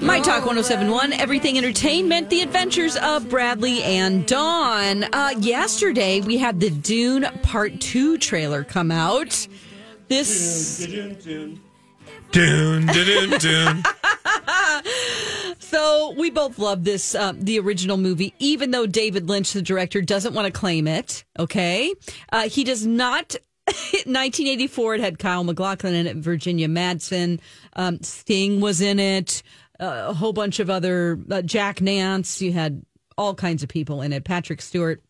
My 0.00 0.20
Talk 0.20 0.44
1071, 0.44 1.12
Everything 1.14 1.56
Entertainment, 1.56 2.28
The 2.28 2.42
Adventures 2.42 2.96
of 2.96 3.28
Bradley 3.28 3.82
and 3.82 4.26
Dawn. 4.26 5.04
Uh, 5.04 5.34
yesterday, 5.38 6.20
we 6.20 6.36
had 6.36 6.60
the 6.60 6.70
Dune 6.70 7.24
Part 7.42 7.80
2 7.80 8.18
trailer 8.18 8.64
come 8.64 8.90
out. 8.90 9.46
This. 10.08 10.84
Dune, 10.86 11.14
dune, 12.32 12.86
dune. 12.86 13.38
Dune. 13.38 13.82
So 15.58 16.14
we 16.16 16.30
both 16.30 16.60
love 16.60 16.84
this, 16.84 17.16
uh, 17.16 17.32
the 17.36 17.58
original 17.58 17.96
movie, 17.96 18.32
even 18.38 18.70
though 18.70 18.86
David 18.86 19.28
Lynch, 19.28 19.52
the 19.52 19.60
director, 19.60 20.00
doesn't 20.00 20.32
want 20.32 20.46
to 20.46 20.52
claim 20.52 20.86
it. 20.86 21.24
Okay. 21.36 21.92
Uh, 22.30 22.48
he 22.48 22.62
does 22.62 22.86
not. 22.86 23.34
1984, 23.66 24.94
it 24.96 25.00
had 25.00 25.18
Kyle 25.18 25.42
MacLachlan 25.42 25.94
in 25.94 26.06
it, 26.06 26.16
Virginia 26.16 26.68
Madsen, 26.68 27.40
um, 27.72 28.00
Sting 28.02 28.60
was 28.60 28.80
in 28.82 29.00
it, 29.00 29.42
uh, 29.80 30.06
a 30.08 30.14
whole 30.14 30.32
bunch 30.32 30.60
of 30.60 30.70
other, 30.70 31.18
uh, 31.30 31.42
Jack 31.42 31.80
Nance, 31.80 32.40
you 32.40 32.52
had 32.52 32.82
all 33.16 33.34
kinds 33.34 33.62
of 33.62 33.68
people 33.68 34.02
in 34.02 34.12
it, 34.12 34.24
Patrick 34.24 34.60
Stewart. 34.60 35.02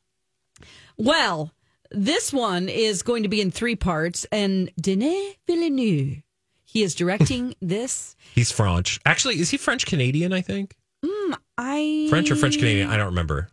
Well, 0.97 1.53
this 1.91 2.33
one 2.33 2.69
is 2.69 3.03
going 3.03 3.23
to 3.23 3.29
be 3.29 3.41
in 3.41 3.51
three 3.51 3.77
parts, 3.77 4.27
and 4.33 4.71
Denis 4.81 5.35
Villeneuve, 5.47 6.23
he 6.65 6.83
is 6.83 6.95
directing 6.95 7.55
this. 7.63 8.17
He's 8.35 8.51
French. 8.51 9.01
Actually, 9.05 9.39
is 9.41 9.51
he 9.51 9.57
French 9.57 9.87
Canadian? 9.87 10.33
I 10.33 10.41
think 10.41 10.77
I 11.57 12.07
French 12.11 12.31
or 12.31 12.37
French 12.37 12.57
Canadian. 12.59 12.91
I 12.91 12.97
don't 12.97 13.07
remember. 13.07 13.49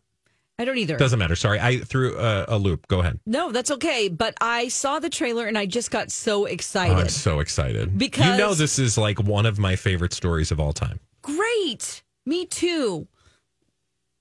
I 0.61 0.65
don't 0.65 0.77
either. 0.77 0.95
Doesn't 0.97 1.17
matter. 1.17 1.35
Sorry, 1.35 1.59
I 1.59 1.79
threw 1.79 2.15
a, 2.17 2.45
a 2.49 2.57
loop. 2.57 2.87
Go 2.87 2.99
ahead. 2.99 3.19
No, 3.25 3.51
that's 3.51 3.71
okay. 3.71 4.09
But 4.09 4.35
I 4.39 4.67
saw 4.67 4.99
the 4.99 5.09
trailer 5.09 5.47
and 5.47 5.57
I 5.57 5.65
just 5.65 5.89
got 5.89 6.11
so 6.11 6.43
Oh, 6.43 6.45
excited. 6.45 6.97
I'm 6.97 7.09
so 7.09 7.39
excited 7.39 7.97
Because- 7.97 8.25
you 8.25 8.37
know 8.37 8.53
this 8.53 8.77
is 8.77 8.97
like 8.97 9.19
one 9.21 9.45
of 9.47 9.57
my 9.57 9.75
favorite 9.75 10.13
stories 10.13 10.51
of 10.51 10.59
all 10.59 10.71
time. 10.73 10.99
Great. 11.23 12.03
Me 12.25 12.45
too. 12.45 13.07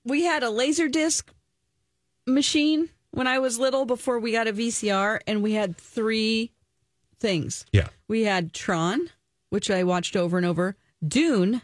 We 0.05 0.23
had 0.25 0.43
a 0.43 0.51
laser 0.51 0.89
disc 0.89 1.31
machine 2.27 2.89
when 3.11 3.27
I 3.27 3.39
was 3.39 3.59
little 3.59 3.85
before 3.85 4.19
we 4.19 4.33
got 4.33 4.49
a 4.49 4.53
VCR, 4.53 5.21
and 5.27 5.43
we 5.43 5.53
had 5.53 5.77
three 5.77 6.53
things. 7.19 7.67
Yeah. 7.73 7.89
We 8.09 8.23
had 8.23 8.53
Tron, 8.55 9.11
which 9.51 9.71
I 9.71 9.83
watched 9.85 10.17
over 10.17 10.37
and 10.37 10.47
over, 10.47 10.77
Dune, 11.07 11.61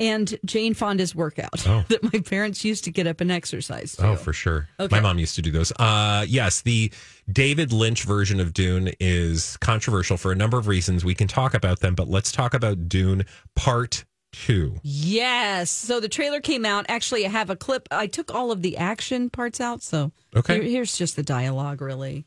and 0.00 0.36
Jane 0.44 0.74
Fonda's 0.74 1.14
workout 1.14 1.66
Oh. 1.66 1.84
that 1.88 2.02
my 2.12 2.20
parents 2.20 2.64
used 2.64 2.84
to 2.84 2.90
get 2.90 3.06
up 3.06 3.20
and 3.20 3.30
exercise. 3.30 3.96
To. 3.96 4.08
Oh, 4.08 4.16
for 4.16 4.32
sure. 4.32 4.68
Okay. 4.80 4.94
My 4.94 5.00
mom 5.00 5.18
used 5.18 5.36
to 5.36 5.42
do 5.42 5.50
those. 5.50 5.72
Uh, 5.78 6.24
yes, 6.28 6.62
the 6.62 6.92
David 7.30 7.72
Lynch 7.72 8.04
version 8.04 8.40
of 8.40 8.52
Dune 8.52 8.90
is 9.00 9.56
controversial 9.58 10.16
for 10.16 10.32
a 10.32 10.34
number 10.34 10.58
of 10.58 10.66
reasons. 10.66 11.04
We 11.04 11.14
can 11.14 11.28
talk 11.28 11.54
about 11.54 11.80
them, 11.80 11.94
but 11.94 12.08
let's 12.08 12.32
talk 12.32 12.54
about 12.54 12.88
Dune 12.88 13.24
Part 13.54 14.04
Two. 14.32 14.78
Yes. 14.82 15.70
So 15.70 16.00
the 16.00 16.08
trailer 16.08 16.40
came 16.40 16.66
out. 16.66 16.86
Actually, 16.88 17.24
I 17.24 17.28
have 17.28 17.50
a 17.50 17.56
clip. 17.56 17.86
I 17.92 18.08
took 18.08 18.34
all 18.34 18.50
of 18.50 18.62
the 18.62 18.76
action 18.76 19.30
parts 19.30 19.60
out. 19.60 19.80
So 19.80 20.10
Okay. 20.34 20.54
here- 20.54 20.64
here's 20.64 20.98
just 20.98 21.14
the 21.14 21.22
dialogue, 21.22 21.80
really. 21.80 22.24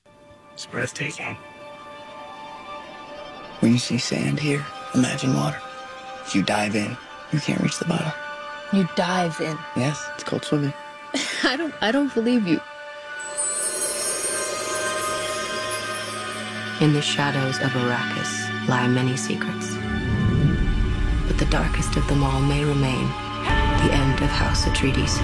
It's 0.53 0.65
breathtaking. 0.65 1.35
When 3.59 3.73
you 3.73 3.77
see 3.77 3.97
sand 3.97 4.39
here, 4.39 4.65
imagine 4.95 5.33
water. 5.35 5.59
If 6.25 6.33
you 6.35 6.43
dive 6.43 6.75
in, 6.75 6.95
you 7.31 7.39
can't 7.39 7.61
reach 7.61 7.79
the 7.79 7.85
bottom. 7.85 8.11
You 8.73 8.87
dive 8.95 9.39
in. 9.39 9.57
Yes, 9.75 10.03
it's 10.15 10.23
called 10.23 10.43
swimming. 10.43 10.73
I 11.43 11.55
don't 11.55 11.73
I 11.81 11.91
don't 11.91 12.13
believe 12.13 12.47
you. 12.47 12.59
In 16.79 16.93
the 16.93 17.01
shadows 17.01 17.57
of 17.57 17.71
Arrakis 17.71 18.67
lie 18.67 18.87
many 18.87 19.17
secrets. 19.17 19.75
But 21.27 21.37
the 21.37 21.47
darkest 21.49 21.95
of 21.95 22.07
them 22.07 22.23
all 22.23 22.41
may 22.41 22.63
remain 22.63 23.07
the 23.83 23.93
end 23.93 24.21
of 24.21 24.29
House 24.29 24.65
Atreides. 24.65 25.21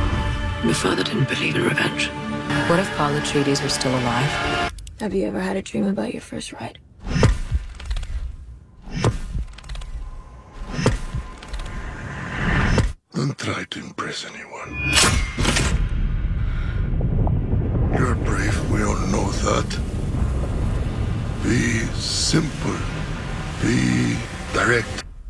My 0.64 0.74
father 0.74 1.03
didn't 1.03 1.28
believe 1.28 1.56
in 1.56 1.64
revenge. 1.64 2.08
What 2.70 2.80
if 2.80 2.90
Paul 2.96 3.12
Atreides 3.12 3.62
were 3.62 3.70
still 3.70 3.94
alive? 3.94 4.72
Have 5.00 5.14
you 5.14 5.25
ever 5.25 5.41
had 5.41 5.58
a 5.58 5.62
dream 5.62 5.85
about 5.85 6.14
your 6.14 6.22
first 6.22 6.53
ride? 6.53 6.80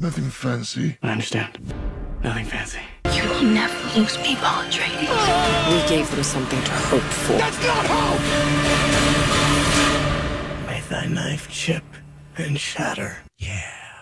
Nothing 0.04 0.30
fancy. 0.30 0.98
I 1.02 1.12
understand. 1.14 1.58
Nothing 2.26 2.44
fancy. 2.44 2.80
You 3.16 3.24
will 3.30 3.44
never 3.44 3.98
lose 3.98 4.18
me, 4.18 4.36
Paul 4.36 4.64
Atreides. 4.66 5.72
We 5.72 5.88
gave 5.88 6.12
them 6.12 6.22
something 6.24 6.62
to 6.62 6.72
hope 6.72 7.02
for. 7.02 7.38
That's 7.38 7.58
not 7.66 7.86
hope! 7.88 8.20
May 10.68 10.82
thy 10.90 11.06
knife 11.06 11.50
chip 11.50 11.86
and 12.38 12.60
shatter. 12.60 13.16
Yeah. 13.38 13.62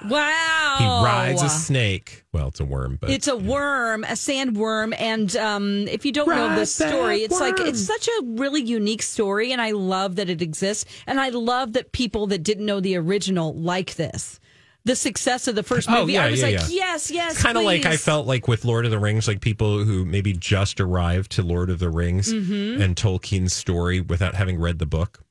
Wow. 0.10 0.78
He 0.80 0.86
rides 1.06 1.44
a 1.44 1.50
snake. 1.50 2.24
Well, 2.34 2.48
it's 2.48 2.60
a 2.60 2.66
worm, 2.66 2.98
but 3.00 3.12
It's 3.12 3.28
a 3.28 3.38
worm, 3.38 4.04
a 4.04 4.14
sandworm, 4.14 5.00
and 5.00 5.36
um, 5.36 5.88
if 5.88 6.04
you 6.04 6.12
don't 6.12 6.28
know 6.28 6.56
this 6.56 6.74
story, 6.74 7.18
it's 7.18 7.40
like 7.40 7.60
it's 7.60 7.86
such 7.86 8.08
a 8.08 8.22
really 8.24 8.64
unique 8.64 9.04
story, 9.04 9.52
and 9.52 9.62
I 9.62 9.70
love 9.70 10.16
that 10.16 10.32
it 10.32 10.42
exists, 10.42 10.86
and 11.06 11.20
I 11.20 11.30
love 11.30 11.74
that 11.74 11.92
people 11.92 12.26
that 12.28 12.42
didn't 12.42 12.66
know 12.66 12.80
the 12.80 12.96
original 12.96 13.54
like 13.54 13.94
this. 13.98 14.40
The 14.84 14.96
success 14.96 15.48
of 15.48 15.54
the 15.56 15.62
first 15.64 15.88
Oh, 15.90 16.02
movie, 16.02 16.14
yeah, 16.14 16.26
I 16.26 16.32
was 16.32 16.40
yeah, 16.40 16.46
like, 16.48 16.56
yeah. 16.56 16.68
yes, 16.70 17.12
yes, 17.12 17.34
It's 17.34 17.44
kind 17.44 17.58
of 17.58 17.64
like 17.64 17.86
I 17.86 17.98
felt 17.98 18.26
like 18.26 18.48
with 18.48 18.66
Lord 18.66 18.86
of 18.86 18.92
the 18.92 18.98
Rings, 19.00 19.28
like 19.28 19.40
people 19.40 19.84
who 19.84 20.06
maybe 20.06 20.34
just 20.34 20.82
arrived 20.82 21.32
to 21.34 21.44
Lord 21.44 21.70
of 21.70 21.78
the 21.80 21.90
Rings 21.92 22.34
Mm-hmm. 22.34 22.82
and 22.82 22.96
Tolkien's 22.96 23.54
story 23.54 24.02
without 24.02 24.34
having 24.34 24.60
read 24.60 24.80
the 24.80 24.88
book. 24.88 25.22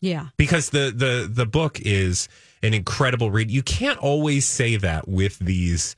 yeah, 0.00 0.28
because 0.36 0.70
the 0.70 0.92
the 0.94 1.28
the 1.32 1.46
book 1.46 1.78
is 1.80 2.28
an 2.62 2.74
incredible 2.74 3.30
read. 3.30 3.50
You 3.52 3.62
can't 3.62 3.98
always 4.00 4.44
say 4.46 4.76
that 4.76 5.06
with 5.06 5.38
these 5.38 5.94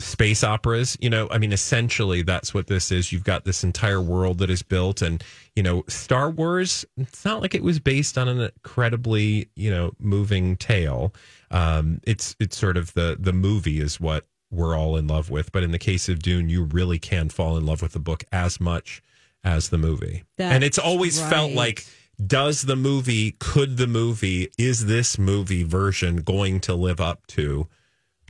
space 0.00 0.42
operas. 0.42 0.96
You 1.00 1.10
know, 1.10 1.28
I 1.30 1.38
mean, 1.38 1.52
essentially 1.52 2.22
that's 2.22 2.52
what 2.52 2.66
this 2.66 2.90
is. 2.90 3.12
You've 3.12 3.22
got 3.24 3.44
this 3.44 3.62
entire 3.62 4.00
world 4.00 4.38
that 4.38 4.50
is 4.50 4.62
built, 4.62 5.02
and 5.02 5.22
you 5.54 5.62
know, 5.62 5.84
Star 5.88 6.30
Wars. 6.30 6.84
It's 6.96 7.24
not 7.24 7.40
like 7.40 7.54
it 7.54 7.62
was 7.62 7.78
based 7.78 8.18
on 8.18 8.26
an 8.28 8.40
incredibly 8.40 9.48
you 9.54 9.70
know 9.70 9.92
moving 10.00 10.56
tale. 10.56 11.14
Um, 11.52 12.00
it's 12.04 12.34
it's 12.40 12.56
sort 12.56 12.76
of 12.76 12.94
the 12.94 13.16
the 13.20 13.32
movie 13.32 13.80
is 13.80 14.00
what 14.00 14.26
we're 14.50 14.76
all 14.76 14.96
in 14.96 15.06
love 15.06 15.30
with, 15.30 15.52
but 15.52 15.62
in 15.62 15.70
the 15.70 15.78
case 15.78 16.08
of 16.08 16.18
Dune, 16.20 16.48
you 16.48 16.64
really 16.64 16.98
can 16.98 17.28
fall 17.28 17.56
in 17.56 17.64
love 17.64 17.82
with 17.82 17.92
the 17.92 18.00
book 18.00 18.24
as 18.32 18.60
much 18.60 19.02
as 19.44 19.68
the 19.68 19.78
movie, 19.78 20.24
and 20.38 20.64
it's 20.64 20.76
That's 20.76 20.86
always 20.86 21.20
felt 21.20 21.52
like 21.52 21.86
does 22.24 22.62
the 22.62 22.76
movie 22.76 23.32
could 23.38 23.76
the 23.76 23.86
movie 23.86 24.50
is 24.58 24.86
this 24.86 25.18
movie 25.18 25.62
version 25.62 26.16
going 26.18 26.60
to 26.60 26.74
live 26.74 27.00
up 27.00 27.26
to 27.28 27.68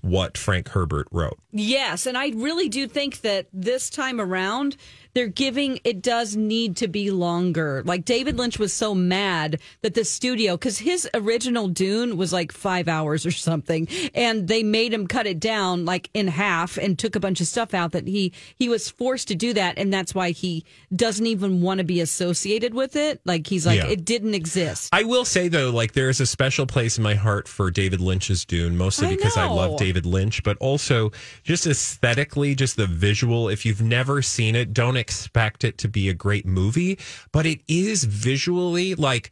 what 0.03 0.37
Frank 0.37 0.69
Herbert 0.69 1.07
wrote. 1.11 1.39
Yes, 1.53 2.07
and 2.07 2.19
I 2.19 2.31
really 2.31 2.69
do 2.69 2.89
think 2.89 3.21
that 3.21 3.47
this 3.53 3.89
time 3.89 4.21
around 4.21 4.77
they're 5.15 5.29
giving 5.29 5.79
it 5.85 6.03
does 6.03 6.37
need 6.37 6.77
to 6.79 6.89
be 6.89 7.11
longer. 7.11 7.83
Like 7.85 8.05
David 8.05 8.39
Lynch 8.39 8.59
was 8.59 8.73
so 8.73 8.95
mad 8.95 9.61
that 9.83 9.95
the 9.95 10.05
studio 10.05 10.57
cuz 10.57 10.79
his 10.79 11.09
original 11.15 11.69
Dune 11.69 12.17
was 12.17 12.33
like 12.33 12.53
5 12.53 12.89
hours 12.89 13.27
or 13.27 13.31
something 13.31 13.89
and 14.15 14.49
they 14.49 14.63
made 14.63 14.93
him 14.93 15.07
cut 15.07 15.27
it 15.27 15.39
down 15.41 15.85
like 15.85 16.09
in 16.15 16.29
half 16.29 16.79
and 16.79 16.99
took 16.99 17.15
a 17.17 17.21
bunch 17.21 17.41
of 17.41 17.47
stuff 17.47 17.75
out 17.75 17.93
that 17.93 18.07
he 18.07 18.33
he 18.57 18.69
was 18.69 18.89
forced 18.89 19.29
to 19.29 19.35
do 19.35 19.53
that 19.53 19.79
and 19.79 19.93
that's 19.93 20.15
why 20.15 20.31
he 20.31 20.65
doesn't 20.95 21.27
even 21.27 21.61
want 21.61 21.79
to 21.79 21.85
be 21.85 22.01
associated 22.01 22.73
with 22.75 22.97
it. 22.97 23.21
Like 23.25 23.47
he's 23.47 23.67
like 23.67 23.79
Yeah. 23.81 23.89
it 23.89 24.05
didn't 24.05 24.35
exist. 24.35 24.89
I 24.93 25.05
will 25.05 25.25
say 25.25 25.49
though, 25.49 25.71
like 25.71 25.93
there 25.93 26.09
is 26.09 26.21
a 26.21 26.27
special 26.27 26.67
place 26.67 26.97
in 26.97 27.03
my 27.05 27.15
heart 27.15 27.49
for 27.49 27.71
David 27.71 28.01
Lynch's 28.01 28.45
Dune, 28.45 28.77
mostly 28.77 29.09
I 29.09 29.17
because 29.17 29.37
I 29.37 29.47
love 29.47 29.79
David 29.79 30.07
Lynch, 30.07 30.43
but 30.43 30.57
also 30.59 31.11
just 31.43 31.67
aesthetically, 31.67 32.55
just 32.55 32.77
the 32.77 32.87
visual. 32.87 33.49
If 33.49 33.67
you've 33.67 33.83
never 33.83 34.23
seen 34.23 34.55
it, 34.55 34.73
don't 34.73 34.97
expect 35.03 35.65
it 35.65 35.77
to 35.79 35.89
be 35.89 36.09
a 36.09 36.15
great 36.15 36.47
movie, 36.47 36.99
but 37.33 37.45
it 37.45 37.61
is 37.69 38.05
visually 38.05 38.95
like 38.95 39.31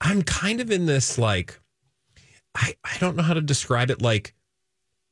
I'm 0.00 0.22
kind 0.22 0.60
of 0.60 0.70
in 0.70 0.86
this 0.86 1.18
like 1.18 1.60
I 2.54 2.74
I 2.84 2.98
don't 2.98 3.16
know 3.16 3.22
how 3.22 3.34
to 3.34 3.40
describe 3.40 3.90
it 3.90 4.02
like 4.02 4.34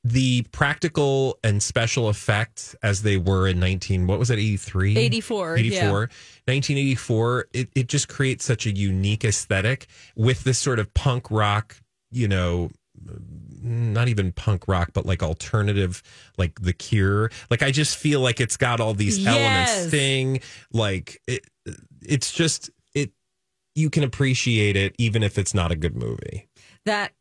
the 0.05 0.43
practical 0.53 1.39
and 1.45 1.63
special 1.63 2.09
effects 2.09 2.75
as 2.83 3.03
they 3.03 3.17
were 3.17 3.49
in 3.49 3.59
19 3.59 4.07
what 4.07 4.19
was 4.19 4.31
it 4.31 4.39
83 4.39 4.97
84, 4.97 5.57
84 5.57 5.91
1984 5.91 7.47
it, 7.53 7.69
it 7.75 7.89
just 7.89 8.09
creates 8.09 8.45
such 8.45 8.65
a 8.65 8.71
unique 8.71 9.25
aesthetic 9.25 9.89
with 10.15 10.45
this 10.45 10.57
sort 10.59 10.79
of 10.79 10.95
punk 10.95 11.31
rock 11.33 11.77
you 12.13 12.29
know 12.29 12.71
not 13.63 14.09
even 14.09 14.33
punk 14.33 14.67
rock 14.69 14.91
but 14.93 15.07
like 15.07 15.23
alternative 15.23 16.03
like 16.37 16.61
the 16.61 16.73
cure 16.73 17.31
like 17.51 17.63
i 17.63 17.71
just 17.71 17.97
feel 17.97 18.21
like 18.21 18.41
it's 18.41 18.57
got 18.57 18.81
all 18.81 18.95
these 18.95 19.19
Yes. 19.19 19.27
elements 19.29 19.87
thing 19.87 20.41
like 20.73 21.21
it, 21.27 21.47
it's 22.03 22.33
just 22.33 22.71
it 22.95 23.13
you 23.75 23.91
can 23.91 24.03
appreciate 24.05 24.77
it 24.77 24.95
even 24.99 25.23
if 25.23 25.39
it's 25.39 25.55
not 25.55 25.71
a 25.73 25.77
good 25.77 25.97
movie 25.97 26.49
that 26.85 27.13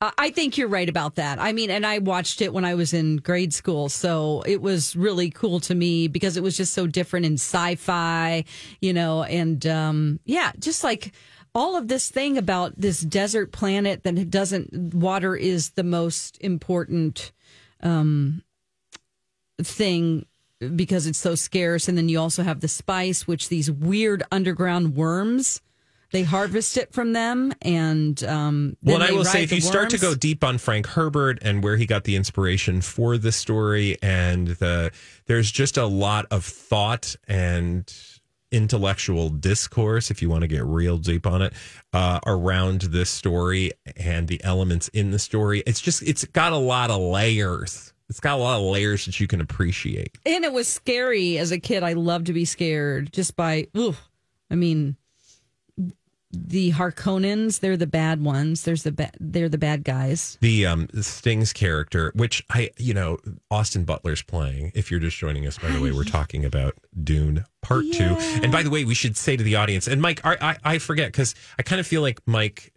I 0.00 0.12
I 0.18 0.30
think 0.30 0.58
you're 0.58 0.66
right 0.68 0.88
about 0.88 1.14
that. 1.14 1.38
I 1.38 1.52
mean, 1.52 1.70
and 1.70 1.86
I 1.86 1.98
watched 1.98 2.42
it 2.42 2.52
when 2.52 2.64
I 2.64 2.74
was 2.74 2.92
in 2.92 3.18
grade 3.18 3.54
school, 3.54 3.88
so 3.88 4.42
it 4.46 4.60
was 4.60 4.96
really 4.96 5.30
cool 5.30 5.60
to 5.60 5.74
me 5.76 6.08
because 6.08 6.36
it 6.36 6.42
was 6.42 6.56
just 6.56 6.74
so 6.74 6.88
different 6.88 7.24
in 7.24 7.34
sci-fi, 7.34 8.44
you 8.80 8.92
know, 8.92 9.22
and 9.22 9.64
um, 9.66 10.18
yeah, 10.24 10.50
just 10.58 10.82
like 10.82 11.12
all 11.54 11.76
of 11.76 11.88
this 11.88 12.10
thing 12.10 12.38
about 12.38 12.74
this 12.76 13.00
desert 13.00 13.52
planet 13.52 14.04
that 14.04 14.30
doesn't 14.30 14.94
water 14.94 15.36
is 15.36 15.70
the 15.70 15.84
most 15.84 16.38
important 16.40 17.32
um, 17.82 18.42
thing 19.62 20.26
because 20.76 21.06
it's 21.06 21.18
so 21.18 21.34
scarce, 21.34 21.88
and 21.88 21.98
then 21.98 22.08
you 22.08 22.18
also 22.18 22.42
have 22.42 22.60
the 22.60 22.68
spice, 22.68 23.26
which 23.26 23.48
these 23.48 23.70
weird 23.70 24.22
underground 24.30 24.94
worms. 24.94 25.60
They 26.12 26.24
harvest 26.24 26.76
it 26.76 26.92
from 26.92 27.14
them, 27.14 27.54
and 27.62 28.22
um, 28.24 28.76
then 28.82 28.92
Well, 28.92 29.02
and 29.02 29.10
I 29.10 29.16
will 29.16 29.24
say, 29.24 29.44
if 29.44 29.50
you 29.50 29.62
start 29.62 29.88
to 29.90 29.98
go 29.98 30.14
deep 30.14 30.44
on 30.44 30.58
Frank 30.58 30.86
Herbert 30.86 31.38
and 31.40 31.64
where 31.64 31.78
he 31.78 31.86
got 31.86 32.04
the 32.04 32.16
inspiration 32.16 32.82
for 32.82 33.16
the 33.16 33.32
story, 33.32 33.96
and 34.02 34.48
the 34.48 34.92
there's 35.24 35.50
just 35.50 35.78
a 35.78 35.86
lot 35.86 36.26
of 36.30 36.44
thought 36.44 37.16
and 37.26 37.90
intellectual 38.52 39.28
discourse, 39.28 40.10
if 40.10 40.22
you 40.22 40.28
want 40.28 40.42
to 40.42 40.48
get 40.48 40.64
real 40.64 40.98
deep 40.98 41.26
on 41.26 41.42
it, 41.42 41.52
uh, 41.92 42.20
around 42.26 42.82
this 42.82 43.10
story 43.10 43.72
and 43.96 44.28
the 44.28 44.42
elements 44.44 44.88
in 44.88 45.10
the 45.10 45.18
story. 45.18 45.62
It's 45.66 45.80
just 45.80 46.02
it's 46.02 46.24
got 46.26 46.52
a 46.52 46.56
lot 46.56 46.90
of 46.90 47.00
layers. 47.00 47.92
It's 48.08 48.20
got 48.20 48.38
a 48.38 48.42
lot 48.42 48.60
of 48.60 48.66
layers 48.66 49.06
that 49.06 49.18
you 49.18 49.26
can 49.26 49.40
appreciate. 49.40 50.18
and 50.26 50.44
it 50.44 50.52
was 50.52 50.68
scary 50.68 51.38
as 51.38 51.50
a 51.50 51.58
kid. 51.58 51.82
I 51.82 51.94
love 51.94 52.24
to 52.24 52.32
be 52.32 52.44
scared 52.44 53.12
just 53.12 53.36
by. 53.36 53.68
Ooh, 53.76 53.96
I 54.50 54.54
mean, 54.54 54.96
the 56.32 56.72
Harkonnens. 56.72 57.60
They're 57.60 57.76
the 57.76 57.86
bad 57.86 58.22
ones. 58.24 58.62
There's 58.62 58.82
the 58.84 58.92
ba- 58.92 59.10
they're 59.20 59.48
the 59.48 59.58
bad 59.58 59.84
guys. 59.84 60.38
the 60.40 60.66
um 60.66 60.88
Sting's 61.00 61.52
character, 61.52 62.10
which 62.14 62.44
I 62.50 62.70
you 62.78 62.94
know 62.94 63.18
Austin 63.50 63.84
Butler's 63.84 64.22
playing. 64.22 64.72
If 64.74 64.90
you're 64.90 65.00
just 65.00 65.16
joining 65.18 65.46
us, 65.46 65.58
by 65.58 65.68
the 65.68 65.80
way, 65.80 65.92
we're 65.92 66.04
talking 66.04 66.44
about 66.44 66.74
Dune 67.02 67.44
Part 67.60 67.84
Two. 67.92 68.16
And 68.42 68.50
by 68.50 68.62
the 68.62 68.70
way, 68.70 68.84
we 68.84 68.94
should 68.94 69.16
say 69.16 69.36
to 69.36 69.42
the 69.44 69.56
audience 69.56 69.86
and 69.86 70.00
Mike, 70.00 70.20
I 70.24 70.36
I, 70.40 70.74
I 70.74 70.78
forget 70.78 71.08
because 71.08 71.34
I 71.58 71.62
kind 71.62 71.80
of 71.80 71.86
feel 71.86 72.02
like 72.02 72.20
Mike. 72.26 72.72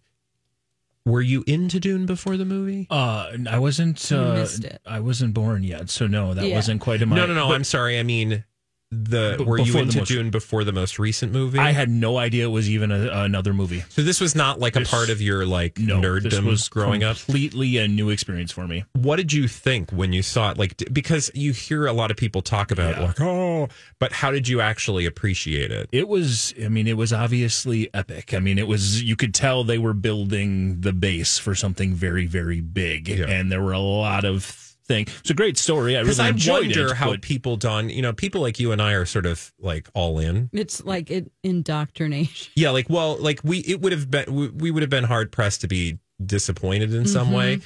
Were 1.08 1.22
you 1.22 1.44
into 1.46 1.80
Dune 1.80 2.08
before 2.08 2.36
the 2.36 2.46
movie? 2.46 2.88
Uh, 2.90 3.32
I 3.48 3.60
wasn't. 3.60 4.12
Uh, 4.12 4.34
missed 4.34 4.64
it. 4.64 4.82
I 4.88 5.00
wasn't 5.02 5.36
born 5.36 5.62
yet, 5.64 5.92
so 5.92 6.08
no, 6.08 6.34
that 6.34 6.48
Yeah. 6.48 6.56
wasn't 6.56 6.82
quite 6.82 7.00
in 7.02 7.10
my. 7.10 7.16
no, 7.16 7.28
no, 7.28 7.36
no. 7.36 7.48
but 7.48 7.54
I'm 7.54 7.64
sorry. 7.64 8.00
I 8.00 8.04
mean, 8.04 8.44
the 8.92 9.44
were 9.46 9.60
you 9.60 9.78
into 9.78 9.98
most- 10.00 10.08
Dune 10.10 10.30
before 10.30 10.64
the 10.64 10.72
most 10.72 11.00
recent 11.00 11.32
movie? 11.32 11.60
I 11.60 11.72
had 11.72 11.90
no 11.90 12.18
idea 12.18 12.46
it 12.46 12.50
was 12.52 12.70
even 12.70 12.92
a, 12.92 13.10
another 13.24 13.54
movie. 13.54 13.84
so 13.90 14.02
this 14.04 14.22
was 14.22 14.36
not 14.36 14.60
like 14.60 14.76
a 14.76 14.82
part 14.82 15.10
of 15.10 15.22
your 15.22 15.46
like 15.46 15.80
No, 15.80 16.00
this 16.20 16.34
nerddom 16.34 16.46
was 16.46 16.70
growing 16.70 17.04
up. 17.04 17.18
completely 17.18 17.78
a 17.78 17.88
new 17.88 18.10
experience 18.10 18.52
for 18.52 18.68
me. 18.68 18.86
what 18.94 19.16
did 19.18 19.34
you 19.34 19.48
think 19.48 19.92
when 19.92 20.14
you 20.14 20.22
saw 20.22 20.52
it 20.52 20.58
like 20.58 20.82
because 20.94 21.32
you 21.34 21.52
hear 21.52 21.88
a 21.88 21.94
lot 21.94 22.12
of 22.12 22.18
people 22.18 22.42
talk 22.42 22.72
about 22.72 22.96
Yeah. 22.96 23.06
like 23.08 23.22
oh 23.22 23.68
but 24.00 24.12
how 24.12 24.32
did 24.32 24.48
you 24.48 24.62
actually 24.62 25.06
appreciate 25.06 25.72
it 25.72 25.90
It 25.92 26.08
was, 26.08 26.54
I 26.64 26.68
mean, 26.70 26.88
it 26.88 26.98
was 26.98 27.12
obviously 27.14 27.90
epic. 27.94 28.34
I 28.34 28.40
mean, 28.40 28.58
it 28.60 28.68
was, 28.68 29.02
you 29.02 29.16
could 29.16 29.34
tell 29.34 29.64
they 29.64 29.78
were 29.78 29.94
building 29.94 30.82
the 30.82 30.94
base 30.94 31.38
for 31.38 31.56
something 31.56 31.94
very, 31.94 32.26
very 32.28 32.62
big. 32.62 33.08
Yeah. 33.08 33.26
And 33.28 33.52
there 33.52 33.62
were 33.62 33.72
a 33.74 33.80
lot 33.80 34.26
of 34.26 34.65
things. 34.88 35.10
It's 35.22 35.30
a 35.30 35.34
great 35.34 35.58
story. 35.58 35.98
I 35.98 36.02
because 36.04 36.20
really 36.20 36.28
i 36.30 36.32
enjoyed 36.32 36.62
wonder 36.68 36.86
it. 36.92 36.96
how 36.98 37.12
but 37.12 37.22
people 37.22 37.58
don 37.58 37.90
you 37.90 38.02
know 38.02 38.14
people 38.14 38.42
like 38.42 38.60
you 38.60 38.72
and 38.72 38.82
i 38.82 38.94
are 38.94 39.06
sort 39.06 39.26
of 39.26 39.52
like 39.60 39.90
all 39.94 40.20
in 40.20 40.50
It's 40.54 40.84
like 40.84 41.10
it, 41.10 41.32
indoctrination. 41.44 42.52
yeah 42.56 42.70
like 42.70 42.90
well 42.90 43.18
like 43.18 43.40
we 43.44 43.60
it 43.60 43.82
would 43.82 43.92
have 43.92 44.10
been 44.12 44.26
we, 44.34 44.50
we 44.50 44.72
would 44.72 44.84
have 44.84 44.90
been 44.90 45.04
hard 45.04 45.32
pressed 45.32 45.62
to 45.62 45.68
be 45.68 45.98
disappointed 46.24 46.94
in 46.94 47.06
some 47.08 47.32
way 47.32 47.60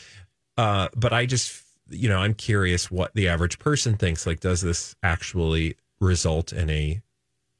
uh 0.57 0.87
but 0.95 1.13
i 1.13 1.25
just 1.25 1.61
you 1.89 2.07
know 2.09 2.17
i'm 2.19 2.33
curious 2.33 2.89
what 2.89 3.13
the 3.15 3.27
average 3.27 3.59
person 3.59 3.95
thinks 3.97 4.25
like 4.25 4.39
does 4.39 4.61
this 4.61 4.95
actually 5.03 5.75
result 5.99 6.51
in 6.53 6.69
a 6.69 7.01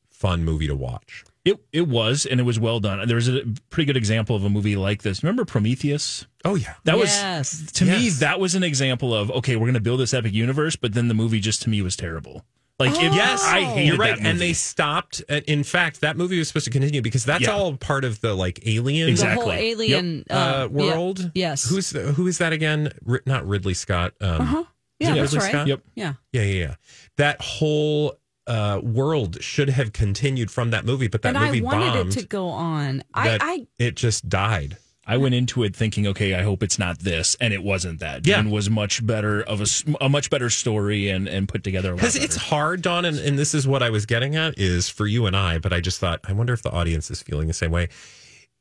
fun 0.10 0.44
movie 0.44 0.68
to 0.68 0.76
watch 0.76 1.24
it, 1.50 1.60
it 1.74 1.88
was, 1.88 2.26
and 2.26 2.40
it 2.40 2.44
was 2.44 2.60
well 2.60 2.80
done. 2.80 3.06
There 3.08 3.16
was 3.16 3.28
a 3.28 3.42
pretty 3.70 3.86
good 3.86 3.98
example 3.98 4.36
of 4.36 4.44
a 4.44 4.50
movie 4.50 4.76
like 4.76 5.02
this. 5.04 5.24
Remember 5.24 5.46
Prometheus? 5.46 6.26
oh 6.46 6.56
yeah 6.56 6.76
That 6.86 6.98
Yes. 6.98 7.62
was 7.62 7.72
to 7.74 7.86
me 7.86 8.10
that 8.10 8.40
was 8.40 8.56
an 8.56 8.64
example 8.64 9.14
of 9.14 9.30
okay, 9.32 9.56
we're 9.56 9.66
going 9.66 9.74
to 9.74 9.80
build 9.82 10.00
this 10.00 10.14
epic 10.14 10.34
universe, 10.34 10.76
but 10.76 10.94
then 10.94 11.08
the 11.08 11.14
movie 11.14 11.40
just 11.40 11.62
to 11.64 11.70
me 11.70 11.82
was 11.82 11.96
terrible. 11.96 12.46
Like 12.80 12.92
it, 12.92 13.12
Yes, 13.14 13.44
I 13.44 13.60
hated 13.62 13.88
you're 13.88 13.98
right, 13.98 14.12
that 14.12 14.20
movie. 14.20 14.30
and 14.30 14.40
they 14.40 14.54
stopped. 14.54 15.22
uh, 15.30 15.42
In 15.48 15.64
fact, 15.66 16.00
that 16.00 16.16
movie 16.16 16.40
was 16.40 16.48
supposed 16.48 16.64
to 16.66 16.72
continue 16.72 17.02
because 17.02 17.26
that's 17.26 17.44
Yeah. 17.44 17.52
all 17.52 17.76
part 17.76 18.06
of 18.06 18.22
the 18.22 18.34
like 18.34 18.62
alien 18.66 19.10
Exactly. 19.10 19.36
The 19.36 19.42
whole 19.42 19.52
alien 19.52 20.24
uh, 20.30 20.34
uh, 20.34 20.60
yeah. 20.62 20.66
world. 20.68 21.32
Yes. 21.36 21.68
who's 21.70 21.90
the, 21.90 22.14
who 22.14 22.26
is 22.28 22.38
that 22.38 22.54
again? 22.54 22.92
Ri- 23.04 23.20
not 23.26 23.46
Ridley 23.46 23.74
Scott. 23.74 24.14
Um, 24.22 24.42
Uh-huh. 24.42 24.64
is 25.00 25.10
Yeah, 25.10 25.16
that's 25.16 25.34
Ridley 25.34 25.40
right. 25.46 25.52
Scott? 25.52 25.68
Yep. 25.68 25.82
Yeah. 25.96 26.14
Yeah, 26.32 26.42
yeah, 26.44 26.54
yeah. 26.68 26.76
That 27.18 27.42
whole 27.42 28.19
uh, 28.50 28.82
world 28.82 29.42
should 29.42 29.70
have 29.70 29.94
continued 29.94 30.50
from 30.52 30.72
that 30.72 30.84
movie, 30.86 31.08
but 31.08 31.22
that 31.22 31.36
and 31.36 31.46
movie 31.46 31.60
I 31.62 31.64
wanted 31.64 31.94
bombed. 31.94 32.10
it 32.18 32.20
to 32.20 32.26
go 32.28 32.48
on. 32.50 33.04
that 33.16 33.42
I, 33.42 33.54
I 33.54 33.68
it 33.78 33.96
just 33.96 34.28
died. 34.28 34.78
I 35.06 35.18
went 35.18 35.34
into 35.34 35.64
it 35.64 35.76
thinking, 35.76 36.06
okay, 36.06 36.36
I 36.36 36.44
hope 36.44 36.62
it's 36.62 36.78
not 36.78 37.00
this, 37.00 37.36
and 37.42 37.52
it 37.52 37.64
wasn't 37.64 38.00
that. 38.00 38.28
Yeah. 38.28 38.44
Dune 38.44 38.52
was 38.52 38.70
much 38.70 39.04
better 39.04 39.42
of 39.42 39.60
a, 39.60 39.66
a 40.02 40.08
much 40.08 40.30
better 40.30 40.52
story 40.52 41.10
and 41.10 41.28
and 41.28 41.48
put 41.48 41.64
together. 41.64 41.90
a 41.90 41.92
lot 41.94 41.98
Because 42.02 42.16
it's 42.16 42.36
hard, 42.36 42.84
Don, 42.84 43.06
and, 43.06 43.18
and 43.18 43.38
this 43.40 43.56
is 43.56 43.68
what 43.68 43.82
I 43.82 43.90
was 43.90 44.06
getting 44.06 44.36
at 44.36 44.60
is 44.60 44.88
for 44.90 45.08
you 45.08 45.26
and 45.26 45.36
I, 45.36 45.58
but 45.58 45.74
I 45.74 45.80
just 45.80 46.00
thought, 46.00 46.20
I 46.28 46.34
wonder 46.34 46.54
if 46.54 46.62
the 46.62 46.72
audience 46.72 47.10
is 47.10 47.24
feeling 47.24 47.48
the 47.48 47.54
same 47.56 47.72
way. 47.72 47.90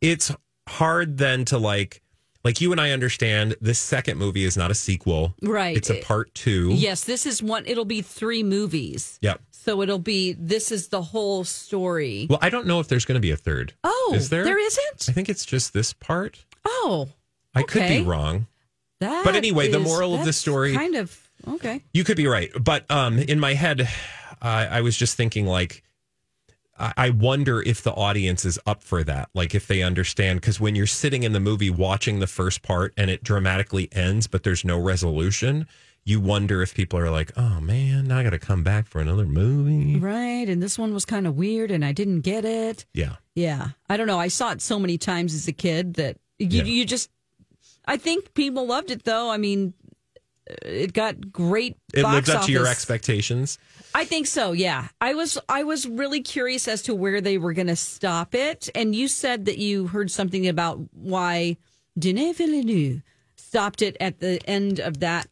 It's 0.00 0.34
hard 0.68 1.18
then 1.18 1.44
to 1.46 1.58
like, 1.58 2.00
like 2.44 2.62
you 2.62 2.72
and 2.72 2.80
I 2.80 2.92
understand 2.92 3.56
this 3.60 3.78
second 3.78 4.16
movie 4.16 4.44
is 4.44 4.56
not 4.56 4.70
a 4.70 4.74
sequel. 4.74 5.34
Right. 5.42 5.76
It's 5.76 5.90
a 5.90 6.00
part 6.00 6.34
two. 6.34 6.70
yes, 6.72 7.04
this 7.04 7.26
is 7.26 7.42
one. 7.42 7.64
It'll 7.66 7.84
be 7.84 8.00
three 8.00 8.42
movies. 8.42 9.18
Yep. 9.20 9.42
So 9.68 9.82
it'll 9.82 9.98
be. 9.98 10.32
This 10.32 10.72
is 10.72 10.88
the 10.88 11.02
whole 11.02 11.44
story. 11.44 12.26
Well, 12.30 12.38
I 12.40 12.48
don't 12.48 12.66
know 12.66 12.80
if 12.80 12.88
there's 12.88 13.04
going 13.04 13.16
to 13.16 13.20
be 13.20 13.32
a 13.32 13.36
third. 13.36 13.74
Oh, 13.84 14.12
is 14.16 14.30
there? 14.30 14.42
There 14.42 14.58
isn't. 14.58 15.10
I 15.10 15.12
think 15.12 15.28
it's 15.28 15.44
just 15.44 15.74
this 15.74 15.92
part. 15.92 16.42
Oh, 16.64 17.10
I 17.54 17.64
could 17.64 17.86
be 17.86 18.00
wrong. 18.02 18.46
that. 19.00 19.26
But 19.26 19.36
anyway, 19.36 19.70
the 19.70 19.78
moral 19.78 20.14
of 20.14 20.24
the 20.24 20.32
story- 20.32 20.72
kind 20.72 20.94
of 20.96 21.14
okay. 21.46 21.82
You 21.92 22.02
could 22.02 22.16
be 22.16 22.26
right, 22.26 22.50
but 22.58 22.90
um, 22.90 23.18
in 23.18 23.38
my 23.38 23.52
head, 23.52 23.86
I 24.40 24.64
I 24.68 24.80
was 24.80 24.96
just 24.96 25.18
thinking 25.18 25.44
like, 25.44 25.82
I 26.78 26.94
I 26.96 27.10
wonder 27.10 27.60
if 27.60 27.82
the 27.82 27.92
audience 27.92 28.46
is 28.46 28.58
up 28.64 28.82
for 28.82 29.04
that, 29.04 29.28
like 29.34 29.54
if 29.54 29.66
they 29.66 29.82
understand. 29.82 30.40
Because 30.40 30.58
when 30.58 30.76
you're 30.76 30.86
sitting 30.86 31.24
in 31.24 31.34
the 31.34 31.40
movie 31.40 31.68
watching 31.68 32.20
the 32.20 32.26
first 32.26 32.62
part 32.62 32.94
and 32.96 33.10
it 33.10 33.22
dramatically 33.22 33.90
ends, 33.92 34.28
but 34.28 34.44
there's 34.44 34.64
no 34.64 34.78
resolution, 34.78 35.68
you 36.08 36.20
wonder 36.20 36.62
if 36.62 36.74
people 36.74 36.98
are 36.98 37.10
like, 37.10 37.32
"Oh 37.36 37.60
man, 37.60 38.06
now 38.08 38.18
I 38.18 38.22
got 38.22 38.30
to 38.30 38.38
come 38.38 38.62
back 38.62 38.86
for 38.86 39.00
another 39.00 39.26
movie." 39.26 39.98
Right, 39.98 40.48
and 40.48 40.62
this 40.62 40.78
one 40.78 40.94
was 40.94 41.04
kind 41.04 41.26
of 41.26 41.36
weird, 41.36 41.70
and 41.70 41.84
I 41.84 41.92
didn't 41.92 42.20
get 42.22 42.44
it. 42.44 42.86
Yeah, 42.94 43.16
Yeah, 43.34 43.68
I 43.90 43.96
don't 43.96 44.06
know. 44.06 44.18
I 44.18 44.28
saw 44.28 44.52
it 44.52 44.62
so 44.62 44.78
many 44.78 44.96
times 44.98 45.34
as 45.34 45.46
a 45.48 45.52
kid 45.52 45.94
that 45.94 46.16
you, 46.38 46.46
Yeah. 46.48 46.64
you 46.64 46.84
just. 46.84 47.10
I 47.86 47.96
think 47.96 48.34
people 48.34 48.66
loved 48.66 48.90
it 48.90 49.04
though. 49.04 49.30
I 49.30 49.36
mean, 49.38 49.72
uh, 50.50 50.54
it 50.64 50.92
got 50.92 51.32
great. 51.32 51.76
It 51.94 52.02
box 52.02 52.14
lived 52.14 52.30
up 52.30 52.46
to 52.46 52.52
your 52.52 52.62
office. 52.62 52.72
expectations. 52.72 53.58
I 53.94 54.04
think 54.04 54.26
so. 54.26 54.52
Yeah, 54.52 54.88
I 55.00 55.14
was 55.14 55.38
I 55.48 55.62
was 55.64 55.86
really 55.86 56.20
curious 56.22 56.68
as 56.68 56.82
to 56.82 56.94
where 56.94 57.20
they 57.20 57.38
were 57.38 57.52
going 57.52 57.66
to 57.68 57.76
stop 57.76 58.34
it, 58.34 58.68
and 58.74 58.94
you 58.94 59.08
said 59.08 59.44
that 59.46 59.58
you 59.58 59.86
heard 59.88 60.10
something 60.10 60.46
about 60.48 60.80
why 60.92 61.56
Denis 61.98 62.36
Villeneuve 62.38 63.02
stopped 63.36 63.82
it 63.82 63.96
at 64.00 64.20
the 64.20 64.40
end 64.48 64.80
of 64.80 65.00
that. 65.00 65.28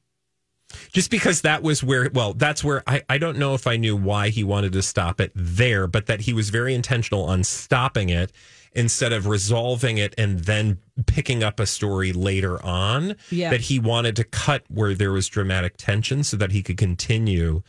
Just 0.93 1.11
because 1.11 1.43
that 1.43 1.63
was 1.63 1.83
where, 1.85 2.11
well, 2.13 2.35
that's 2.35 2.63
where 2.65 2.83
I, 2.87 3.03
I 3.09 3.19
don't 3.19 3.39
know 3.39 3.55
if 3.55 3.67
I 3.67 3.77
knew 3.77 3.97
why 3.97 4.31
he 4.31 4.43
wanted 4.45 4.73
to 4.73 4.83
stop 4.83 5.21
it 5.21 5.31
there, 5.35 5.87
but 5.87 6.07
that 6.07 6.23
he 6.23 6.33
was 6.33 6.51
very 6.51 6.75
intentional 6.75 7.25
on 7.25 7.45
stopping 7.45 8.09
it 8.09 8.33
instead 8.73 9.13
of 9.13 9.27
resolving 9.27 9.97
it 9.97 10.15
and 10.19 10.41
then 10.41 10.79
picking 11.07 11.43
up 11.43 11.61
a 11.61 11.67
story 11.67 12.13
later 12.13 12.63
on. 12.65 13.17
Yeah. 13.31 13.51
That 13.51 13.63
he 13.63 13.79
wanted 13.79 14.17
to 14.17 14.25
cut 14.25 14.65
where 14.69 14.95
there 14.95 15.13
was 15.13 15.29
dramatic 15.29 15.77
tension 15.77 16.25
so 16.25 16.37
that 16.37 16.53
he 16.53 16.63
could 16.63 16.77
continue 16.77 17.63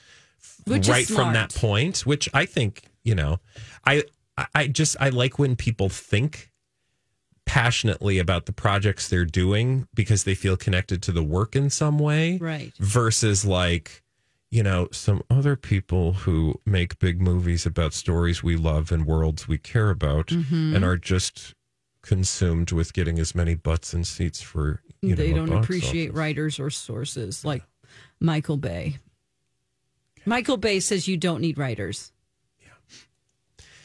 Which 0.65 0.87
right 0.89 1.05
from 1.05 1.33
that 1.33 1.53
point, 1.53 1.99
which 1.99 2.27
I 2.33 2.45
think, 2.45 2.83
you 3.03 3.15
know, 3.15 3.39
I 3.85 4.03
I- 4.37 4.47
I 4.53 4.67
just 4.67 4.95
I 4.99 5.09
like 5.09 5.39
when 5.39 5.55
people 5.55 5.89
think 5.89 6.51
passionately 7.47 8.19
about 8.19 8.45
the 8.45 8.53
projects 8.53 9.07
they're 9.07 9.25
doing 9.25 9.87
because 9.95 10.25
they 10.25 10.35
feel 10.35 10.57
connected 10.57 11.01
to 11.01 11.11
the 11.13 11.23
work 11.23 11.55
in 11.55 11.69
some 11.69 11.97
way 11.97 12.37
Right. 12.37 12.73
versus 12.77 13.45
like 13.45 14.03
you 14.51 14.61
know 14.61 14.89
some 14.91 15.23
other 15.29 15.55
people 15.55 16.13
who 16.13 16.59
make 16.65 16.99
big 16.99 17.21
movies 17.21 17.65
about 17.65 17.93
stories 17.93 18.43
we 18.43 18.55
love 18.57 18.91
and 18.91 19.05
worlds 19.05 19.47
we 19.47 19.57
care 19.57 19.89
about 19.89 20.27
Mhm. 20.27 20.75
and 20.75 20.83
are 20.85 20.97
just 20.97 21.53
consumed 22.01 22.71
with 22.71 22.93
getting 22.93 23.17
as 23.17 23.33
many 23.33 23.55
butts 23.55 23.93
and 23.93 24.05
seats 24.05 24.41
for 24.41 24.81
you 25.01 25.15
they 25.15 25.31
know 25.33 25.45
don't 25.45 25.57
appreciate 25.63 26.13
writers 26.13 26.59
or 26.59 26.69
sources 26.69 27.43
like 27.45 27.63
Michael 28.19 28.57
Bay. 28.57 28.97
Michael 30.25 30.57
Bay 30.57 30.79
says 30.81 31.07
you 31.07 31.15
don't 31.17 31.39
need 31.41 31.57
writers. 31.57 32.11
Yeah. 32.61 32.73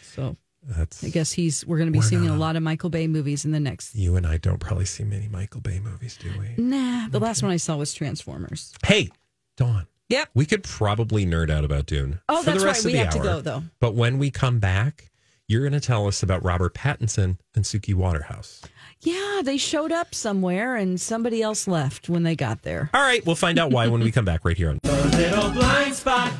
So 0.03 0.37
That's 0.65 1.03
I 1.03 1.09
guess 1.09 1.33
he's 1.33 1.67
we're 1.67 1.79
going 1.79 1.89
to 1.89 1.93
be 1.93 1.99
We're 1.99 2.05
seeing 2.05 2.29
a 2.29 2.37
lot 2.37 2.55
of 2.57 2.63
Michael 2.63 2.89
Bay 2.91 3.09
movies 3.09 3.45
in 3.45 3.51
the 3.51 3.59
next. 3.61 3.95
you 3.97 4.17
and 4.17 4.27
I 4.27 4.37
don't 4.37 4.61
probably 4.61 4.85
see 4.85 5.03
many 5.05 5.27
Michael 5.29 5.61
Bay 5.61 5.81
movies, 5.81 6.17
do 6.17 6.31
we? 6.39 6.63
Nah, 6.63 7.09
the 7.09 7.19
last 7.19 7.43
one 7.43 7.51
I 7.51 7.57
saw 7.57 7.77
was 7.77 7.93
Transformers. 7.95 8.73
Hey, 8.87 9.11
Dawn. 9.57 9.87
Yep. 10.09 10.29
We 10.35 10.47
could 10.47 10.63
probably 10.63 11.25
nerd 11.27 11.51
out 11.51 11.65
about 11.65 11.87
Dune. 11.87 12.21
Oh, 12.29 12.43
for 12.43 12.47
the 12.47 12.51
that's 12.53 12.65
rest 12.65 12.85
right. 12.85 12.91
of 12.91 12.93
We 12.93 12.93
the 12.93 13.05
have 13.05 13.15
to 13.15 13.19
go, 13.21 13.41
though. 13.41 13.63
But 13.81 13.95
when 13.95 14.19
we 14.19 14.31
come 14.31 14.59
back, 14.59 15.11
you're 15.49 15.63
going 15.63 15.73
to 15.73 15.81
tell 15.81 16.07
us 16.07 16.23
about 16.23 16.45
Robert 16.45 16.75
Pattinson 16.75 17.39
and 17.55 17.65
Suki 17.65 17.95
Waterhouse. 17.95 18.61
Yeah, 19.01 19.41
they 19.43 19.57
showed 19.57 19.91
up 19.91 20.15
somewhere 20.15 20.77
and 20.77 21.01
somebody 21.01 21.43
else 21.43 21.67
left 21.67 22.09
when 22.09 22.23
they 22.25 22.37
got 22.37 22.63
there. 22.63 22.91
All 22.95 23.01
right, 23.03 23.25
we'll 23.27 23.37
find 23.37 23.59
out 23.59 23.71
why 23.73 23.89
when 23.89 24.01
we 24.03 24.13
come 24.13 24.25
back 24.25 24.45
right 24.45 24.57
here 24.57 24.69
on 24.71 24.79
The 24.83 24.93
Little 25.17 25.51
blind 25.51 25.95
spot. 25.95 26.31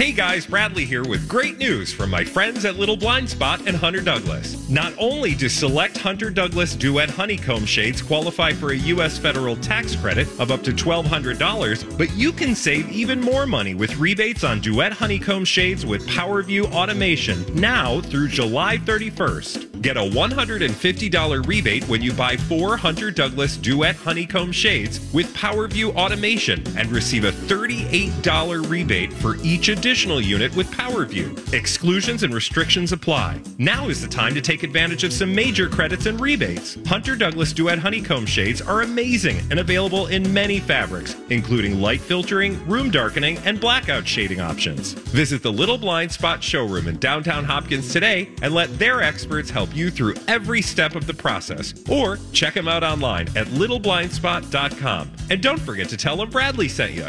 Hey 0.00 0.12
guys, 0.12 0.46
Bradley 0.46 0.86
here 0.86 1.04
with 1.04 1.28
great 1.28 1.58
news 1.58 1.92
from 1.92 2.08
my 2.08 2.24
friends 2.24 2.64
at 2.64 2.76
Little 2.76 2.96
Blind 2.96 3.28
Spot 3.28 3.60
and 3.66 3.76
Hunter 3.76 4.00
Douglas. 4.00 4.66
Not 4.70 4.94
only 4.96 5.34
do 5.34 5.46
select 5.46 5.98
Hunter 5.98 6.30
Douglas 6.30 6.74
Duet 6.74 7.10
Honeycomb 7.10 7.66
shades 7.66 8.00
qualify 8.00 8.54
for 8.54 8.70
a 8.70 8.76
U.S. 8.76 9.18
federal 9.18 9.56
tax 9.56 9.94
credit 9.94 10.26
of 10.40 10.50
up 10.50 10.62
to 10.62 10.72
$1,200, 10.72 11.98
but 11.98 12.10
you 12.14 12.32
can 12.32 12.54
save 12.54 12.90
even 12.90 13.20
more 13.20 13.44
money 13.44 13.74
with 13.74 13.94
rebates 13.98 14.42
on 14.42 14.60
Duet 14.60 14.94
Honeycomb 14.94 15.44
shades 15.44 15.84
with 15.84 16.08
PowerView 16.08 16.72
automation 16.72 17.44
now 17.54 18.00
through 18.00 18.28
July 18.28 18.78
31st. 18.78 19.69
Get 19.80 19.96
a 19.96 20.00
$150 20.00 21.46
rebate 21.46 21.88
when 21.88 22.02
you 22.02 22.12
buy 22.12 22.36
four 22.36 22.76
Hunter 22.76 23.10
Douglas 23.10 23.56
Duet 23.56 23.96
Honeycomb 23.96 24.52
shades 24.52 25.00
with 25.14 25.34
PowerView 25.34 25.96
automation 25.96 26.62
and 26.76 26.92
receive 26.92 27.24
a 27.24 27.32
$38 27.32 28.68
rebate 28.68 29.10
for 29.10 29.36
each 29.42 29.70
additional 29.70 30.20
unit 30.20 30.54
with 30.54 30.70
PowerView. 30.70 31.54
Exclusions 31.54 32.24
and 32.24 32.34
restrictions 32.34 32.92
apply. 32.92 33.40
Now 33.56 33.88
is 33.88 34.02
the 34.02 34.08
time 34.08 34.34
to 34.34 34.42
take 34.42 34.64
advantage 34.64 35.02
of 35.02 35.14
some 35.14 35.34
major 35.34 35.66
credits 35.66 36.04
and 36.04 36.20
rebates. 36.20 36.76
Hunter 36.86 37.16
Douglas 37.16 37.54
Duet 37.54 37.78
Honeycomb 37.78 38.26
shades 38.26 38.60
are 38.60 38.82
amazing 38.82 39.38
and 39.50 39.60
available 39.60 40.08
in 40.08 40.30
many 40.34 40.60
fabrics, 40.60 41.16
including 41.30 41.80
light 41.80 42.02
filtering, 42.02 42.62
room 42.68 42.90
darkening, 42.90 43.38
and 43.46 43.58
blackout 43.58 44.06
shading 44.06 44.42
options. 44.42 44.92
Visit 44.92 45.42
the 45.42 45.50
Little 45.50 45.78
Blind 45.78 46.12
Spot 46.12 46.42
showroom 46.42 46.86
in 46.86 46.98
downtown 46.98 47.44
Hopkins 47.44 47.90
today 47.90 48.28
and 48.42 48.52
let 48.52 48.78
their 48.78 49.02
experts 49.02 49.48
help 49.48 49.69
you 49.74 49.90
through 49.90 50.14
every 50.28 50.62
step 50.62 50.94
of 50.94 51.06
the 51.06 51.14
process. 51.14 51.74
Or 51.88 52.18
check 52.32 52.54
them 52.54 52.68
out 52.68 52.82
online 52.82 53.28
at 53.36 53.46
littleblindspot.com. 53.48 55.12
And 55.30 55.42
don't 55.42 55.60
forget 55.60 55.88
to 55.88 55.96
tell 55.96 56.16
them 56.16 56.30
Bradley 56.30 56.68
sent 56.68 56.92
you. 56.92 57.08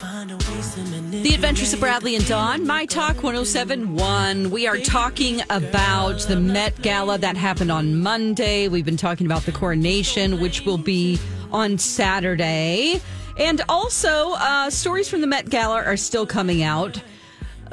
The 0.00 1.34
Adventures 1.34 1.74
of 1.74 1.80
Bradley 1.80 2.16
and 2.16 2.26
Dawn, 2.26 2.66
My 2.66 2.86
Talk 2.86 3.22
1071. 3.22 4.50
We 4.50 4.66
are 4.66 4.78
talking 4.78 5.42
about 5.50 6.20
the 6.20 6.36
Met 6.36 6.80
Gala 6.80 7.18
that 7.18 7.36
happened 7.36 7.70
on 7.70 8.00
Monday. 8.00 8.68
We've 8.68 8.84
been 8.84 8.96
talking 8.96 9.26
about 9.26 9.42
the 9.42 9.52
coronation, 9.52 10.40
which 10.40 10.64
will 10.64 10.78
be 10.78 11.18
on 11.52 11.76
Saturday. 11.76 13.02
And 13.36 13.60
also, 13.68 14.32
uh, 14.32 14.70
stories 14.70 15.08
from 15.08 15.20
the 15.20 15.26
Met 15.26 15.50
Gala 15.50 15.82
are 15.82 15.96
still 15.96 16.26
coming 16.26 16.62
out. 16.62 17.02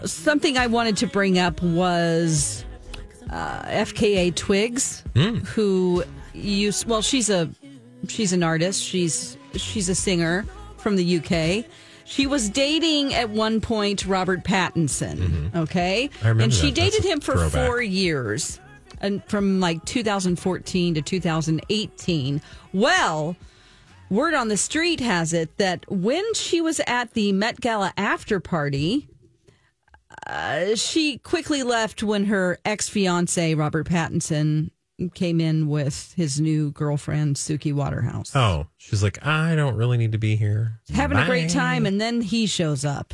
Something 0.03 0.57
I 0.57 0.67
wanted 0.67 0.97
to 0.97 1.07
bring 1.07 1.39
up 1.39 1.61
was 1.61 2.65
uh, 3.29 3.63
FKA 3.63 4.33
Twigs, 4.35 5.03
who 5.15 6.03
used, 6.33 6.85
well, 6.87 7.01
she's 7.01 7.29
a 7.29 7.49
she's 8.07 8.33
an 8.33 8.43
artist. 8.43 8.83
She's 8.83 9.37
she's 9.55 9.89
a 9.89 9.95
singer 9.95 10.45
from 10.77 10.95
the 10.95 11.17
UK. 11.17 11.65
She 12.05 12.25
was 12.27 12.49
dating 12.49 13.13
at 13.13 13.29
one 13.29 13.59
point 13.59 14.05
Robert 14.05 14.43
Pattinson. 14.43 15.53
Okay, 15.55 16.09
Mm-hmm. 16.13 16.25
I 16.25 16.29
remember 16.29 16.43
and 16.45 16.53
she 16.53 16.67
that. 16.71 16.75
Dated 16.75 17.03
him 17.03 17.19
for 17.19 17.33
throwback. 17.35 17.67
four 17.67 17.81
years, 17.81 18.59
and 19.01 19.23
from 19.25 19.59
like 19.59 19.83
2014 19.85 20.93
to 20.95 21.01
2018. 21.01 22.41
Well. 22.73 23.35
Word 24.09 24.35
on 24.35 24.47
the 24.47 24.55
street 24.55 25.01
has 25.01 25.33
it 25.33 25.57
that 25.57 25.83
when 25.91 26.23
she 26.33 26.61
was 26.61 26.79
at 26.87 27.13
the 27.13 27.33
Met 27.33 27.59
Gala 27.59 27.91
after 27.97 28.39
party, 28.39 29.09
uh, 30.27 30.75
she 30.75 31.17
quickly 31.19 31.63
left 31.63 32.03
when 32.03 32.25
her 32.25 32.59
ex 32.65 32.89
fiance, 32.89 33.53
Robert 33.55 33.87
Pattinson, 33.87 34.71
came 35.13 35.39
in 35.39 35.67
with 35.67 36.13
his 36.15 36.41
new 36.41 36.71
girlfriend, 36.71 37.35
Suki 37.35 37.71
Waterhouse. 37.71 38.35
Oh, 38.35 38.67
she's 38.77 39.03
like, 39.03 39.25
I 39.25 39.55
don't 39.55 39.75
really 39.75 39.97
need 39.97 40.11
to 40.13 40.17
be 40.17 40.35
here. 40.35 40.79
Having 40.93 41.19
a 41.19 41.25
great 41.25 41.49
time, 41.49 41.85
and 41.85 42.01
then 42.01 42.21
he 42.21 42.45
shows 42.47 42.83
up. 42.85 43.13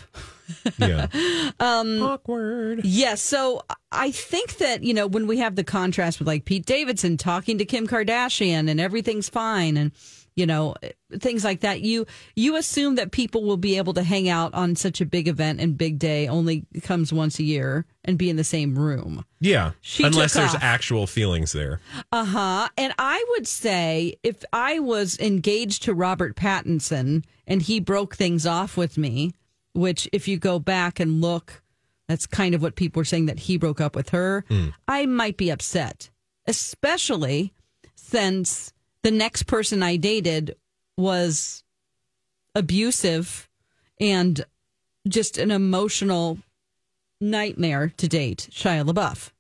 Yeah. 0.78 1.08
Um, 1.60 2.02
Awkward. 2.02 2.82
Yes. 2.84 3.22
so 3.22 3.62
I 3.92 4.12
think 4.12 4.58
that, 4.58 4.84
you 4.84 4.94
know, 4.94 5.08
when 5.08 5.28
we 5.28 5.38
have 5.38 5.56
the 5.56 5.64
contrast 5.64 6.20
with 6.20 6.28
like 6.28 6.46
Pete 6.46 6.66
Davidson 6.66 7.16
talking 7.16 7.58
to 7.60 7.66
Kim 7.66 7.88
Kardashian 7.88 8.70
and 8.70 8.82
everything's 8.82 9.30
fine 9.30 9.78
and, 9.78 9.92
you 10.36 10.46
know, 10.46 10.76
things 11.20 11.44
like 11.44 11.62
that, 11.62 11.82
you 11.82 12.06
you 12.36 12.56
assume 12.56 12.96
that 12.96 13.12
people 13.12 13.44
will 13.44 13.58
be 13.58 13.78
able 13.78 13.94
to 13.94 14.04
hang 14.04 14.30
out 14.30 14.54
on 14.54 14.76
such 14.76 15.00
a 15.02 15.06
big 15.06 15.28
event 15.28 15.60
and 15.60 15.78
big 15.78 16.00
day 16.00 16.28
only 16.28 16.66
comes 16.82 17.14
once 17.14 17.40
a 17.40 17.44
year 17.44 17.86
and 18.04 18.18
be 18.18 18.30
in 18.30 18.36
the 18.36 18.44
same 18.44 18.78
room. 18.78 19.24
Yeah. 19.40 19.72
She 19.82 20.04
Unless 20.04 20.34
there's 20.34 20.56
off. 20.56 20.64
actual 20.64 21.06
feelings 21.08 21.52
there. 21.52 21.80
Uh 22.12 22.26
huh. 22.26 22.70
And 22.78 22.94
I 22.98 23.24
would 23.32 23.48
say 23.48 24.16
if 24.24 24.44
I 24.52 24.80
was 24.80 25.20
engaged 25.20 25.84
to 25.84 25.94
Robert 25.94 26.36
Pattinson 26.36 27.24
and 27.46 27.62
he 27.62 27.80
broke 27.80 28.16
things 28.16 28.46
off 28.46 28.76
with 28.76 28.98
me, 28.98 29.34
which 29.74 30.10
if 30.12 30.28
you 30.28 30.38
go 30.38 30.60
back 30.60 31.00
and 31.00 31.22
look, 31.22 31.62
that's 32.08 32.26
kind 32.26 32.56
of 32.56 32.62
what 32.62 32.76
people 32.76 33.00
were 33.00 33.06
saying 33.06 33.28
that 33.28 33.40
he 33.40 33.58
broke 33.58 33.80
up 33.80 33.96
with 33.96 34.10
her, 34.10 34.46
I 34.88 35.06
might 35.06 35.38
be 35.38 35.50
upset, 35.50 36.10
especially 36.48 37.54
since 37.96 38.74
the 39.04 39.12
next 39.12 39.44
person 39.44 39.84
I 39.84 39.96
dated 39.98 40.56
was 40.98 41.64
abusive 42.56 43.50
and 44.00 44.44
just 45.08 45.38
an 45.38 45.52
emotional 45.52 46.40
nightmare 47.20 47.94
to 47.98 48.08
date, 48.08 48.48
Shia 48.52 48.86
LaBeouf. 48.90 49.32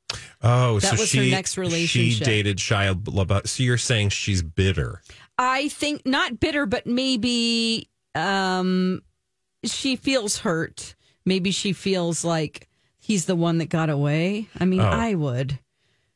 Oh, 0.41 0.79
That 0.79 0.95
so 0.95 1.01
was 1.01 1.13
her 1.13 1.23
next 1.23 1.57
relationship. 1.57 2.17
She 2.19 2.23
dated 2.23 2.57
Shia 2.57 2.95
LaBeouf. 3.03 3.47
So 3.47 3.63
you're 3.63 3.77
saying 3.77 4.09
she's 4.09 4.41
bitter. 4.41 5.01
I 5.37 5.69
think 5.69 6.05
not 6.05 6.39
bitter, 6.39 6.65
but 6.65 6.85
maybe 6.85 7.87
um, 8.15 9.01
she 9.63 9.95
feels 9.95 10.39
hurt. 10.39 10.95
Maybe 11.25 11.51
she 11.51 11.73
feels 11.73 12.23
like 12.23 12.67
he's 12.99 13.25
the 13.25 13.35
one 13.35 13.57
that 13.59 13.69
got 13.69 13.89
away. 13.89 14.47
I 14.59 14.65
mean, 14.65 14.81
Oh. 14.81 14.85
I 14.85 15.15
would. 15.15 15.59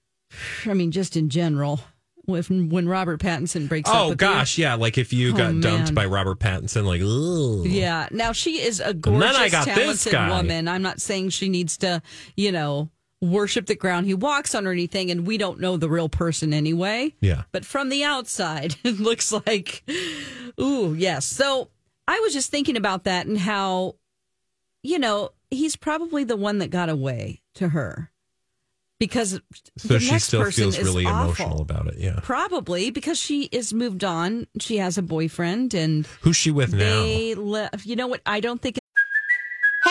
I 0.65 0.73
mean, 0.73 0.91
just 0.91 1.15
in 1.17 1.29
general, 1.29 1.79
when 2.27 2.67
when 2.69 2.87
Robert 2.89 3.21
Pattinson 3.21 3.67
breaks 3.69 3.89
up. 3.89 3.95
Oh 3.95 4.15
gosh, 4.15 4.57
yeah. 4.57 4.75
Like 4.75 4.97
if 4.97 5.13
you 5.13 5.33
Oh, 5.33 5.37
got 5.37 5.61
dumped 5.61 5.95
by 5.95 6.05
Robert 6.05 6.39
Pattinson, 6.39 6.83
like, 6.83 6.99
ooh. 7.01 7.63
Yeah. 7.65 8.07
Now 8.11 8.33
she 8.33 8.61
is 8.61 8.79
a 8.81 8.93
then 8.93 8.99
gorgeous, 8.99 9.37
I 9.37 9.49
got 9.49 9.65
this 9.65 9.75
talented 10.03 10.11
guy. 10.11 10.29
woman. 10.29 10.67
I'm 10.67 10.81
not 10.81 10.99
saying 11.01 11.29
she 11.29 11.47
needs 11.47 11.77
to, 11.77 12.01
you 12.35 12.51
know, 12.51 12.89
worship 13.21 13.65
the 13.65 13.75
ground 13.75 14.05
he 14.07 14.13
walks 14.13 14.53
on 14.53 14.67
or 14.67 14.71
anything. 14.71 15.09
And 15.09 15.25
we 15.25 15.37
don't 15.37 15.59
know 15.61 15.77
the 15.77 15.89
real 15.89 16.09
person 16.09 16.53
anyway. 16.53 17.15
Yeah. 17.21 17.43
But 17.53 17.63
from 17.63 17.87
the 17.87 18.03
outside, 18.03 18.75
it 18.83 18.99
looks 18.99 19.31
like, 19.31 19.83
ooh, 20.59 20.93
yes. 20.93 21.25
So 21.25 21.69
I 22.09 22.19
was 22.19 22.33
just 22.33 22.51
thinking 22.51 22.75
about 22.75 23.05
that 23.05 23.25
and 23.25 23.37
how, 23.37 23.95
you 24.83 24.99
know, 24.99 25.29
he's 25.49 25.77
probably 25.77 26.25
the 26.25 26.35
one 26.35 26.57
that 26.57 26.71
got 26.71 26.89
away 26.89 27.41
to 27.55 27.69
her 27.69 28.11
because 28.99 29.39
So 29.77 29.87
the 29.87 29.99
she 29.99 30.11
next 30.11 30.25
still 30.25 30.41
person 30.43 30.63
feels 30.63 30.77
is 30.77 30.85
really 30.85 31.05
awful. 31.05 31.25
emotional 31.45 31.61
about 31.61 31.87
it. 31.87 31.95
Yeah. 31.99 32.19
Probably 32.23 32.89
because 32.91 33.17
she 33.19 33.43
is 33.45 33.73
moved 33.73 34.03
on. 34.03 34.47
She 34.59 34.77
has 34.77 34.97
a 34.97 35.01
boyfriend 35.01 35.73
and 35.73 36.05
Who's 36.21 36.35
she 36.35 36.51
with 36.51 36.73
now? 36.73 37.03
they 37.03 37.35
left. 37.35 37.85
You 37.85 37.95
know 37.95 38.07
what? 38.07 38.21
I 38.25 38.39
don't 38.39 38.61
think 38.61 38.77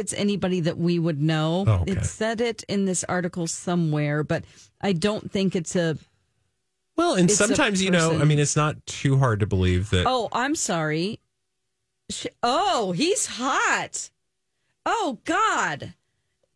It's 0.00 0.12
anybody 0.12 0.60
that 0.60 0.76
we 0.78 0.98
would 0.98 1.20
know. 1.20 1.64
Oh, 1.66 1.72
okay. 1.82 1.92
It 1.92 2.04
said 2.04 2.40
it 2.40 2.64
in 2.68 2.84
this 2.86 3.04
article 3.04 3.46
somewhere, 3.46 4.24
but 4.24 4.44
I 4.80 4.92
don't 4.92 5.30
think 5.30 5.54
it's 5.54 5.76
a. 5.76 5.96
Well, 6.96 7.14
and 7.14 7.30
sometimes, 7.30 7.82
you 7.82 7.90
know, 7.90 8.18
I 8.18 8.24
mean, 8.24 8.38
it's 8.38 8.56
not 8.56 8.84
too 8.86 9.16
hard 9.18 9.40
to 9.40 9.46
believe 9.46 9.90
that. 9.90 10.04
Oh, 10.06 10.28
I'm 10.32 10.54
sorry. 10.54 11.20
Sh- 12.10 12.26
Oh, 12.42 12.92
he's 12.92 13.26
hot. 13.26 14.10
Oh 14.84 15.18
God, 15.24 15.94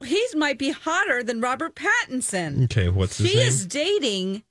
he's 0.05 0.35
might 0.35 0.59
be 0.59 0.71
hotter 0.71 1.23
than 1.23 1.41
Robert 1.41 1.75
Pattinson. 1.77 2.65
Okay, 2.65 2.89
what's 2.89 3.19
his 3.19 3.31
She 3.31 3.37
name? 3.37 3.47
is 3.47 3.67
dating 3.67 4.43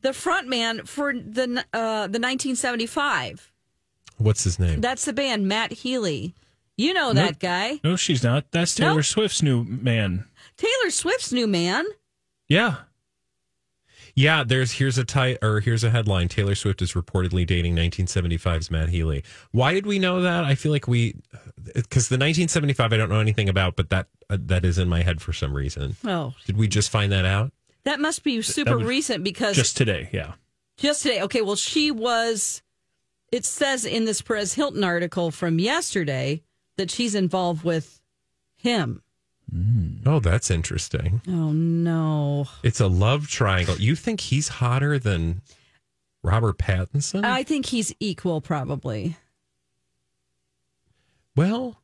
the 0.00 0.12
front 0.12 0.48
man 0.48 0.84
for 0.84 1.12
the 1.12 1.64
uh, 1.72 2.08
the 2.08 2.18
1975. 2.18 3.52
What's 4.18 4.44
his 4.44 4.58
name? 4.58 4.80
That's 4.80 5.04
the 5.04 5.12
band 5.12 5.46
Matt 5.48 5.72
Healy. 5.72 6.34
You 6.76 6.92
know 6.92 7.12
Nope. 7.12 7.26
that 7.26 7.38
guy. 7.38 7.80
No, 7.84 7.96
she's 7.96 8.22
not. 8.24 8.50
That's 8.50 8.74
Taylor 8.74 8.96
Nope. 8.96 9.04
Swift's 9.04 9.42
new 9.42 9.64
man. 9.64 10.26
Taylor 10.56 10.90
Swift's 10.90 11.32
new 11.32 11.46
man. 11.46 11.84
Yeah. 12.48 12.76
Yeah, 14.16 14.44
there's 14.46 14.72
here's 14.72 14.96
a 14.96 15.04
ti- 15.04 15.38
or 15.42 15.58
here's 15.60 15.82
a 15.82 15.90
headline. 15.90 16.28
Taylor 16.28 16.54
Swift 16.54 16.80
is 16.82 16.92
reportedly 16.92 17.44
dating 17.44 17.74
1975's 17.74 18.70
Matt 18.70 18.88
Healy. 18.90 19.24
Why 19.50 19.72
did 19.74 19.86
we 19.86 19.98
know 19.98 20.22
that? 20.22 20.44
I 20.44 20.54
feel 20.54 20.70
like 20.70 20.86
we 20.86 21.16
because 21.74 22.08
the 22.08 22.14
1975 22.16 22.92
I 22.92 22.96
don't 22.96 23.08
know 23.08 23.18
anything 23.18 23.48
about, 23.48 23.74
but 23.74 23.90
that 23.90 24.06
uh, 24.30 24.36
that 24.42 24.64
is 24.64 24.78
in 24.78 24.88
my 24.88 25.02
head 25.02 25.20
for 25.20 25.32
some 25.32 25.52
reason. 25.52 25.96
Oh, 26.04 26.34
Did 26.46 26.56
we 26.56 26.68
just 26.68 26.90
find 26.90 27.10
that 27.12 27.24
out? 27.24 27.52
that 27.84 27.98
must 28.00 28.22
be 28.22 28.40
super 28.40 28.78
recent 28.78 29.22
because 29.24 29.56
Just 29.56 29.76
today. 29.76 30.08
Yeah. 30.12 30.34
Just 30.76 31.02
today. 31.02 31.20
Okay, 31.22 31.42
well, 31.42 31.56
she 31.56 31.90
was. 31.90 32.62
It 33.32 33.44
says 33.44 33.84
in 33.84 34.04
this 34.04 34.22
Perez 34.22 34.54
Hilton 34.54 34.84
article 34.84 35.30
from 35.32 35.58
yesterday 35.58 36.42
that 36.76 36.90
she's 36.90 37.14
involved 37.14 37.64
with 37.64 38.00
him. 38.56 39.02
Oh, 40.06 40.20
that's 40.20 40.50
interesting. 40.50 41.20
Oh 41.28 41.52
no! 41.52 42.46
It's 42.62 42.80
a 42.80 42.86
love 42.88 43.28
triangle. 43.28 43.76
You 43.76 43.94
think 43.94 44.20
he's 44.20 44.48
hotter 44.48 44.98
than 44.98 45.42
Robert 46.22 46.58
Pattinson? 46.58 47.24
I 47.24 47.42
think 47.42 47.66
he's 47.66 47.94
equal, 48.00 48.40
probably. 48.40 49.16
well, 51.36 51.82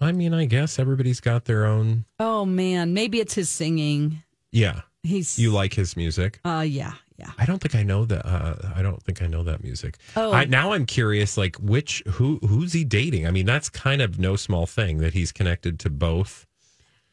I 0.00 0.12
mean, 0.12 0.32
I 0.32 0.46
guess 0.46 0.78
everybody's 0.78 1.20
got 1.20 1.44
their 1.44 1.66
own. 1.66 2.04
Oh 2.18 2.44
man, 2.44 2.94
maybe 2.94 3.20
it's 3.20 3.34
his 3.34 3.50
singing. 3.50 4.22
Yeah, 4.50 4.82
He's 5.02 5.38
you 5.38 5.50
like 5.50 5.74
his 5.74 5.96
music. 5.96 6.40
Uh, 6.44 6.64
yeah, 6.66 6.94
yeah. 7.20 7.30
I 7.38 7.44
don't 7.44 7.60
think 7.60 7.74
I 7.74 7.82
know 7.82 8.06
that. 8.06 8.26
Uh, 8.26 8.54
I 8.74 8.82
don't 8.82 9.02
think 9.02 9.20
I 9.20 9.26
know 9.26 9.42
that 9.44 9.62
music. 9.62 9.98
Oh. 10.16 10.32
I, 10.32 10.46
now 10.46 10.72
I'm 10.72 10.86
curious, 10.86 11.36
like 11.36 11.56
which 11.56 12.02
who 12.08 12.38
who's 12.38 12.72
he 12.72 12.82
dating? 12.82 13.26
I 13.26 13.30
mean, 13.30 13.46
that's 13.46 13.68
kind 13.68 14.00
of 14.00 14.18
no 14.18 14.36
small 14.36 14.66
thing 14.66 14.98
that 14.98 15.12
he's 15.12 15.30
connected 15.30 15.78
to 15.80 15.90
both. 15.90 16.46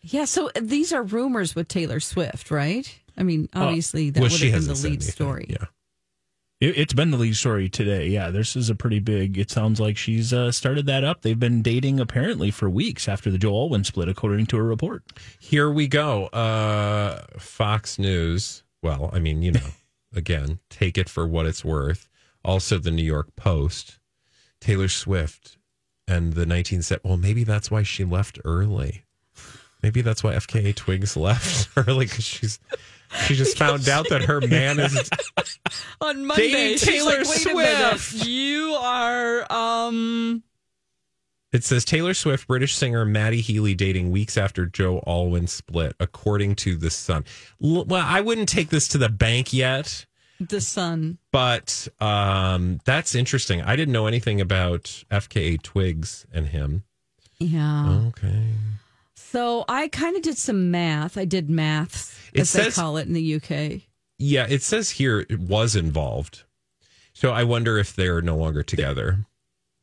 Yeah, 0.01 0.25
so 0.25 0.49
these 0.59 0.93
are 0.93 1.03
rumors 1.03 1.55
with 1.55 1.67
Taylor 1.67 1.99
Swift, 1.99 2.49
right? 2.49 2.97
I 3.17 3.23
mean, 3.23 3.49
obviously 3.53 4.09
that 4.11 4.21
well, 4.21 4.29
would 4.29 4.39
she 4.39 4.51
have 4.51 4.61
been 4.61 4.67
the 4.67 4.73
lead 4.75 4.85
anything. 4.85 5.11
story. 5.11 5.45
Yeah. 5.49 5.65
It, 6.59 6.77
it's 6.77 6.93
been 6.93 7.11
the 7.11 7.17
lead 7.17 7.35
story 7.35 7.67
today. 7.67 8.07
Yeah, 8.07 8.29
this 8.29 8.55
is 8.55 8.69
a 8.69 8.75
pretty 8.75 8.99
big. 8.99 9.37
It 9.37 9.51
sounds 9.51 9.79
like 9.79 9.97
she's 9.97 10.31
uh, 10.31 10.51
started 10.51 10.85
that 10.85 11.03
up. 11.03 11.21
They've 11.21 11.39
been 11.39 11.61
dating 11.61 11.99
apparently 11.99 12.51
for 12.51 12.69
weeks 12.69 13.07
after 13.09 13.29
the 13.29 13.37
Joel 13.37 13.63
Alwyn 13.63 13.83
split, 13.83 14.07
according 14.07 14.45
to 14.47 14.57
a 14.57 14.63
report. 14.63 15.03
Here 15.39 15.69
we 15.69 15.87
go. 15.87 16.27
Uh, 16.27 17.23
Fox 17.37 17.99
News. 17.99 18.63
Well, 18.81 19.09
I 19.11 19.19
mean, 19.19 19.41
you 19.41 19.51
know, 19.51 19.59
again, 20.13 20.59
take 20.69 20.97
it 20.97 21.09
for 21.09 21.27
what 21.27 21.45
it's 21.45 21.65
worth. 21.65 22.07
Also, 22.43 22.77
the 22.77 22.91
New 22.91 23.03
York 23.03 23.35
Post. 23.35 23.99
Taylor 24.59 24.87
Swift 24.87 25.57
and 26.07 26.33
the 26.33 26.45
19 26.45 26.81
set. 26.81 27.03
Well, 27.03 27.17
maybe 27.17 27.43
that's 27.43 27.69
why 27.69 27.83
she 27.83 28.03
left 28.03 28.39
early. 28.45 29.03
Maybe 29.83 30.01
that's 30.01 30.23
why 30.23 30.33
FKA 30.33 30.75
Twigs 30.75 31.15
left 31.15 31.69
early 31.87 32.05
because 32.05 32.25
she's 32.25 32.59
she 33.25 33.35
just 33.35 33.57
found 33.59 33.87
out 33.87 34.09
that 34.09 34.23
her 34.23 34.41
man 34.41 34.79
is 34.79 35.09
On 36.01 36.25
Monday, 36.25 36.77
Taylor 36.77 37.23
like, 37.23 37.27
Wait 37.27 37.45
a 37.45 37.55
minute, 37.55 37.99
Swift." 37.99 38.27
you 38.27 38.75
are 38.79 39.51
um. 39.51 40.43
It 41.57 41.63
says 41.63 41.83
Taylor 41.83 42.13
Swift, 42.13 42.47
British 42.47 42.75
singer 42.75 43.03
Matty 43.03 43.41
Healy 43.41 43.73
dating 43.73 44.11
weeks 44.11 44.37
after 44.37 44.67
Joe 44.67 45.03
Alwyn 45.07 45.47
split, 45.47 45.95
according 45.99 46.53
to 46.57 46.75
The 46.77 46.91
Sun. 46.91 47.25
L- 47.63 47.83
Well, 47.85 48.05
I 48.05 48.21
wouldn't 48.21 48.47
take 48.47 48.69
this 48.69 48.87
to 48.89 48.99
the 48.99 49.09
bank 49.09 49.51
yet, 49.53 50.05
The 50.39 50.61
Sun. 50.61 51.17
but 51.31 51.87
um, 51.99 52.79
that's 52.85 53.15
interesting. 53.15 53.63
I 53.63 53.75
didn't 53.75 53.91
know 53.91 54.05
anything 54.05 54.39
about 54.39 54.83
FKA 55.09 55.59
Twigs 55.63 56.27
and 56.31 56.45
him. 56.49 56.83
Yeah. 57.39 58.01
Okay. 58.09 58.49
So 59.15 59.65
I 59.67 59.87
kind 59.87 60.15
of 60.15 60.21
did 60.21 60.37
some 60.37 60.69
math. 60.69 61.17
I 61.17 61.25
did 61.25 61.49
maths, 61.49 62.15
It 62.33 62.41
as 62.41 62.53
they 62.53 62.65
says- 62.65 62.75
call 62.75 62.97
it 62.97 63.07
in 63.07 63.13
the 63.13 63.33
UK. 63.35 63.81
Yeah, 64.19 64.45
it 64.47 64.61
says 64.61 64.91
here 64.91 65.25
it 65.27 65.39
was 65.39 65.75
involved. 65.75 66.43
So 67.13 67.31
I 67.31 67.43
wonder 67.45 67.79
if 67.79 67.95
they're 67.95 68.21
no 68.21 68.37
longer 68.37 68.61
together. 68.61 69.25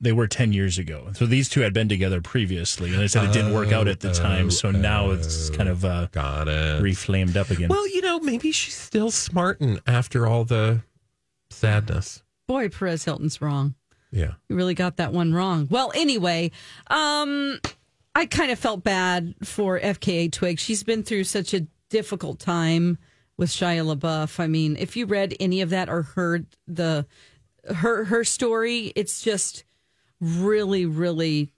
They 0.00 0.12
were 0.12 0.26
10 0.26 0.52
years 0.52 0.76
ago. 0.78 1.11
So 1.14 1.24
these 1.24 1.48
two 1.48 1.61
had 1.61 1.72
been 1.72 1.88
together 1.88 2.20
previously, 2.20 2.90
and 2.92 2.98
they 2.98 3.09
said 3.09 3.24
it 3.24 3.33
didn't 3.33 3.54
work 3.54 3.72
out 3.72 3.88
at 3.88 4.00
the 4.00 4.12
time. 4.12 4.50
So 4.50 4.70
now 4.70 5.11
it's 5.12 5.48
kind 5.50 5.68
of 5.68 5.85
uh, 5.85 6.09
Got 6.12 6.48
it. 6.48 6.83
reflamed 6.83 7.37
up 7.37 7.50
again. 7.50 7.68
Well, 7.68 7.88
you 7.88 8.02
know, 8.02 8.18
maybe 8.20 8.52
she's 8.52 8.74
still 8.74 9.11
smarting 9.11 9.78
after 9.87 10.26
all 10.26 10.44
the 10.44 10.83
sadness. 11.50 12.22
Boy, 12.46 12.68
Perez 12.68 13.04
Hilton's 13.04 13.40
wrong. 13.40 13.74
Yeah. 14.11 14.33
You 14.48 14.57
really 14.57 14.74
got 14.74 14.98
that 14.98 15.12
one 15.12 15.33
wrong. 15.33 15.68
Well, 15.70 15.90
anyway, 15.94 16.50
um, 16.88 17.59
I 18.14 18.26
kind 18.26 18.50
of 18.50 18.59
felt 18.59 18.85
bad 18.85 19.35
for 19.42 19.80
FKA 19.80 20.30
Twig. 20.30 20.59
She's 20.59 20.83
been 20.83 21.02
through 21.02 21.24
such 21.24 21.54
a 21.54 21.66
difficult 21.88 22.38
time 22.38 22.98
with 23.37 23.50
Shia 23.50 23.96
LaBeouf. 23.96 24.38
I 24.38 24.46
mean, 24.46 24.76
if 24.78 24.96
you 24.96 25.07
read 25.07 25.35
any 25.40 25.62
of 25.62 25.70
that 25.70 25.88
or 25.88 26.02
heard 26.02 26.46
the 26.68 27.07
her 27.74 28.04
her 28.04 28.22
story, 28.24 28.92
it's 28.94 29.22
just 29.22 29.64
really, 30.24 30.87
really 30.87 31.52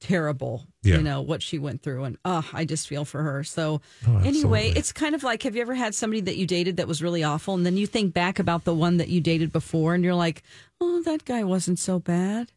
terrible. 0.00 0.64
Yeah. 0.82 0.96
You 0.96 1.02
know 1.02 1.20
what 1.22 1.42
she 1.42 1.58
went 1.58 1.82
through, 1.82 2.04
and 2.04 2.16
oh, 2.24 2.48
I 2.52 2.64
just 2.64 2.86
feel 2.88 3.04
for 3.04 3.22
her. 3.22 3.44
So 3.44 3.80
Oh, 4.06 4.18
anyway, 4.18 4.72
it's 4.74 4.92
kind 4.92 5.14
of 5.14 5.22
like 5.22 5.42
have 5.42 5.54
you 5.56 5.62
ever 5.62 5.74
had 5.74 5.94
somebody 5.94 6.20
that 6.22 6.36
you 6.36 6.46
dated 6.46 6.76
that 6.78 6.86
was 6.88 7.02
really 7.02 7.24
awful, 7.24 7.54
and 7.54 7.66
then 7.66 7.76
you 7.76 7.86
think 7.86 8.14
back 8.14 8.38
about 8.38 8.64
the 8.64 8.74
one 8.74 8.96
that 8.98 9.08
you 9.08 9.20
dated 9.20 9.52
before, 9.52 9.94
and 9.94 10.04
you're 10.04 10.14
like, 10.14 10.42
oh, 10.80 11.02
that 11.02 11.24
guy 11.24 11.42
wasn't 11.44 11.78
so 11.78 11.98
bad. 11.98 12.52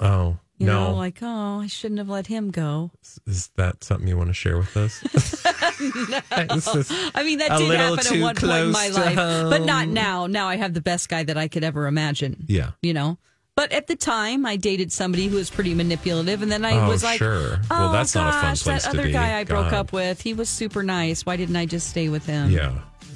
Oh, 0.00 0.38
You 0.58 0.66
no. 0.66 0.88
know, 0.90 0.94
like, 0.94 1.18
oh, 1.22 1.60
I 1.60 1.66
shouldn't 1.66 1.98
have 1.98 2.10
let 2.10 2.26
him 2.26 2.50
go. 2.50 2.90
Is 3.26 3.50
that 3.56 3.82
something 3.82 4.06
you 4.06 4.16
want 4.18 4.28
to 4.28 4.34
share 4.34 4.58
with 4.58 4.76
us? 4.76 5.02
Is 5.80 6.90
I 7.14 7.22
mean, 7.24 7.38
that 7.38 7.56
did 7.58 7.70
happen 7.78 8.16
at 8.16 8.20
one 8.22 8.34
point 8.36 8.42
in 8.62 8.70
my 8.72 8.88
life, 8.88 9.16
but 9.16 9.64
not 9.64 9.88
now. 9.88 10.26
Now 10.26 10.48
I 10.48 10.56
have 10.56 10.74
the 10.74 10.80
best 10.80 11.08
guy 11.08 11.22
that 11.22 11.36
I 11.38 11.48
could 11.48 11.64
ever 11.64 11.86
imagine. 11.86 12.44
Yeah. 12.48 12.72
You 12.82 12.92
know, 12.94 13.18
But 13.58 13.72
at 13.72 13.88
the 13.88 13.96
time, 13.96 14.46
I 14.46 14.54
dated 14.54 14.92
somebody 14.92 15.26
who 15.26 15.34
was 15.34 15.50
pretty 15.50 15.74
manipulative, 15.74 16.42
and 16.42 16.52
then 16.52 16.64
I 16.64 16.78
Oh, 16.86 16.88
was 16.90 17.02
like, 17.02 17.18
sure. 17.18 17.58
"Oh 17.68 17.80
Well, 17.86 17.92
that's 17.92 18.14
not 18.14 18.28
a 18.28 18.32
fun 18.34 18.50
gosh, 18.52 18.62
place 18.62 18.84
that 18.84 18.92
to 18.92 18.98
other 19.00 19.08
be. 19.08 19.12
guy 19.12 19.36
I 19.36 19.42
broke 19.42 19.72
up 19.72 19.92
with, 19.92 20.20
he 20.20 20.32
was 20.32 20.48
super 20.48 20.84
nice. 20.84 21.26
Why 21.26 21.34
didn't 21.36 21.56
I 21.56 21.66
just 21.66 21.90
stay 21.90 22.08
with 22.08 22.24
him?" 22.24 22.52
Yeah. 22.52 22.70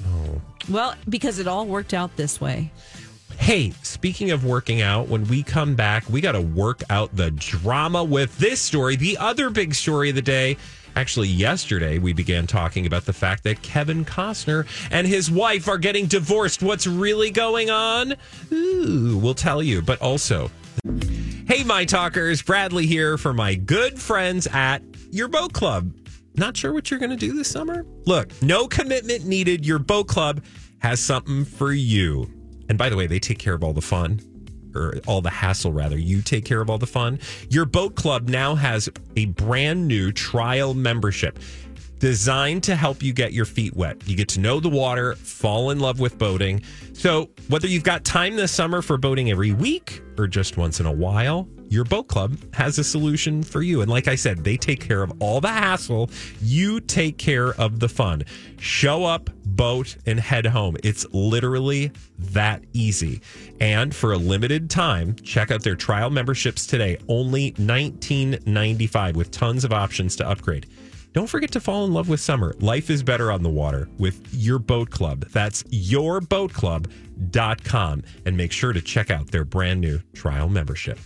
Oh. 0.05 0.41
Well, 0.67 0.95
because 1.07 1.39
it 1.39 1.47
all 1.47 1.65
worked 1.65 1.93
out 1.93 2.17
this 2.17 2.41
way. 2.41 2.71
Hey, 3.37 3.71
speaking 3.83 4.31
of 4.31 4.43
working 4.43 4.81
out, 4.81 5.07
when 5.07 5.25
we 5.29 5.43
come 5.43 5.75
back, 5.75 6.03
we 6.09 6.19
got 6.19 6.33
to 6.33 6.41
work 6.41 6.83
out 6.89 7.15
the 7.15 7.31
drama 7.31 8.03
with 8.03 8.37
this 8.37 8.59
story. 8.59 8.97
The 8.97 9.17
other 9.19 9.49
big 9.49 9.73
story 9.73 10.09
of 10.09 10.15
the 10.15 10.21
day. 10.21 10.57
Actually, 10.95 11.27
yesterday 11.27 11.97
we 11.97 12.13
began 12.13 12.45
talking 12.45 12.85
about 12.85 13.05
the 13.05 13.13
fact 13.13 13.43
that 13.43 13.61
Kevin 13.61 14.05
Costner 14.05 14.67
and 14.91 15.07
his 15.07 15.31
wife 15.31 15.67
are 15.67 15.77
getting 15.77 16.05
divorced. 16.05 16.61
What's 16.61 16.85
really 16.85 17.31
going 17.31 17.69
on? 17.69 18.15
Ooh, 18.51 19.19
we'll 19.21 19.33
tell 19.33 19.63
you. 19.63 19.81
But 19.81 20.01
also, 20.01 20.51
hey, 21.47 21.63
my 21.63 21.85
talkers, 21.85 22.41
Bradley 22.41 22.85
here 22.85 23.17
for 23.17 23.33
my 23.33 23.55
good 23.55 23.99
friends 23.99 24.47
at 24.47 24.83
your 25.11 25.27
boat 25.27 25.53
club. 25.53 25.93
Not 26.35 26.57
sure 26.57 26.73
what 26.73 26.89
you're 26.89 26.99
going 26.99 27.11
to 27.11 27.15
do 27.15 27.33
this 27.33 27.49
summer? 27.49 27.85
Look, 28.05 28.31
no 28.41 28.67
commitment 28.67 29.25
needed. 29.25 29.65
Your 29.65 29.79
boat 29.79 30.07
club 30.07 30.43
has 30.79 30.99
something 30.99 31.45
for 31.45 31.71
you. 31.71 32.29
And 32.69 32.77
by 32.77 32.89
the 32.89 32.95
way, 32.95 33.07
they 33.07 33.19
take 33.19 33.39
care 33.39 33.53
of 33.53 33.63
all 33.63 33.73
the 33.73 33.81
fun 33.81 34.19
or 34.75 34.99
all 35.07 35.21
the 35.21 35.29
hassle 35.29 35.71
rather. 35.71 35.97
You 35.97 36.21
take 36.21 36.45
care 36.45 36.61
of 36.61 36.69
all 36.69 36.77
the 36.77 36.87
fun. 36.87 37.19
Your 37.49 37.65
boat 37.65 37.95
club 37.95 38.29
now 38.29 38.55
has 38.55 38.89
a 39.15 39.25
brand 39.25 39.87
new 39.87 40.11
trial 40.11 40.73
membership 40.73 41.39
designed 42.03 42.61
to 42.61 42.75
help 42.75 43.01
you 43.01 43.13
get 43.13 43.31
your 43.31 43.45
feet 43.45 43.73
wet. 43.77 44.05
You 44.05 44.17
get 44.17 44.27
to 44.27 44.41
know 44.41 44.59
the 44.59 44.67
water, 44.67 45.15
fall 45.15 45.69
in 45.71 45.79
love 45.79 46.01
with 46.01 46.17
boating. 46.17 46.61
So, 46.91 47.29
whether 47.47 47.65
you've 47.65 47.85
got 47.85 48.03
time 48.03 48.35
this 48.35 48.51
summer 48.51 48.81
for 48.81 48.97
boating 48.97 49.31
every 49.31 49.53
week 49.53 50.01
or 50.17 50.27
just 50.27 50.57
once 50.57 50.81
in 50.81 50.85
a 50.85 50.91
while, 50.91 51.47
your 51.69 51.85
boat 51.85 52.09
club 52.09 52.35
has 52.53 52.77
a 52.77 52.83
solution 52.83 53.41
for 53.41 53.61
you. 53.61 53.79
And 53.79 53.89
like 53.89 54.09
I 54.09 54.15
said, 54.15 54.43
they 54.43 54.57
take 54.57 54.81
care 54.81 55.01
of 55.01 55.13
all 55.21 55.39
the 55.39 55.47
hassle. 55.47 56.09
You 56.41 56.81
take 56.81 57.17
care 57.17 57.53
of 57.53 57.79
the 57.79 57.87
fun. 57.87 58.25
Show 58.59 59.05
up, 59.05 59.29
boat, 59.45 59.95
and 60.05 60.19
head 60.19 60.45
home. 60.45 60.75
It's 60.83 61.05
literally 61.13 61.93
that 62.19 62.65
easy. 62.73 63.21
And 63.61 63.95
for 63.95 64.11
a 64.11 64.17
limited 64.17 64.69
time, 64.69 65.15
check 65.23 65.51
out 65.51 65.63
their 65.63 65.77
trial 65.77 66.09
memberships 66.09 66.67
today. 66.67 66.97
Only 67.07 67.53
$19.95 67.53 69.13
with 69.15 69.31
tons 69.31 69.63
of 69.63 69.71
options 69.71 70.17
to 70.17 70.27
upgrade. 70.27 70.67
Don't 71.13 71.27
forget 71.27 71.51
to 71.51 71.59
fall 71.59 71.85
in 71.85 71.93
love 71.93 72.09
with 72.09 72.19
summer. 72.19 72.55
Life 72.59 72.89
is 72.89 73.03
better 73.03 73.31
on 73.31 73.43
the 73.43 73.49
water 73.49 73.87
with 73.99 74.27
your 74.33 74.57
boat 74.57 74.89
club. 74.89 75.25
That's 75.29 75.61
yourboatclub.com. 75.63 78.03
And 78.25 78.35
make 78.35 78.51
sure 78.51 78.73
to 78.73 78.81
check 78.81 79.11
out 79.11 79.29
their 79.29 79.45
brand 79.45 79.79
new 79.79 79.99
trial 80.13 80.49
membership. 80.49 80.97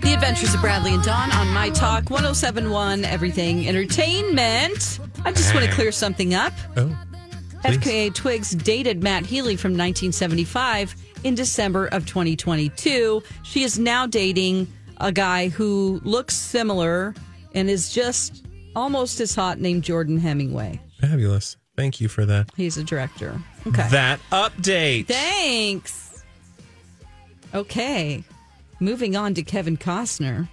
The 0.00 0.14
Adventures 0.14 0.54
of 0.54 0.60
Bradley 0.62 0.94
and 0.94 1.02
Dawn 1.02 1.30
on 1.32 1.48
My 1.48 1.68
Talk 1.70 2.08
1071 2.08 3.04
Everything 3.04 3.68
Entertainment. 3.68 5.00
I 5.24 5.32
just 5.32 5.52
want 5.54 5.66
to 5.66 5.72
clear 5.72 5.92
something 5.92 6.34
up. 6.34 6.54
Oh. 6.76 6.96
FKA 7.64 8.14
Twigs 8.14 8.52
dated 8.52 9.02
Matt 9.02 9.26
Healy 9.26 9.56
from 9.56 9.72
1975 9.72 10.94
in 11.24 11.34
December 11.34 11.88
of 11.88 12.06
2022. 12.06 13.22
She 13.42 13.64
is 13.64 13.78
now 13.78 14.06
dating 14.06 14.68
a 15.00 15.12
guy 15.12 15.48
who 15.48 16.00
looks 16.04 16.34
similar 16.36 17.14
and 17.54 17.70
is 17.70 17.92
just 17.92 18.46
almost 18.76 19.20
as 19.20 19.34
hot 19.34 19.58
named 19.58 19.82
Jordan 19.84 20.18
Hemingway. 20.18 20.80
Fabulous. 21.00 21.56
Thank 21.76 22.00
you 22.00 22.08
for 22.08 22.26
that. 22.26 22.50
He's 22.56 22.76
a 22.76 22.84
director. 22.84 23.40
Okay. 23.66 23.88
That 23.90 24.20
update. 24.32 25.06
Thanks. 25.06 26.24
Okay. 27.54 28.24
Moving 28.80 29.16
on 29.16 29.34
to 29.34 29.42
Kevin 29.42 29.76
Costner. 29.76 30.48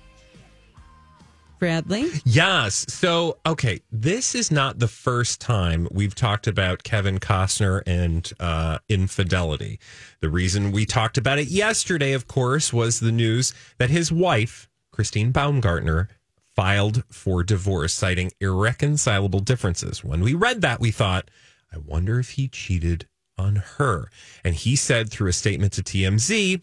Bradley? 1.66 2.12
Yes. 2.26 2.86
So, 2.90 3.40
okay, 3.44 3.82
this 3.92 4.36
is 4.36 4.52
not 4.52 4.78
the 4.78 4.88
first 4.88 5.42
time 5.42 5.88
we've 5.90 6.14
talked 6.14 6.46
about 6.46 6.84
Kevin 6.84 7.20
Costner 7.20 7.82
and 7.88 8.32
uh, 8.40 8.78
infidelity. 8.88 9.80
The 10.20 10.30
reason 10.30 10.72
we 10.72 10.86
talked 10.86 11.18
about 11.18 11.40
it 11.40 11.48
yesterday, 11.48 12.14
of 12.14 12.28
course, 12.28 12.72
was 12.72 13.00
the 13.00 13.12
news 13.12 13.52
that 13.80 13.90
his 13.90 14.12
wife, 14.12 14.70
Christine 14.92 15.32
Baumgartner, 15.32 16.08
filed 16.56 17.04
for 17.12 17.44
divorce, 17.44 17.96
citing 17.96 18.32
irreconcilable 18.40 19.40
differences. 19.40 20.04
When 20.04 20.22
we 20.22 20.36
read 20.36 20.62
that, 20.62 20.80
we 20.80 20.92
thought, 20.92 21.32
I 21.74 21.80
wonder 21.80 22.20
if 22.20 22.32
he 22.32 22.48
cheated 22.48 23.08
on 23.40 23.56
her. 23.78 24.12
And 24.44 24.54
he 24.54 24.76
said 24.76 25.10
through 25.10 25.30
a 25.30 25.34
statement 25.34 25.74
to 25.74 25.82
TMZ, 25.82 26.62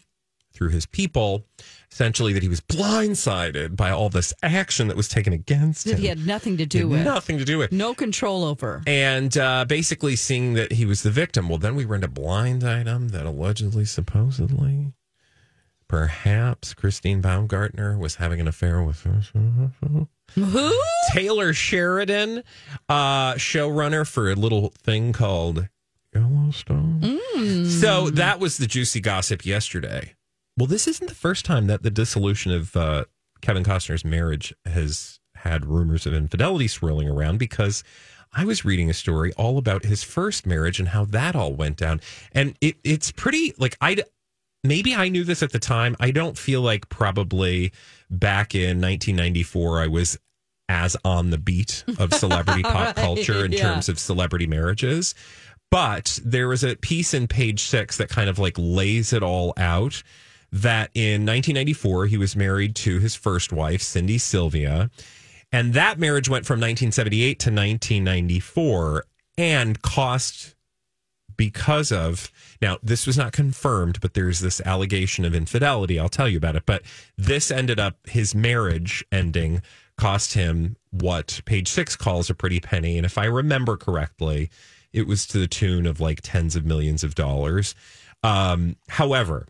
through 0.53 0.69
his 0.69 0.85
people, 0.85 1.45
essentially 1.93 2.33
that 2.33 2.41
he 2.41 2.49
was 2.49 2.59
blindsided 2.59 3.75
by 3.75 3.91
all 3.91 4.09
this 4.09 4.33
action 4.41 4.87
that 4.87 4.97
was 4.97 5.07
taken 5.07 5.31
against 5.31 5.85
him. 5.85 5.91
That 5.91 5.99
he 5.99 6.07
had 6.07 6.25
nothing 6.25 6.57
to 6.57 6.65
do 6.65 6.87
with. 6.87 7.05
Nothing 7.05 7.37
to 7.37 7.45
do 7.45 7.59
with. 7.59 7.71
No 7.71 7.93
control 7.93 8.43
over. 8.43 8.81
And 8.87 9.37
uh, 9.37 9.65
basically 9.65 10.15
seeing 10.15 10.55
that 10.55 10.71
he 10.71 10.85
was 10.85 11.03
the 11.03 11.11
victim. 11.11 11.49
Well, 11.49 11.59
then 11.59 11.75
we 11.75 11.85
read 11.85 12.03
a 12.03 12.07
blind 12.07 12.63
item 12.63 13.09
that 13.09 13.27
allegedly, 13.27 13.85
supposedly, 13.85 14.93
perhaps 15.87 16.73
Christine 16.73 17.21
Baumgartner 17.21 17.95
was 17.99 18.15
having 18.15 18.41
an 18.41 18.47
affair 18.47 18.81
with 18.81 19.05
Who? 20.33 20.73
Taylor 21.11 21.53
Sheridan, 21.53 22.43
uh, 22.89 23.35
showrunner 23.35 24.07
for 24.07 24.31
a 24.31 24.35
little 24.35 24.73
thing 24.81 25.13
called 25.13 25.69
Yellowstone. 26.11 27.19
Mm. 27.35 27.67
So 27.67 28.09
that 28.09 28.39
was 28.39 28.57
the 28.57 28.65
juicy 28.65 28.99
gossip 28.99 29.45
yesterday. 29.45 30.15
Well, 30.57 30.67
this 30.67 30.87
isn't 30.87 31.07
the 31.07 31.15
first 31.15 31.45
time 31.45 31.67
that 31.67 31.83
the 31.83 31.89
dissolution 31.89 32.51
of 32.51 32.75
uh, 32.75 33.05
Kevin 33.41 33.63
Costner's 33.63 34.05
marriage 34.05 34.53
has 34.65 35.19
had 35.35 35.65
rumors 35.65 36.05
of 36.05 36.13
infidelity 36.13 36.67
swirling 36.67 37.09
around 37.09 37.37
because 37.37 37.83
I 38.31 38.45
was 38.45 38.63
reading 38.63 38.89
a 38.89 38.93
story 38.93 39.33
all 39.33 39.57
about 39.57 39.85
his 39.85 40.03
first 40.03 40.45
marriage 40.45 40.79
and 40.79 40.89
how 40.89 41.05
that 41.05 41.35
all 41.35 41.53
went 41.53 41.77
down. 41.77 42.01
And 42.31 42.55
it, 42.61 42.77
it's 42.83 43.11
pretty 43.11 43.53
like 43.57 43.77
I 43.81 43.97
maybe 44.63 44.95
I 44.95 45.09
knew 45.09 45.23
this 45.23 45.43
at 45.43 45.51
the 45.51 45.59
time. 45.59 45.95
I 45.99 46.11
don't 46.11 46.37
feel 46.37 46.61
like 46.61 46.89
probably 46.89 47.71
back 48.09 48.55
in 48.55 48.79
1994 48.81 49.81
I 49.81 49.87
was 49.87 50.17
as 50.69 50.95
on 51.03 51.29
the 51.29 51.37
beat 51.37 51.83
of 51.99 52.13
celebrity 52.13 52.63
pop 52.63 52.73
Right, 52.73 52.95
culture 52.95 53.43
in 53.45 53.51
yeah. 53.51 53.73
terms 53.73 53.89
of 53.89 53.99
celebrity 53.99 54.47
marriages. 54.47 55.13
But 55.69 56.19
there 56.23 56.47
was 56.47 56.63
a 56.63 56.75
piece 56.75 57.13
in 57.13 57.27
page 57.27 57.63
six 57.63 57.97
that 57.97 58.09
kind 58.09 58.29
of 58.29 58.39
like 58.39 58.55
lays 58.57 59.11
it 59.13 59.23
all 59.23 59.53
out 59.57 60.03
that 60.53 60.91
in 60.93 61.25
1994, 61.25 62.05
he 62.05 62.17
was 62.17 62.35
married 62.35 62.75
to 62.75 62.99
his 62.99 63.15
first 63.15 63.51
wife, 63.51 63.81
Cindy 63.81 64.19
Silva. 64.19 64.91
And 65.51 65.73
that 65.73 65.97
marriage 65.97 66.29
went 66.29 66.45
from 66.45 66.59
1978 66.59 67.39
to 67.39 67.49
1994 67.49 69.05
and 69.37 69.81
cost 69.81 70.53
because 71.35 71.91
of 71.91 72.31
now 72.61 72.77
this 72.83 73.07
was 73.07 73.17
not 73.17 73.31
confirmed 73.31 73.99
but 73.99 74.13
there's 74.13 74.39
this 74.39 74.61
allegation 74.61 75.25
of 75.25 75.33
infidelity 75.33 75.99
i'll 75.99 76.07
tell 76.07 76.29
you 76.29 76.37
about 76.37 76.55
it 76.55 76.61
but 76.67 76.83
this 77.17 77.49
ended 77.49 77.79
up 77.79 77.97
his 78.05 78.35
marriage 78.35 79.03
ending 79.11 79.59
cost 79.97 80.35
him 80.35 80.75
what 80.91 81.41
page 81.45 81.67
six 81.67 81.95
calls 81.95 82.29
a 82.29 82.35
pretty 82.35 82.59
penny 82.59 82.97
and 82.97 83.05
if 83.07 83.17
i 83.17 83.25
remember 83.25 83.75
correctly 83.75 84.47
it 84.91 85.07
was 85.07 85.25
to 85.25 85.39
the 85.39 85.47
tune 85.47 85.87
of 85.87 85.99
like 85.99 86.19
tens 86.21 86.55
of 86.55 86.67
millions 86.67 87.03
of 87.03 87.15
dollars 87.15 87.73
um, 88.21 88.75
however 88.89 89.47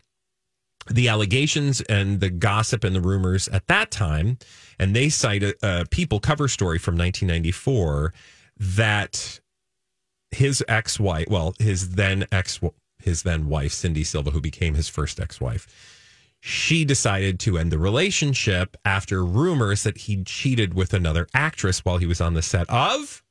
the 0.90 1.08
allegations 1.08 1.80
and 1.82 2.20
the 2.20 2.30
gossip 2.30 2.84
and 2.84 2.94
the 2.94 3.00
rumors 3.00 3.48
at 3.48 3.66
that 3.68 3.90
time, 3.90 4.38
and 4.78 4.94
they 4.94 5.08
cite 5.08 5.42
a, 5.42 5.54
a 5.62 5.84
People 5.86 6.20
cover 6.20 6.48
story 6.48 6.78
from 6.78 6.96
1994 6.96 8.12
that 8.58 9.40
his 10.30 10.64
ex-wife, 10.68 11.26
well, 11.28 11.54
his 11.58 11.94
then 11.94 12.26
ex, 12.32 12.60
his 13.02 13.22
then 13.22 13.48
wife 13.48 13.72
Cindy 13.72 14.04
Silva, 14.04 14.30
who 14.30 14.40
became 14.40 14.74
his 14.74 14.88
first 14.88 15.20
ex-wife, 15.20 15.66
she 16.40 16.84
decided 16.84 17.40
to 17.40 17.56
end 17.56 17.72
the 17.72 17.78
relationship 17.78 18.76
after 18.84 19.24
rumors 19.24 19.82
that 19.82 19.96
he 19.96 20.22
cheated 20.24 20.74
with 20.74 20.92
another 20.92 21.26
actress 21.32 21.84
while 21.84 21.96
he 21.96 22.06
was 22.06 22.20
on 22.20 22.34
the 22.34 22.42
set 22.42 22.68
of 22.68 23.22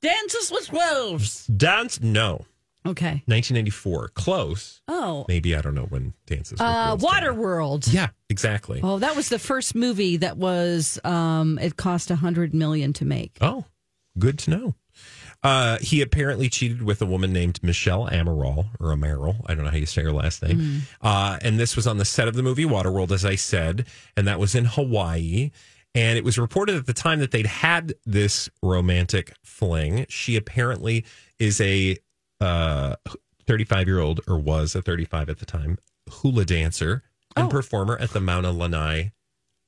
Dances 0.00 0.50
with 0.50 0.72
Wolves. 0.72 1.46
Dance. 1.48 2.00
No, 2.00 2.46
Okay. 2.86 3.22
1994, 3.26 4.08
close. 4.08 4.80
Oh. 4.88 5.24
Maybe 5.28 5.54
I 5.56 5.60
don't 5.60 5.74
know 5.74 5.86
when 5.86 6.14
Dances. 6.26 6.60
Uh. 6.60 6.96
Waterworld. 6.96 7.92
Yeah, 7.92 8.08
exactly. 8.28 8.80
Oh, 8.82 8.98
that 8.98 9.16
was 9.16 9.28
the 9.28 9.38
first 9.38 9.74
movie 9.74 10.18
that 10.18 10.36
was. 10.36 10.98
Um, 11.04 11.58
it 11.58 11.76
cost 11.76 12.10
a 12.10 12.16
hundred 12.16 12.54
million 12.54 12.92
to 12.94 13.04
make. 13.04 13.38
Oh, 13.40 13.64
good 14.18 14.38
to 14.40 14.50
know. 14.50 14.74
Uh, 15.42 15.78
he 15.80 16.02
apparently 16.02 16.48
cheated 16.48 16.82
with 16.82 17.00
a 17.02 17.06
woman 17.06 17.32
named 17.32 17.62
Michelle 17.62 18.08
Amaral 18.08 18.70
or 18.80 18.88
Amaral. 18.88 19.42
I 19.46 19.54
don't 19.54 19.64
know 19.64 19.70
how 19.70 19.76
you 19.76 19.86
say 19.86 20.02
her 20.02 20.12
last 20.12 20.42
name. 20.42 20.58
Mm. 20.58 20.80
Uh, 21.00 21.38
and 21.42 21.58
this 21.58 21.76
was 21.76 21.86
on 21.86 21.98
the 21.98 22.04
set 22.04 22.26
of 22.26 22.34
the 22.34 22.42
movie 22.42 22.64
Waterworld, 22.64 23.12
as 23.12 23.24
I 23.24 23.36
said, 23.36 23.86
and 24.16 24.26
that 24.26 24.40
was 24.40 24.54
in 24.54 24.64
Hawaii. 24.64 25.50
And 25.94 26.18
it 26.18 26.24
was 26.24 26.38
reported 26.38 26.76
at 26.76 26.86
the 26.86 26.92
time 26.92 27.20
that 27.20 27.30
they'd 27.30 27.46
had 27.46 27.94
this 28.04 28.50
romantic 28.62 29.34
fling. 29.42 30.04
She 30.08 30.36
apparently 30.36 31.04
is 31.38 31.60
a 31.60 31.96
uh, 32.40 32.96
35 33.46 33.86
year 33.86 34.00
old, 34.00 34.20
or 34.28 34.38
was 34.38 34.74
a 34.74 34.82
35 34.82 35.28
at 35.30 35.38
the 35.38 35.46
time, 35.46 35.78
hula 36.08 36.44
dancer 36.44 37.02
and 37.36 37.46
Oh. 37.46 37.48
performer 37.50 37.96
at 37.98 38.10
the 38.10 38.20
Mauna 38.20 38.50
Lanai, 38.52 39.12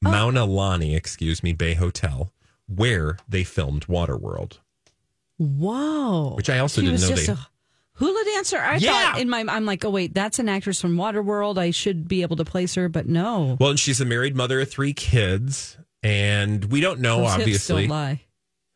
Mauna 0.03 0.45
Lani, 0.45 0.95
excuse 0.95 1.43
me, 1.43 1.53
Bay 1.53 1.75
Hotel, 1.75 2.33
where 2.67 3.19
they 3.29 3.45
filmed 3.45 3.87
Waterworld. 3.87 4.59
Whoa. 5.39 6.35
Which 6.37 6.51
I 6.51 6.59
also 6.59 6.81
She 6.81 6.87
didn't 6.87 7.01
was 7.01 7.11
know 7.11 7.17
just 7.17 7.27
they- 7.29 7.33
a 7.33 7.49
hula 7.95 8.25
dancer. 8.25 8.59
I 8.59 8.77
Yeah. 8.77 9.13
thought 9.13 9.21
in 9.21 9.29
my 9.29 9.45
I'm 9.49 9.65
like, 9.67 9.85
oh 9.85 9.91
wait, 9.91 10.15
that's 10.15 10.39
an 10.39 10.49
actress 10.49 10.81
from 10.81 10.97
Waterworld. 10.97 11.59
I 11.59 11.71
should 11.71 12.09
be 12.09 12.23
able 12.23 12.37
to 12.37 12.45
place 12.45 12.75
her, 12.75 12.89
but 12.89 13.07
no. 13.07 13.57
Well, 13.61 13.71
and 13.71 13.81
she's 13.81 14.01
a 14.01 14.05
married 14.05 14.37
mother 14.37 14.61
of 14.61 14.71
three 14.71 14.93
kids, 14.93 15.77
and 16.03 16.65
we 16.67 16.81
don't 16.81 17.01
know 17.01 17.19
Those 17.23 17.31
hips 17.33 17.41
obviously 17.41 17.83
don't 17.83 17.91
lie. 17.91 18.21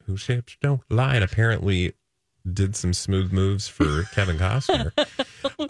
whose 0.06 0.26
hips 0.26 0.56
don't 0.60 0.82
lie, 0.90 1.14
and 1.16 1.24
apparently 1.24 1.94
did 2.50 2.76
some 2.76 2.92
smooth 2.92 3.32
moves 3.32 3.68
for 3.68 4.02
Kevin 4.14 4.38
Costner. 4.38 4.92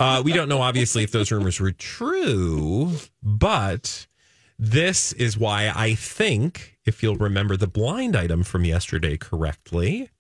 uh, 0.01 0.23
we 0.25 0.33
don't 0.33 0.49
know 0.49 0.61
obviously 0.61 1.03
if 1.03 1.11
those 1.11 1.31
rumors 1.31 1.61
were 1.61 1.73
true, 1.73 2.93
but 3.23 4.07
this 4.59 5.13
is 5.15 5.37
why 5.37 5.73
I 5.75 5.95
think, 5.95 6.79
if 6.85 7.03
you'll 7.03 7.17
remember 7.17 7.57
the 7.57 7.67
blind 7.67 8.17
item 8.17 8.43
from 8.43 8.65
yesterday 8.65 9.17
correctly, 9.17 10.11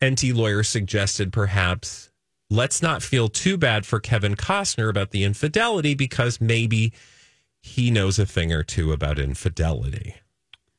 Enty 0.00 0.34
lawyer 0.34 0.62
suggested 0.62 1.32
perhaps 1.32 2.10
let's 2.50 2.82
not 2.82 3.02
feel 3.02 3.28
too 3.28 3.56
bad 3.56 3.84
for 3.84 4.00
Kevin 4.00 4.34
Costner 4.34 4.88
about 4.88 5.10
the 5.10 5.24
infidelity 5.24 5.94
because 5.94 6.40
maybe 6.40 6.92
he 7.60 7.90
knows 7.90 8.18
a 8.18 8.26
thing 8.26 8.52
or 8.52 8.62
two 8.62 8.92
about 8.92 9.18
infidelity. 9.18 10.14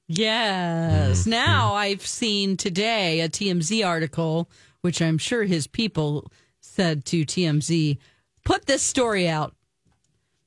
Yes. 0.08 1.22
Mm-hmm. 1.22 1.30
Now 1.30 1.74
I've 1.76 2.06
seen 2.06 2.58
today 2.58 3.22
a 3.22 3.30
TMZ 3.30 3.86
article, 3.86 4.50
which 4.82 5.02
I'm 5.02 5.18
sure 5.18 5.44
his 5.44 5.68
people 5.68 6.32
said 6.62 7.06
to 7.06 7.26
TMZ, 7.26 7.98
put 8.44 8.66
this 8.66 8.82
story 8.82 9.28
out. 9.28 9.56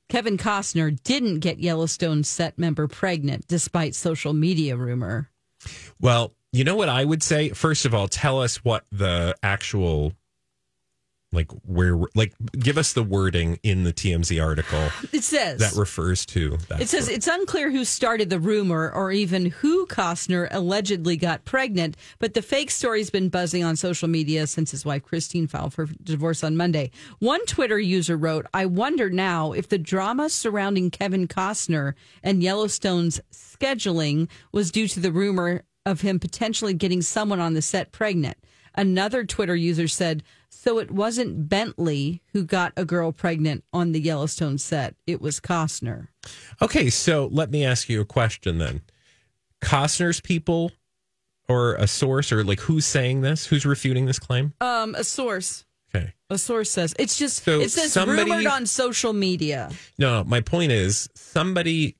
Kevin 0.09 0.37
Costner 0.37 1.01
didn't 1.03 1.39
get 1.39 1.59
Yellowstone 1.59 2.23
set 2.23 2.59
member 2.59 2.87
pregnant 2.87 3.47
despite 3.47 3.95
social 3.95 4.33
media 4.33 4.77
rumor. 4.77 5.29
Well, 5.99 6.33
you 6.51 6.63
know 6.63 6.75
what 6.75 6.89
I 6.89 7.03
would 7.03 7.23
say? 7.23 7.49
First 7.49 7.85
of 7.85 7.95
all, 7.95 8.07
tell 8.07 8.41
us 8.41 8.57
what 8.57 8.85
the 8.91 9.35
actual 9.41 10.13
like 11.33 11.51
where 11.65 11.99
like 12.15 12.33
give 12.57 12.77
us 12.77 12.93
the 12.93 13.03
wording 13.03 13.59
in 13.63 13.83
the 13.83 13.91
TMZ 13.91 14.41
article 14.41 14.89
It 15.11 15.23
says 15.23 15.59
that 15.59 15.73
refers 15.73 16.25
to 16.27 16.57
that. 16.69 16.81
It 16.81 16.89
says 16.89 17.05
story. 17.05 17.15
it's 17.15 17.27
unclear 17.27 17.71
who 17.71 17.83
started 17.83 18.29
the 18.29 18.39
rumor 18.39 18.91
or 18.91 19.11
even 19.11 19.47
who 19.47 19.85
Costner 19.87 20.47
allegedly 20.51 21.17
got 21.17 21.43
pregnant, 21.45 21.97
but 22.19 22.33
the 22.33 22.41
fake 22.41 22.71
story's 22.71 23.09
been 23.09 23.29
buzzing 23.29 23.63
on 23.63 23.75
social 23.75 24.07
media 24.07 24.47
since 24.47 24.71
his 24.71 24.85
wife 24.85 25.03
Christine 25.03 25.47
filed 25.47 25.73
for 25.73 25.87
divorce 26.03 26.43
on 26.43 26.55
Monday. 26.55 26.91
One 27.19 27.45
Twitter 27.45 27.79
user 27.79 28.15
wrote, 28.15 28.45
I 28.53 28.65
wonder 28.65 29.09
now 29.09 29.51
if 29.53 29.69
the 29.69 29.77
drama 29.77 30.29
surrounding 30.29 30.91
Kevin 30.91 31.27
Costner 31.27 31.93
and 32.21 32.43
Yellowstone's 32.43 33.19
scheduling 33.31 34.29
was 34.51 34.71
due 34.71 34.87
to 34.87 34.99
the 34.99 35.11
rumor 35.11 35.63
of 35.85 36.01
him 36.01 36.19
potentially 36.19 36.73
getting 36.73 37.01
someone 37.01 37.39
on 37.39 37.53
the 37.53 37.61
set 37.61 37.91
pregnant. 37.91 38.37
Another 38.75 39.23
Twitter 39.23 39.55
user 39.55 39.87
said, 39.87 40.23
so 40.53 40.79
it 40.79 40.91
wasn't 40.91 41.49
Bentley 41.49 42.21
who 42.33 42.43
got 42.43 42.73
a 42.77 42.85
girl 42.85 43.11
pregnant 43.11 43.63
on 43.73 43.91
the 43.91 43.99
Yellowstone 43.99 44.57
set. 44.57 44.95
It 45.07 45.21
was 45.21 45.39
Costner. 45.39 46.07
Okay, 46.61 46.89
so 46.89 47.27
let 47.31 47.51
me 47.51 47.65
ask 47.65 47.89
you 47.89 47.99
a 48.01 48.05
question 48.05 48.57
then. 48.57 48.81
Costner's 49.61 50.19
people 50.21 50.71
or 51.47 51.75
a 51.75 51.87
source 51.87 52.31
or 52.31 52.43
like 52.43 52.59
who's 52.61 52.85
saying 52.85 53.21
this? 53.21 53.45
Who's 53.45 53.65
refuting 53.65 54.05
this 54.05 54.19
claim? 54.19 54.53
Um, 54.61 54.95
a 54.95 55.03
source. 55.03 55.65
Okay. 55.95 56.13
A 56.29 56.37
source 56.37 56.71
says 56.71 56.93
it's 56.97 57.17
just 57.17 57.43
So 57.43 57.59
it 57.59 57.69
says 57.71 57.93
somebody- 57.93 58.23
rumored 58.29 58.47
on 58.47 58.65
social 58.65 59.13
media. 59.13 59.69
No, 59.97 60.23
my 60.23 60.41
point 60.41 60.71
is 60.71 61.09
somebody 61.15 61.95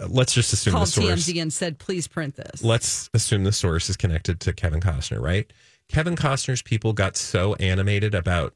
uh, 0.00 0.06
let's 0.08 0.32
just 0.32 0.52
assume 0.52 0.72
Called 0.74 0.86
the 0.88 0.92
source. 0.92 1.26
TMZ 1.28 1.42
and 1.42 1.52
said, 1.52 1.78
"Please 1.78 2.06
print 2.06 2.36
this." 2.36 2.62
let's 2.62 3.10
assume 3.14 3.44
the 3.44 3.52
source 3.52 3.88
is 3.90 3.96
connected 3.96 4.40
to 4.40 4.52
Kevin 4.52 4.80
Costner, 4.80 5.20
right? 5.20 5.52
Kevin 5.88 6.16
Costner's 6.16 6.62
people 6.62 6.92
got 6.92 7.16
so 7.16 7.54
animated 7.54 8.14
about 8.14 8.54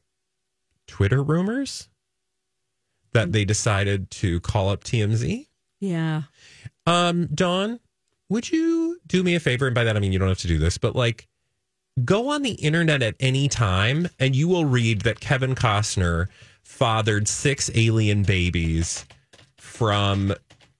Twitter 0.87 1.23
rumors 1.23 1.89
that 3.13 3.31
they 3.31 3.45
decided 3.45 4.09
to 4.11 4.39
call 4.41 4.69
up 4.69 4.83
TMZ. 4.83 5.47
Yeah. 5.79 6.23
Um, 6.85 7.27
Dawn, 7.27 7.79
would 8.29 8.51
you 8.51 8.99
do 9.05 9.23
me 9.23 9.35
a 9.35 9.39
favor? 9.39 9.65
And 9.67 9.75
by 9.75 9.83
that, 9.83 9.95
I 9.95 9.99
mean, 9.99 10.11
you 10.13 10.19
don't 10.19 10.29
have 10.29 10.39
to 10.39 10.47
do 10.47 10.57
this, 10.57 10.77
but 10.77 10.95
like 10.95 11.27
go 12.03 12.29
on 12.29 12.41
the 12.41 12.53
internet 12.53 13.01
at 13.03 13.15
any 13.19 13.47
time 13.47 14.09
and 14.19 14.35
you 14.35 14.47
will 14.47 14.65
read 14.65 15.01
that 15.01 15.19
Kevin 15.19 15.53
Costner 15.55 16.27
fathered 16.63 17.27
six 17.27 17.69
alien 17.75 18.23
babies 18.23 19.05
from 19.57 20.33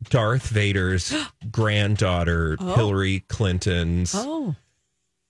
Darth 0.10 0.48
Vader's 0.50 1.14
granddaughter, 1.52 2.58
Oh. 2.60 2.76
Hillary 2.76 3.22
Clinton's 3.28 4.14
Oh. 4.16 4.56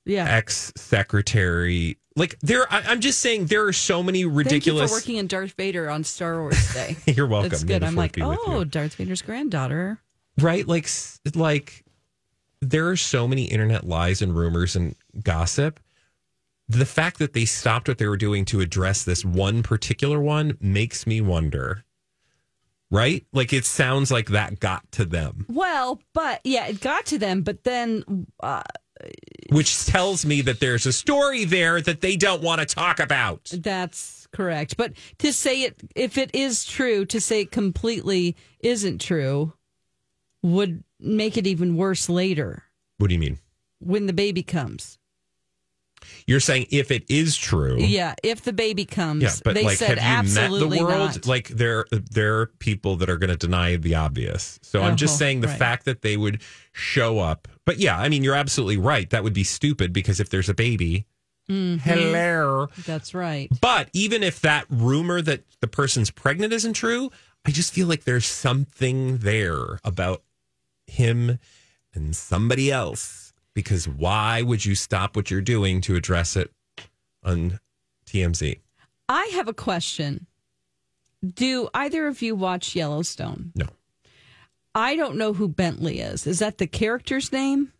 Yeah. 0.05 0.25
ex 0.29 0.71
secretary. 0.75 1.97
Like 2.15 2.37
there, 2.41 2.71
I, 2.71 2.81
I'm 2.87 2.99
just 2.99 3.19
saying 3.19 3.45
there 3.47 3.65
are 3.65 3.73
so 3.73 4.03
many 4.03 4.25
ridiculous. 4.25 4.81
Thank 4.81 4.89
you 4.91 4.95
for 4.95 5.01
working 5.01 5.15
in 5.17 5.27
Darth 5.27 5.53
Vader 5.53 5.89
on 5.89 6.03
Star 6.03 6.39
Wars 6.41 6.73
Day. 6.73 6.95
You're 7.07 7.25
welcome. 7.27 7.49
That's 7.49 7.63
good. 7.63 7.83
I'm 7.83 7.95
like, 7.95 8.17
oh. 8.21 8.63
Darth 8.63 8.95
Vader's 8.95 9.21
granddaughter. 9.21 9.99
right 10.39 10.67
like 10.67 10.87
like 11.35 11.83
there 12.61 12.87
are 12.89 12.95
so 12.95 13.27
many 13.27 13.45
internet 13.45 13.85
lies 13.85 14.21
and 14.21 14.35
rumors 14.35 14.75
and 14.75 14.95
gossip 15.23 15.79
the 16.69 16.85
fact 16.85 17.19
that 17.19 17.33
they 17.33 17.45
stopped 17.45 17.87
what 17.87 17.97
they 17.97 18.07
were 18.07 18.17
doing 18.17 18.45
to 18.45 18.61
address 18.61 19.03
this 19.03 19.23
one 19.25 19.61
particular 19.61 20.19
one 20.21 20.57
makes 20.61 21.05
me 21.05 21.19
wonder 21.21 21.83
right 22.89 23.25
like 23.33 23.51
it 23.53 23.65
sounds 23.65 24.11
like 24.11 24.29
that 24.29 24.59
got 24.59 24.89
to 24.91 25.05
them 25.05 25.45
Well, 25.49 25.99
but 26.13 26.39
yeah, 26.43 26.67
it 26.67 26.79
got 26.79 27.05
to 27.07 27.17
them. 27.17 27.41
But 27.41 27.63
then, 27.63 28.25
uh, 28.39 28.63
which 29.51 29.85
tells 29.85 30.25
me 30.25 30.41
that 30.41 30.59
there's 30.59 30.85
a 30.85 30.93
story 30.93 31.45
there 31.45 31.81
that 31.81 32.01
they 32.01 32.15
don't 32.15 32.41
want 32.41 32.59
to 32.61 32.65
talk 32.65 32.99
about 32.99 33.51
that's 33.57 34.27
correct. 34.31 34.77
But 34.77 34.93
to 35.19 35.31
say 35.31 35.63
it, 35.63 35.79
if 35.95 36.17
it 36.17 36.31
is 36.33 36.65
true, 36.65 37.05
to 37.05 37.21
say 37.21 37.41
it 37.41 37.51
completely 37.51 38.35
isn't 38.59 38.99
true, 38.99 39.53
would 40.41 40.83
make 40.99 41.37
it 41.37 41.47
even 41.47 41.77
worse 41.77 42.09
later 42.09 42.63
what 42.97 43.07
do 43.07 43.13
you 43.13 43.19
mean 43.19 43.39
when 43.79 44.07
the 44.07 44.13
baby 44.13 44.43
comes. 44.43 44.97
You're 46.27 46.39
saying 46.39 46.65
if 46.71 46.91
it 46.91 47.03
is 47.09 47.35
true 47.37 47.77
Yeah, 47.79 48.13
if 48.23 48.41
the 48.43 48.53
baby 48.53 48.85
comes, 48.85 49.23
yeah 49.23 49.31
but 49.43 49.53
they 49.55 49.63
like 49.63 49.77
said 49.77 49.97
have 49.97 50.25
you 50.27 50.33
met 50.33 50.43
absolutely 50.45 50.79
the 50.79 50.83
world 50.85 51.15
not. 51.15 51.25
like 51.27 51.47
there 51.49 51.85
there 51.91 52.39
are 52.39 52.45
people 52.59 52.95
that 52.97 53.09
are 53.09 53.17
going 53.17 53.29
to 53.29 53.37
deny 53.37 53.75
the 53.75 53.95
obvious 53.95 54.59
so 54.61 54.81
i'm 54.81 54.95
just 54.95 55.15
Oh, 55.15 55.17
saying 55.17 55.41
the 55.41 55.47
right. 55.47 55.57
fact 55.59 55.85
that 55.85 56.01
they 56.01 56.17
would 56.17 56.41
show 56.71 57.19
up 57.19 57.47
but 57.65 57.77
yeah 57.77 57.97
i 57.99 58.09
mean 58.09 58.23
you're 58.23 58.35
absolutely 58.35 58.77
right 58.77 59.09
that 59.11 59.23
would 59.23 59.33
be 59.33 59.43
stupid 59.43 59.93
because 59.93 60.19
if 60.19 60.29
there's 60.29 60.49
a 60.49 60.53
baby 60.53 61.05
Mhm. 61.49 61.79
hello 61.81 62.67
That's 62.85 63.13
right. 63.13 63.49
but 63.59 63.89
even 63.93 64.23
if 64.23 64.39
that 64.41 64.65
rumor 64.69 65.21
that 65.21 65.43
the 65.59 65.67
person's 65.67 66.09
pregnant 66.09 66.53
isn't 66.53 66.73
true 66.73 67.11
i 67.45 67.51
just 67.51 67.73
feel 67.73 67.87
like 67.87 68.05
there's 68.05 68.25
something 68.25 69.17
there 69.17 69.79
about 69.83 70.23
him 70.87 71.39
and 71.93 72.15
somebody 72.15 72.71
else 72.71 73.22
because 73.53 73.87
why 73.87 74.41
would 74.41 74.65
you 74.65 74.75
stop 74.75 75.15
what 75.15 75.29
you're 75.31 75.41
doing 75.41 75.81
to 75.81 75.95
address 75.95 76.35
it 76.35 76.51
on 77.23 77.59
tmz 78.05 78.59
I 79.09 79.31
have 79.33 79.47
a 79.47 79.53
question. 79.53 80.27
Do 81.23 81.69
either 81.73 82.07
of 82.07 82.21
you 82.21 82.35
watch 82.35 82.75
Yellowstone? 82.75 83.51
No. 83.55 83.67
I 84.75 84.95
don't 84.95 85.17
know 85.17 85.33
who 85.33 85.47
Bentley 85.47 85.99
is. 85.99 86.25
Is 86.25 86.39
that 86.39 86.57
the 86.57 86.67
character's 86.67 87.31
name? 87.31 87.71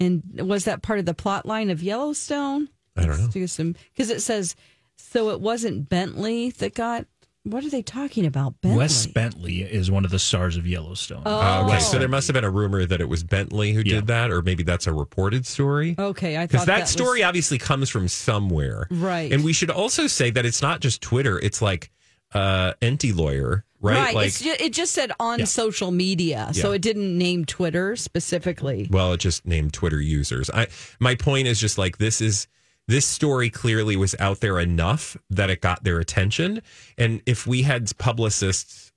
And 0.00 0.22
was 0.40 0.64
that 0.64 0.82
part 0.82 0.98
of 0.98 1.06
the 1.06 1.14
plot 1.14 1.46
line 1.46 1.70
of 1.70 1.82
Yellowstone? 1.82 2.68
I 2.96 3.06
don't 3.06 3.20
know. 3.20 3.28
Do 3.28 3.46
some 3.46 3.76
because 3.92 4.10
it 4.10 4.20
says 4.20 4.56
so. 4.96 5.30
It 5.30 5.40
wasn't 5.40 5.88
Bentley 5.88 6.50
that 6.50 6.74
got. 6.74 7.06
What 7.44 7.62
are 7.62 7.68
they 7.68 7.82
talking 7.82 8.24
about? 8.24 8.58
Bentley. 8.62 8.78
Wes 8.78 9.06
Bentley 9.06 9.60
is 9.62 9.90
one 9.90 10.06
of 10.06 10.10
the 10.10 10.18
stars 10.18 10.56
of 10.56 10.66
Yellowstone. 10.66 11.22
Oh. 11.26 11.66
okay, 11.66 11.78
so 11.78 11.98
there 11.98 12.08
must 12.08 12.26
have 12.26 12.32
been 12.34 12.42
a 12.44 12.50
rumor 12.50 12.86
that 12.86 13.02
it 13.02 13.08
was 13.08 13.22
Bentley 13.22 13.72
who 13.74 13.80
Yeah. 13.84 13.96
did 13.96 14.06
that, 14.06 14.30
or 14.30 14.40
maybe 14.40 14.62
that's 14.62 14.86
a 14.86 14.94
reported 14.94 15.44
story. 15.46 15.94
Okay, 15.98 16.38
I 16.38 16.46
Because 16.46 16.60
thought 16.60 16.66
that, 16.68 16.80
was- 16.82 16.90
story 16.90 17.22
obviously 17.22 17.58
comes 17.58 17.90
from 17.90 18.08
somewhere, 18.08 18.86
Right. 18.90 19.30
And 19.30 19.44
we 19.44 19.52
should 19.52 19.68
also 19.70 20.06
say 20.06 20.30
that 20.30 20.46
it's 20.46 20.62
not 20.62 20.80
just 20.80 21.02
Twitter; 21.02 21.38
it's 21.38 21.60
like 21.60 21.90
uh, 22.32 22.72
Enty 22.82 23.14
lawyer, 23.14 23.64
right? 23.80 24.14
Like, 24.14 24.26
it's 24.28 24.40
ju- 24.40 24.56
it 24.58 24.72
just 24.72 24.92
said 24.94 25.12
on 25.20 25.40
Yeah. 25.40 25.44
social 25.44 25.90
media, 25.92 26.48
so 26.52 26.70
Yeah. 26.70 26.76
it 26.76 26.82
didn't 26.82 27.16
name 27.16 27.44
Twitter 27.44 27.94
specifically. 27.94 28.88
well, 28.90 29.12
it 29.12 29.18
just 29.20 29.46
named 29.46 29.72
Twitter 29.74 30.00
users. 30.00 30.48
I 30.50 30.66
my 30.98 31.14
point 31.14 31.46
is 31.46 31.60
just 31.60 31.76
like 31.76 31.98
this 31.98 32.20
is 32.22 32.48
this 32.86 33.06
story 33.06 33.50
clearly 33.50 33.96
was 33.96 34.14
out 34.18 34.40
there 34.40 34.58
enough 34.60 35.16
that 35.30 35.50
it 35.50 35.60
got 35.60 35.84
their 35.84 35.98
attention, 35.98 36.60
and 36.98 37.22
if 37.26 37.46
we 37.46 37.62
had 37.62 37.96
publicists 37.98 38.92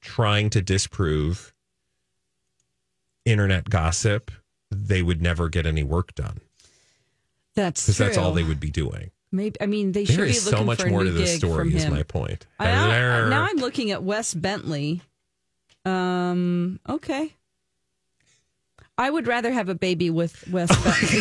trying 0.00 0.48
to 0.50 0.62
disprove 0.62 1.52
internet 3.24 3.68
gossip, 3.68 4.30
they 4.70 5.02
would 5.02 5.20
never 5.20 5.48
get 5.48 5.66
any 5.66 5.82
work 5.82 6.14
done. 6.14 6.40
That's 7.54 7.82
because 7.84 7.98
that's 7.98 8.16
all 8.16 8.32
they 8.32 8.42
would 8.44 8.60
be 8.60 8.70
doing. 8.70 9.10
Maybe 9.32 9.60
I 9.60 9.66
mean 9.66 9.92
they 9.92 10.04
should 10.04 10.16
be 10.16 10.22
looking 10.22 10.34
so 10.40 10.64
much 10.64 10.80
for 10.82 10.88
more 10.88 11.04
new 11.04 11.10
to 11.12 11.16
this 11.18 11.36
story. 11.36 11.74
Is 11.74 11.86
my 11.88 12.02
point. 12.02 12.46
I- 12.58 12.66
now, 12.66 13.28
now 13.28 13.46
I'm 13.48 13.56
looking 13.58 13.90
at 13.90 14.02
Wes 14.02 14.34
Bentley. 14.34 15.02
Um. 15.84 16.80
Okay. 16.88 17.32
I 19.00 19.08
would 19.10 19.26
rather 19.26 19.50
have 19.50 19.68
a 19.70 19.74
baby 19.74 20.10
with 20.10 20.46
Wes 20.50 20.68
Bentley 20.84 21.20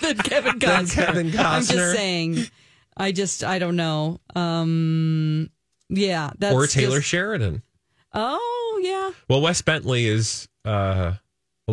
than 0.00 0.16
Kevin 0.18 0.58
Than 0.58 0.86
Costner. 0.86 0.94
Kevin 0.94 1.38
I'm 1.38 1.62
just 1.62 1.94
saying. 1.94 2.46
I 2.96 3.12
just 3.12 3.44
I 3.44 3.58
don't 3.58 3.76
know. 3.76 4.18
Um. 4.34 5.50
Yeah. 5.88 6.30
That's 6.38 6.54
or 6.54 6.66
Taylor 6.66 6.98
just- 6.98 7.08
Sheridan. 7.08 7.62
oh 8.14 8.80
yeah. 8.82 9.10
Well, 9.28 9.42
Wes 9.42 9.60
Bentley 9.62 10.06
is 10.06 10.48
uh, 10.64 11.14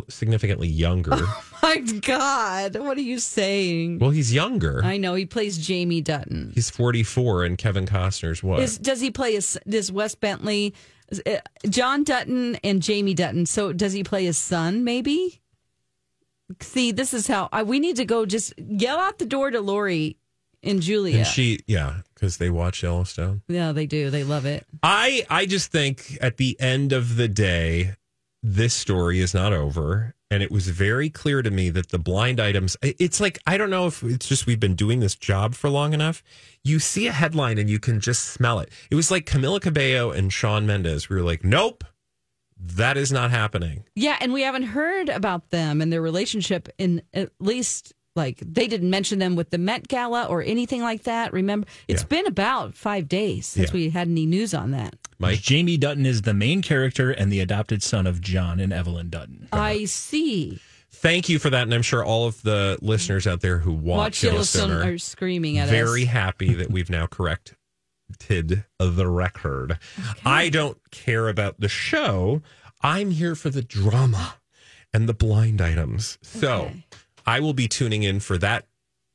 significantly 0.09 0.67
younger. 0.67 1.17
My 1.63 1.77
God, 1.77 2.77
what 2.77 2.97
are 2.97 3.01
you 3.01 3.19
saying? 3.19 3.99
well, 3.99 4.09
he's 4.11 4.33
younger. 4.33 4.81
I 4.83 4.97
know 4.97 5.13
he 5.13 5.25
plays 5.25 5.57
Jamie 5.57 6.01
Dutton. 6.01 6.51
He's 6.55 6.69
44, 6.69 7.43
and 7.45 7.57
Kevin 7.57 7.85
Costner's 7.85 8.41
what? 8.43 8.59
Is 8.61 8.77
does 8.77 9.01
he 9.01 9.11
play 9.11 9.33
his 9.33 9.57
does 9.67 9.91
Wes 9.91 10.15
Bentley, 10.15 10.73
uh, 10.73 10.98
John 11.69 12.03
Dutton 12.03 12.55
and 12.63 12.81
Jamie 12.81 13.13
Dutton? 13.13 13.45
So 13.45 13.73
does 13.73 13.93
he 13.93 14.03
play 14.03 14.25
his 14.25 14.37
son? 14.37 14.83
Maybe. 14.83 15.41
See, 16.61 16.91
this 16.91 17.13
is 17.13 17.27
how 17.27 17.49
I, 17.51 17.63
we 17.63 17.79
need 17.79 17.97
to 17.97 18.05
go. 18.05 18.25
Just 18.25 18.53
yell 18.57 18.97
out 18.99 19.19
the 19.19 19.25
door 19.25 19.51
to 19.51 19.61
Lori 19.61 20.17
and 20.63 20.81
Julia. 20.81 21.19
and 21.19 21.27
she, 21.27 21.59
yeah, 21.67 21.97
because 22.13 22.37
they 22.37 22.49
watch 22.49 22.81
Yellowstone. 22.83 23.43
yeah, 23.47 23.71
they 23.71 23.85
do. 23.85 24.09
They 24.09 24.23
love 24.23 24.45
it. 24.45 24.65
I 24.81 25.25
I 25.29 25.45
just 25.45 25.71
think 25.71 26.17
at 26.21 26.37
the 26.37 26.59
end 26.59 26.91
of 26.91 27.15
the 27.17 27.27
day, 27.27 27.93
this 28.41 28.73
story 28.73 29.19
is 29.19 29.33
not 29.33 29.53
over. 29.53 30.15
And 30.31 30.43
it 30.43 30.51
was 30.51 30.67
very 30.67 31.09
clear 31.09 31.41
to 31.41 31.49
me 31.49 31.71
that 31.71 31.89
the 31.89 31.97
blind 31.97 32.39
items, 32.39 32.77
it's 32.83 33.19
like, 33.19 33.39
I 33.47 33.57
don't 33.57 33.71
know 33.71 33.87
if 33.87 34.03
it's 34.03 34.27
just 34.27 34.45
we've 34.45 34.59
been 34.59 34.75
doing 34.75 34.99
this 34.99 35.15
job 35.15 35.55
for 35.55 35.71
long 35.71 35.91
enough. 35.91 36.21
You 36.63 36.79
see 36.79 37.07
a 37.07 37.11
headline 37.11 37.57
and 37.57 37.69
you 37.69 37.79
can 37.79 37.99
just 37.99 38.25
smell 38.27 38.59
it. 38.59 38.69
It 38.91 38.95
was 38.95 39.09
like 39.09 39.25
Camila 39.25 39.61
Cabello 39.61 40.11
and 40.11 40.31
Shawn 40.31 40.65
Mendes. 40.67 41.09
We 41.09 41.15
were 41.15 41.21
like, 41.23 41.43
nope, 41.43 41.83
that 42.59 42.97
is 42.97 43.11
not 43.11 43.31
happening. 43.31 43.85
Yeah, 43.95 44.17
and 44.19 44.33
we 44.33 44.41
haven't 44.41 44.63
heard 44.63 45.07
about 45.09 45.49
them 45.51 45.81
and 45.81 45.91
their 45.91 46.01
relationship 46.01 46.67
in 46.77 47.01
at 47.13 47.31
least 47.39 47.93
like 48.15 48.39
they 48.45 48.67
didn't 48.67 48.89
mention 48.89 49.19
them 49.19 49.35
with 49.37 49.51
the 49.51 49.57
Met 49.57 49.87
Gala 49.87 50.25
or 50.25 50.41
anything 50.43 50.81
like 50.81 51.03
that. 51.03 51.31
Remember, 51.31 51.65
It's 51.87 52.01
Yeah. 52.01 52.07
been 52.07 52.25
about 52.27 52.75
five 52.75 53.07
days 53.07 53.45
since 53.45 53.69
Yeah. 53.69 53.73
we 53.73 53.89
had 53.91 54.09
any 54.09 54.25
news 54.25 54.53
on 54.53 54.71
that. 54.71 54.95
Mike? 55.19 55.41
Jamie 55.41 55.77
Dutton 55.77 56.05
is 56.05 56.23
the 56.23 56.33
main 56.33 56.61
character 56.61 57.11
and 57.11 57.31
the 57.31 57.39
adopted 57.39 57.81
son 57.83 58.05
of 58.07 58.19
John 58.19 58.59
and 58.59 58.73
Evelyn 58.73 59.09
Dutton. 59.09 59.47
I 59.53 59.85
see. 59.85 60.59
Thank 60.91 61.29
you 61.29 61.39
for 61.39 61.49
that. 61.49 61.63
And 61.63 61.73
I'm 61.73 61.81
sure 61.81 62.03
all 62.03 62.25
of 62.27 62.41
the 62.41 62.77
listeners 62.81 63.25
out 63.27 63.41
there 63.41 63.59
who 63.59 63.71
watch, 63.71 63.97
Watch 63.97 64.23
Yellowstone 64.23 64.71
are 64.71 64.97
screaming 64.97 65.57
at 65.57 65.65
us. 65.65 65.69
very 65.69 66.05
happy 66.05 66.53
that 66.55 66.69
we've 66.71 66.89
now 66.89 67.05
corrected 67.07 67.55
the 68.79 69.07
record. 69.07 69.77
I 70.25 70.49
don't 70.49 70.77
care 70.91 71.29
about 71.29 71.59
the 71.59 71.69
show. 71.69 72.41
I'm 72.81 73.11
here 73.11 73.35
for 73.35 73.49
the 73.49 73.61
drama 73.61 74.35
and 74.93 75.07
the 75.07 75.13
blind 75.13 75.61
items. 75.61 76.17
So 76.21 76.71
I 77.25 77.39
will 77.39 77.53
be 77.53 77.67
tuning 77.67 78.03
in 78.03 78.19
for 78.19 78.37
that 78.39 78.65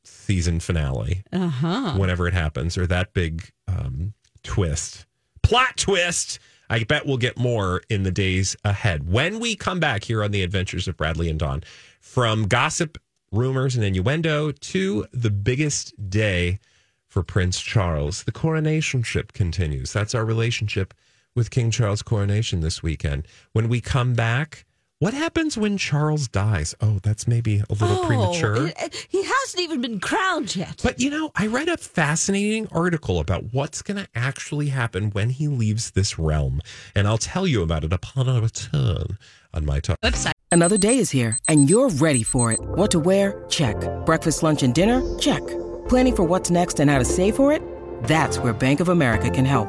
season 0.04 0.60
finale 0.60 1.24
Uh 1.32 1.48
huh. 1.48 1.94
whenever 1.96 2.28
it 2.28 2.34
happens 2.34 2.78
or 2.78 2.86
that 2.86 3.12
big 3.14 3.50
um, 3.66 4.14
twist. 4.42 5.06
Plot 5.42 5.76
twist. 5.76 6.38
I 6.74 6.82
bet 6.82 7.06
we'll 7.06 7.18
get 7.18 7.38
more 7.38 7.82
in 7.88 8.02
the 8.02 8.10
days 8.10 8.56
ahead. 8.64 9.08
When 9.08 9.38
we 9.38 9.54
come 9.54 9.78
back 9.78 10.02
here 10.02 10.24
on 10.24 10.32
the 10.32 10.42
adventures 10.42 10.88
of 10.88 10.96
Bradley 10.96 11.30
and 11.30 11.38
Dawn, 11.38 11.62
from 12.00 12.48
gossip, 12.48 12.98
rumors, 13.30 13.76
and 13.76 13.84
innuendo 13.84 14.50
to 14.50 15.06
the 15.12 15.30
biggest 15.30 16.10
day 16.10 16.58
for 17.06 17.22
Prince 17.22 17.60
Charles, 17.60 18.24
the 18.24 18.32
coronation 18.32 19.04
ship 19.04 19.32
continues. 19.32 19.92
That's 19.92 20.16
our 20.16 20.24
relationship 20.24 20.92
with 21.36 21.52
King 21.52 21.70
Charles' 21.70 22.02
coronation 22.02 22.58
this 22.58 22.82
weekend. 22.82 23.28
When 23.52 23.68
we 23.68 23.80
come 23.80 24.14
back, 24.14 24.64
what 25.04 25.12
happens 25.12 25.58
when 25.58 25.76
Charles 25.76 26.28
dies? 26.28 26.74
Oh, 26.80 26.98
that's 27.02 27.28
maybe 27.28 27.62
a 27.68 27.72
little 27.74 27.98
Oh, 27.98 28.06
premature. 28.06 28.68
it- 28.68 28.74
it- 28.80 29.06
he 29.10 29.22
hasn't 29.22 29.60
even 29.60 29.82
been 29.82 30.00
crowned 30.00 30.56
yet. 30.56 30.80
But 30.82 30.98
you 30.98 31.10
know, 31.10 31.30
I 31.36 31.46
read 31.46 31.68
a 31.68 31.76
fascinating 31.76 32.68
article 32.72 33.20
about 33.20 33.52
what's 33.52 33.82
going 33.82 33.98
to 33.98 34.08
actually 34.14 34.68
happen 34.68 35.10
when 35.10 35.28
he 35.28 35.46
leaves 35.46 35.90
this 35.90 36.18
realm, 36.18 36.62
and 36.94 37.06
I'll 37.06 37.18
tell 37.18 37.46
you 37.46 37.60
about 37.62 37.84
it 37.84 37.92
upon 37.92 38.30
our 38.30 38.40
return 38.40 39.18
on 39.52 39.66
my 39.66 39.78
talk. 39.80 40.00
Website. 40.00 40.32
Another 40.50 40.78
day 40.78 40.96
is 40.96 41.10
here, 41.10 41.36
and 41.48 41.68
you're 41.68 41.90
ready 41.90 42.22
for 42.22 42.50
it. 42.52 42.60
What 42.62 42.90
to 42.92 42.98
wear? 42.98 43.44
Check. 43.50 43.76
Breakfast, 44.06 44.42
lunch, 44.42 44.62
and 44.62 44.74
dinner? 44.74 45.02
Check. 45.18 45.42
Planning 45.86 46.16
for 46.16 46.22
what's 46.24 46.48
next 46.50 46.80
and 46.80 46.88
how 46.90 46.98
to 46.98 47.04
save 47.04 47.36
for 47.36 47.52
it? 47.52 47.60
That's 48.04 48.38
where 48.38 48.54
Bank 48.54 48.80
of 48.80 48.88
America 48.88 49.28
can 49.28 49.44
help. 49.44 49.68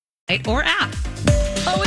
Or 0.47 0.63
app. 0.63 1.10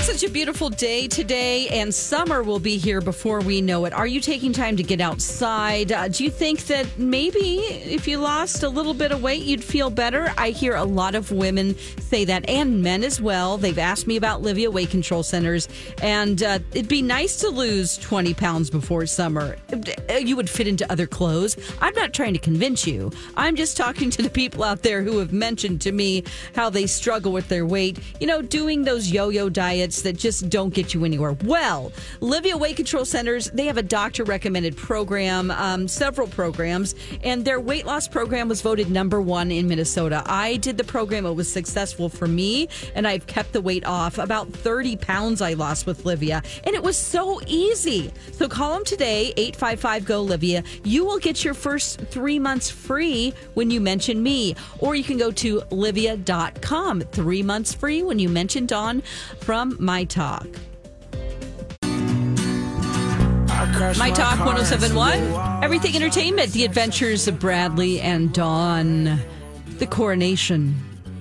Such 0.05 0.23
a 0.23 0.29
beautiful 0.29 0.69
day 0.69 1.09
today, 1.09 1.67
and 1.69 1.93
summer 1.93 2.43
will 2.43 2.59
be 2.59 2.77
here 2.77 3.01
before 3.01 3.40
we 3.40 3.62
know 3.62 3.87
it. 3.87 3.95
Are 3.95 4.07
you 4.07 4.21
taking 4.21 4.53
time 4.53 4.77
to 4.77 4.83
get 4.83 5.01
outside? 5.01 5.90
Uh, 5.90 6.09
do 6.09 6.25
you 6.25 6.31
think 6.31 6.67
that 6.67 6.87
maybe 6.99 7.61
if 7.61 8.07
you 8.07 8.19
lost 8.19 8.62
a 8.62 8.69
little 8.69 8.93
bit 8.93 9.12
of 9.12 9.23
weight, 9.23 9.45
you'd 9.45 9.64
feel 9.64 9.88
better? 9.88 10.31
I 10.37 10.51
hear 10.51 10.75
a 10.75 10.85
lot 10.85 11.14
of 11.14 11.33
women 11.33 11.75
say 12.01 12.27
that, 12.27 12.47
and 12.51 12.83
men 12.83 13.03
as 13.03 13.19
well. 13.19 13.57
They've 13.57 13.79
asked 13.79 14.07
me 14.07 14.17
about 14.17 14.43
Livea 14.43 14.71
Weight 14.71 14.90
Control 14.90 15.23
Centers, 15.23 15.71
and 16.03 16.43
uh, 16.43 16.59
it'd 16.73 16.87
be 16.87 17.01
nice 17.01 17.38
to 17.38 17.49
lose 17.49 17.97
20 17.97 18.35
pounds 18.35 18.69
before 18.69 19.07
summer. 19.07 19.57
You 20.21 20.37
would 20.37 20.51
fit 20.51 20.69
into 20.69 20.88
other 20.93 21.07
clothes. 21.07 21.57
I'm 21.81 21.95
not 21.95 22.12
trying 22.12 22.35
to 22.35 22.38
convince 22.38 22.87
you. 22.87 23.11
I'm 23.38 23.57
just 23.57 23.79
talking 23.79 24.11
to 24.11 24.23
the 24.23 24.31
people 24.31 24.64
out 24.64 24.83
there 24.83 25.03
who 25.03 25.17
have 25.19 25.33
mentioned 25.33 25.81
to 25.81 25.93
me 25.93 26.25
how 26.55 26.69
they 26.69 26.87
struggle 26.87 27.33
with 27.33 27.49
their 27.49 27.64
weight. 27.64 27.99
You 28.21 28.27
know, 28.27 28.43
doing 28.43 28.83
those 28.85 29.11
yo 29.11 29.31
yo 29.31 29.49
diets 29.49 29.93
that 30.02 30.16
just 30.16 30.48
don't 30.48 30.72
get 30.72 30.94
you 30.94 31.04
anywhere. 31.04 31.37
Well, 31.44 31.92
Livea 32.20 32.59
Weight 32.59 32.76
Control 32.76 33.04
Centers, 33.04 33.50
they 33.50 33.66
have 33.66 33.76
a 33.76 33.83
doctor 33.83 34.24
recommended 34.24 34.76
program, 34.76 35.50
um, 35.50 35.88
several 35.88 36.28
programs, 36.28 36.94
and 37.22 37.44
their 37.44 37.61
weight 37.61 37.87
loss 37.87 38.09
program 38.09 38.48
was 38.48 38.62
voted 38.62 38.90
number 38.90 39.20
one 39.20 39.50
in 39.50 39.68
Minnesota. 39.68 40.22
I 40.26 40.57
did 40.57 40.76
the 40.76 40.85
program, 40.85 41.26
it 41.26 41.33
was 41.33 41.50
successful 41.50 42.09
for 42.09 42.26
me, 42.26 42.68
and 42.94 43.07
I've 43.07 43.26
kept 43.26 43.52
the 43.52 43.61
weight 43.61 43.85
off. 43.87 44.18
About 44.18 44.48
30 44.52 44.96
pounds 44.96 45.40
I 45.40 45.54
lost 45.54 45.87
with 45.87 46.04
Livea, 46.04 46.44
and 46.64 46.74
it 46.74 46.83
was 46.83 46.96
so 46.96 47.40
easy. 47.46 48.12
So 48.33 48.48
call 48.48 48.74
them 48.74 48.85
today, 48.85 49.33
855 49.37 50.04
GO 50.04 50.26
Livea. 50.26 50.64
You 50.85 51.04
will 51.04 51.18
get 51.18 51.44
your 51.44 51.54
first 51.54 52.00
three 52.00 52.38
months 52.38 52.70
free 52.70 53.35
when 53.54 53.70
you 53.70 53.80
mention 53.80 54.22
me, 54.22 54.54
or 54.78 54.94
you 54.94 55.04
can 55.04 55.18
go 55.18 55.30
to 55.33 55.61
livea.com. 55.70 57.00
Three 57.02 57.42
months 57.42 57.74
free 57.74 58.02
when 58.02 58.18
you 58.18 58.28
mention 58.28 58.66
Dawn 58.66 59.02
from 59.40 59.76
My 59.85 60.05
Talk. 60.05 60.47
My 63.99 64.11
Talk 64.14 64.38
1071, 64.38 65.62
Everything 65.62 65.94
Entertainment, 65.94 66.53
The 66.53 66.65
Adventures 66.65 67.29
of 67.29 67.38
Bradley 67.38 68.00
and 68.00 68.33
Dawn, 68.33 69.19
The 69.79 69.87
Coronation. 69.87 70.75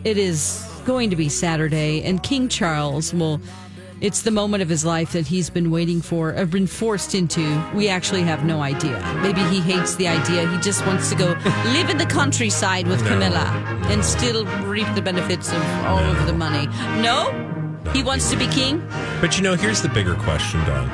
It 0.06 0.18
is 0.18 0.66
going 0.86 1.10
to 1.10 1.18
be 1.18 1.28
Saturday, 1.28 2.04
and 2.04 2.24
King 2.24 2.48
Charles 2.48 3.14
will. 3.14 3.42
It's 4.00 4.22
the 4.22 4.32
moment 4.32 4.64
of 4.64 4.70
his 4.70 4.84
life 4.84 5.12
that 5.14 5.28
he's 5.28 5.50
been 5.50 5.70
waiting 5.70 6.02
for, 6.02 6.34
or 6.34 6.46
been 6.46 6.68
forced 6.68 7.16
into. 7.16 7.42
We 7.74 7.90
actually 7.90 8.24
have 8.24 8.46
no 8.46 8.62
idea. 8.62 8.98
Maybe 9.22 9.42
he 9.44 9.60
hates 9.60 9.96
the 9.96 10.08
idea. 10.08 10.50
He 10.50 10.58
just 10.60 10.86
wants 10.86 11.10
to 11.10 11.16
go 11.16 11.28
live 11.66 11.90
in 11.90 11.98
the 11.98 12.06
countryside 12.06 12.88
with 12.88 13.02
No. 13.04 13.10
Camilla 13.10 13.46
and 13.88 14.04
still 14.04 14.46
reap 14.66 14.88
the 14.96 15.02
benefits 15.02 15.52
of 15.52 15.62
all 15.86 16.00
of 16.00 16.26
the 16.28 16.34
money. 16.34 16.68
No? 17.02 17.43
He 17.92 18.04
wants 18.04 18.30
to 18.32 18.38
be 18.38 18.48
king? 18.48 18.86
But 19.20 19.38
you 19.38 19.44
know, 19.44 19.56
here's 19.56 19.82
the 19.82 19.90
bigger 19.90 20.16
question, 20.16 20.60
Dawn. 20.66 20.90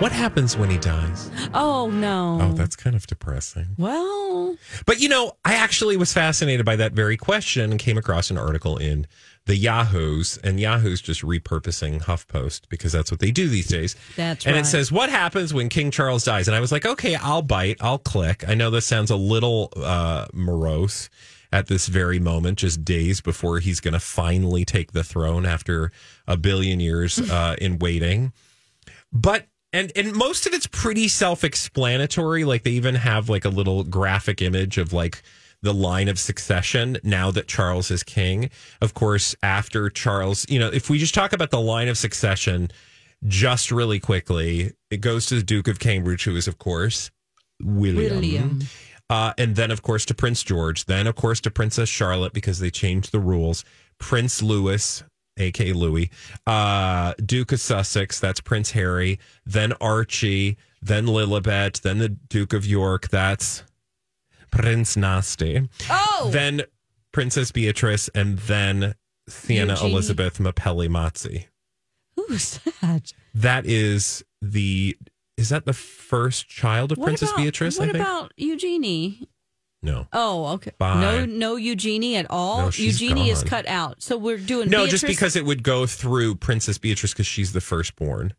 What 0.00 0.10
happens 0.12 0.56
when 0.56 0.68
he 0.68 0.78
dies? 0.78 1.30
Oh 1.54 1.88
no. 1.88 2.38
Oh, 2.40 2.52
that's 2.54 2.74
kind 2.74 2.96
of 2.96 3.06
depressing. 3.06 3.68
well. 3.78 4.56
But 4.84 5.00
you 5.00 5.08
know, 5.08 5.32
I 5.44 5.54
actually 5.54 5.96
was 5.96 6.12
fascinated 6.12 6.66
by 6.66 6.76
that 6.76 6.92
very 6.92 7.16
question 7.16 7.70
and 7.70 7.78
came 7.78 7.96
across 7.96 8.30
an 8.30 8.36
article 8.36 8.76
in 8.78 9.06
the 9.46 9.56
Yahoos, 9.56 10.38
and 10.38 10.60
Yahoo's 10.60 11.00
just 11.00 11.22
repurposing 11.22 12.02
HuffPost 12.02 12.68
because 12.68 12.92
that's 12.92 13.10
what 13.10 13.20
they 13.20 13.30
do 13.30 13.48
these 13.48 13.66
days. 13.68 13.96
That's 14.16 14.44
and 14.44 14.54
right. 14.54 14.58
And 14.58 14.66
it 14.66 14.68
says, 14.68 14.92
"What 14.92 15.08
happens 15.08 15.52
when 15.54 15.68
King 15.68 15.90
Charles 15.90 16.24
dies?" 16.24 16.48
And 16.48 16.56
I 16.56 16.60
was 16.60 16.72
like, 16.72 16.86
"Okay, 16.86 17.14
I'll 17.16 17.42
bite. 17.42 17.76
I'll 17.80 17.98
click." 17.98 18.48
I 18.48 18.54
know 18.54 18.70
this 18.70 18.86
sounds 18.86 19.10
a 19.10 19.16
little 19.16 19.72
uh, 19.76 20.26
morose 20.32 21.10
at 21.52 21.66
this 21.66 21.86
very 21.86 22.18
moment, 22.18 22.58
just 22.58 22.84
days 22.84 23.20
before 23.20 23.58
he's 23.58 23.80
going 23.80 23.94
to 23.94 24.00
finally 24.00 24.64
take 24.64 24.92
the 24.92 25.04
throne 25.04 25.44
after 25.44 25.92
a 26.26 26.36
billion 26.36 26.80
years 26.80 27.18
uh, 27.30 27.56
in 27.60 27.78
waiting. 27.78 28.32
But 29.12 29.46
and 29.72 29.92
and 29.94 30.14
most 30.14 30.46
of 30.46 30.54
it's 30.54 30.66
pretty 30.66 31.08
self-explanatory. 31.08 32.44
Like 32.44 32.62
they 32.62 32.72
even 32.72 32.94
have 32.94 33.28
like 33.28 33.44
a 33.44 33.50
little 33.50 33.84
graphic 33.84 34.42
image 34.42 34.78
of 34.78 34.92
like 34.92 35.22
the 35.62 35.72
line 35.72 36.08
of 36.08 36.18
succession 36.18 36.98
now 37.04 37.30
that 37.30 37.46
Charles 37.46 37.90
is 37.90 38.02
king. 38.02 38.50
Of 38.80 38.94
course, 38.94 39.36
after 39.42 39.88
Charles, 39.90 40.44
you 40.48 40.58
know, 40.58 40.68
if 40.68 40.90
we 40.90 40.98
just 40.98 41.14
talk 41.14 41.32
about 41.32 41.50
the 41.50 41.60
line 41.60 41.88
of 41.88 41.96
succession 41.96 42.70
just 43.26 43.70
really 43.70 44.00
quickly, 44.00 44.72
it 44.90 45.00
goes 45.00 45.26
to 45.26 45.36
the 45.36 45.42
Duke 45.42 45.68
of 45.68 45.78
Cambridge, 45.78 46.24
who 46.24 46.36
is 46.36 46.48
of 46.48 46.58
course 46.58 47.10
William. 47.62 48.16
William. 48.16 48.60
Uh, 49.12 49.34
and 49.36 49.56
then, 49.56 49.70
of 49.70 49.82
course, 49.82 50.06
to 50.06 50.14
Prince 50.14 50.42
George. 50.42 50.86
Then, 50.86 51.06
of 51.06 51.16
course, 51.16 51.38
to 51.42 51.50
Princess 51.50 51.90
Charlotte 51.90 52.32
because 52.32 52.60
they 52.60 52.70
changed 52.70 53.12
the 53.12 53.20
rules. 53.20 53.62
Prince 53.98 54.42
Louis, 54.42 55.04
aka 55.36 55.74
Louis, 55.74 56.10
uh, 56.46 57.12
Duke 57.24 57.52
of 57.52 57.60
Sussex. 57.60 58.18
That's 58.18 58.40
Prince 58.40 58.70
Harry. 58.70 59.18
Then 59.44 59.74
Archie. 59.82 60.56
Then 60.80 61.04
Lilibet. 61.04 61.82
Then 61.82 61.98
the 61.98 62.08
Duke 62.08 62.54
of 62.54 62.64
York. 62.64 63.10
That's 63.10 63.64
Prince 64.50 64.96
Nasty. 64.96 65.68
Oh. 65.90 66.30
Then 66.32 66.62
Princess 67.12 67.52
Beatrice, 67.52 68.08
and 68.14 68.38
then 68.38 68.94
Sienna 69.28 69.74
Eugenie. 69.74 69.92
Elizabeth 69.92 70.38
Mapelli 70.38 70.88
Mozzi. 70.88 71.48
Who's 72.16 72.60
that? 72.80 73.12
That 73.34 73.66
is 73.66 74.24
the. 74.40 74.96
Is 75.42 75.48
that 75.50 75.66
the 75.66 75.72
first 75.72 76.48
child 76.48 76.92
of 76.92 76.98
What 76.98 77.06
Princess 77.06 77.30
about- 77.30 77.42
Beatrice? 77.42 77.78
What 77.78 77.88
I 77.88 77.92
think. 77.92 78.04
about 78.04 78.32
Eugenie? 78.36 79.28
no. 79.82 80.06
Oh, 80.12 80.46
okay. 80.54 80.70
Bye. 80.78 81.00
No, 81.00 81.26
no 81.26 81.56
Eugenie 81.56 82.14
at 82.16 82.26
all. 82.30 82.62
No, 82.66 82.70
Eugenie 82.72 83.28
is 83.28 83.42
cut 83.42 83.66
out. 83.66 84.00
So 84.02 84.16
we're 84.16 84.38
doing 84.38 84.70
No, 84.70 84.84
Beatrice- 84.84 85.00
just 85.00 85.06
because 85.06 85.34
it 85.36 85.44
would 85.44 85.62
go 85.64 85.84
through 85.86 86.36
Princess 86.36 86.78
Beatrice 86.78 87.12
because 87.12 87.26
she's 87.26 87.52
the 87.52 87.60
firstborn. 87.60 88.32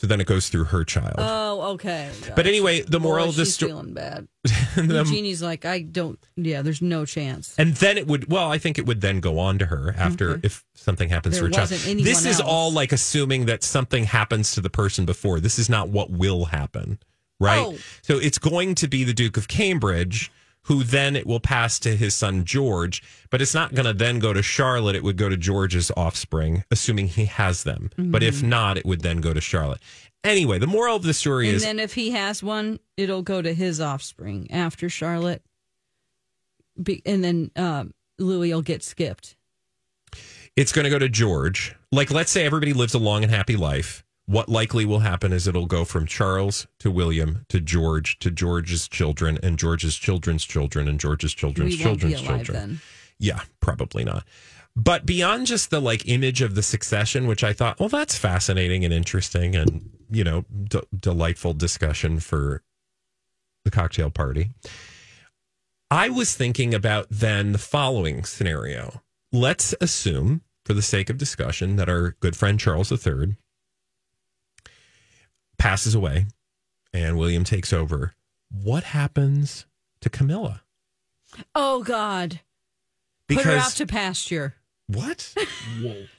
So 0.00 0.06
then 0.06 0.18
it 0.18 0.26
goes 0.26 0.48
through 0.48 0.64
her 0.64 0.82
child. 0.82 1.16
Oh, 1.18 1.72
okay. 1.74 2.08
but 2.34 2.46
anyway, 2.46 2.80
the 2.80 2.98
moral 2.98 3.26
Boy, 3.26 3.28
of 3.28 3.36
the 3.36 3.44
story. 3.44 3.70
feeling 3.72 3.92
bad. 3.92 4.28
The- 4.74 5.04
Eugenie's 5.04 5.42
like, 5.42 5.66
I 5.66 5.82
don't. 5.82 6.18
Yeah, 6.36 6.62
there's 6.62 6.80
no 6.80 7.04
chance. 7.04 7.54
and 7.58 7.74
then 7.74 7.98
it 7.98 8.06
would, 8.06 8.30
well, 8.32 8.50
I 8.50 8.56
think 8.56 8.78
it 8.78 8.86
would 8.86 9.02
then 9.02 9.20
go 9.20 9.38
on 9.38 9.58
to 9.58 9.66
her 9.66 9.94
after 9.98 10.30
Okay. 10.30 10.40
if 10.44 10.64
something 10.74 11.10
happens 11.10 11.38
There 11.38 11.50
to 11.50 11.60
her 11.60 11.66
child. 11.66 11.98
This 12.02 12.24
is 12.24 12.40
all 12.40 12.72
like 12.72 12.92
assuming 12.92 13.44
that 13.44 13.62
something 13.62 14.04
happens 14.04 14.52
to 14.52 14.62
the 14.62 14.70
person 14.70 15.04
before. 15.04 15.38
This 15.38 15.58
is 15.58 15.68
not 15.68 15.90
what 15.90 16.08
will 16.10 16.46
happen, 16.46 16.98
right? 17.38 17.58
Oh. 17.66 17.76
So 18.00 18.16
it's 18.18 18.38
going 18.38 18.76
to 18.76 18.88
be 18.88 19.04
the 19.04 19.12
Duke 19.12 19.36
of 19.36 19.48
Cambridge, 19.48 20.32
who 20.64 20.82
then 20.84 21.16
it 21.16 21.26
will 21.26 21.40
pass 21.40 21.78
to 21.80 21.96
his 21.96 22.14
son 22.14 22.44
George, 22.44 23.02
but 23.30 23.40
it's 23.42 23.54
not 23.54 23.74
going 23.74 23.86
to 23.86 23.92
then 23.94 24.18
go 24.18 24.32
to 24.32 24.42
Charlotte. 24.42 24.94
It 24.94 25.02
would 25.02 25.16
go 25.16 25.28
to 25.28 25.36
George's 25.36 25.90
offspring, 25.96 26.64
assuming 26.70 27.08
he 27.08 27.24
has 27.24 27.64
them. 27.64 27.90
But 27.96 28.22
if 28.22 28.36
Mhm. 28.36 28.48
not, 28.48 28.76
it 28.76 28.84
would 28.84 29.00
then 29.00 29.20
go 29.20 29.32
to 29.32 29.40
Charlotte. 29.40 29.80
Anyway, 30.22 30.58
the 30.58 30.66
moral 30.66 30.96
of 30.96 31.02
the 31.02 31.14
story 31.14 31.48
And 31.48 31.56
is 31.56 31.62
then 31.62 31.80
if 31.80 31.94
he 31.94 32.10
has 32.10 32.42
one, 32.42 32.78
it'll 32.98 33.22
go 33.22 33.40
to 33.40 33.54
his 33.54 33.80
offspring 33.80 34.50
after 34.50 34.88
Charlotte. 34.90 35.42
Be, 36.80 37.02
and 37.06 37.24
then 37.24 37.50
um, 37.56 37.94
Louis 38.18 38.52
will 38.52 38.62
get 38.62 38.82
skipped. 38.84 39.36
it's 40.56 40.72
going 40.72 40.84
to 40.84 40.90
go 40.90 40.98
to 40.98 41.08
George. 41.08 41.74
Like, 41.90 42.10
let's 42.10 42.30
say 42.30 42.44
everybody 42.44 42.72
lives 42.74 42.92
a 42.94 42.98
long 42.98 43.22
and 43.22 43.32
happy 43.32 43.56
life. 43.56 44.04
What 44.30 44.48
likely 44.48 44.84
will 44.84 45.00
happen 45.00 45.32
is 45.32 45.48
it'll 45.48 45.66
go 45.66 45.84
from 45.84 46.06
Charles 46.06 46.68
to 46.78 46.88
William 46.88 47.46
to 47.48 47.58
George 47.58 48.16
to 48.20 48.30
George's 48.30 48.86
children 48.86 49.40
and 49.42 49.58
George's 49.58 49.96
children's 49.96 50.44
children 50.44 50.86
and 50.86 51.00
George's 51.00 51.34
children's 51.34 51.76
we 51.76 51.82
children's 51.82 52.22
children. 52.22 52.52
then. 52.52 52.80
Yeah, 53.18 53.40
probably 53.58 54.04
not. 54.04 54.24
But 54.76 55.04
beyond 55.04 55.48
just 55.48 55.70
the 55.70 55.80
like 55.80 56.06
image 56.06 56.42
of 56.42 56.54
the 56.54 56.62
succession, 56.62 57.26
which 57.26 57.42
I 57.42 57.52
thought, 57.52 57.80
well, 57.80 57.88
that's 57.88 58.16
fascinating 58.16 58.84
and 58.84 58.94
interesting 58.94 59.56
and, 59.56 59.90
you 60.08 60.22
know, 60.22 60.44
d- 60.62 60.82
delightful 60.96 61.52
discussion 61.52 62.20
for 62.20 62.62
the 63.64 63.72
cocktail 63.72 64.10
party. 64.10 64.50
I 65.90 66.08
was 66.08 66.36
thinking 66.36 66.72
about 66.72 67.08
then 67.10 67.50
the 67.50 67.58
following 67.58 68.22
scenario. 68.22 69.02
Let's 69.32 69.74
assume, 69.80 70.42
for 70.64 70.72
the 70.72 70.82
sake 70.82 71.10
of 71.10 71.18
discussion, 71.18 71.74
that 71.74 71.88
our 71.88 72.14
good 72.20 72.36
friend 72.36 72.60
Charles 72.60 72.92
III 72.92 73.34
passes 75.60 75.94
away 75.94 76.26
and 76.92 77.16
William 77.18 77.44
takes 77.44 77.72
over. 77.72 78.14
What 78.50 78.82
happens 78.82 79.66
to 80.00 80.10
Camilla? 80.10 80.62
Oh 81.54 81.82
God! 81.84 82.40
Put 83.28 83.36
her 83.44 83.50
Because- 83.52 83.66
out 83.66 83.72
to 83.76 83.86
pasture. 83.86 84.54
What? 84.88 85.32
Whoa. 85.80 86.04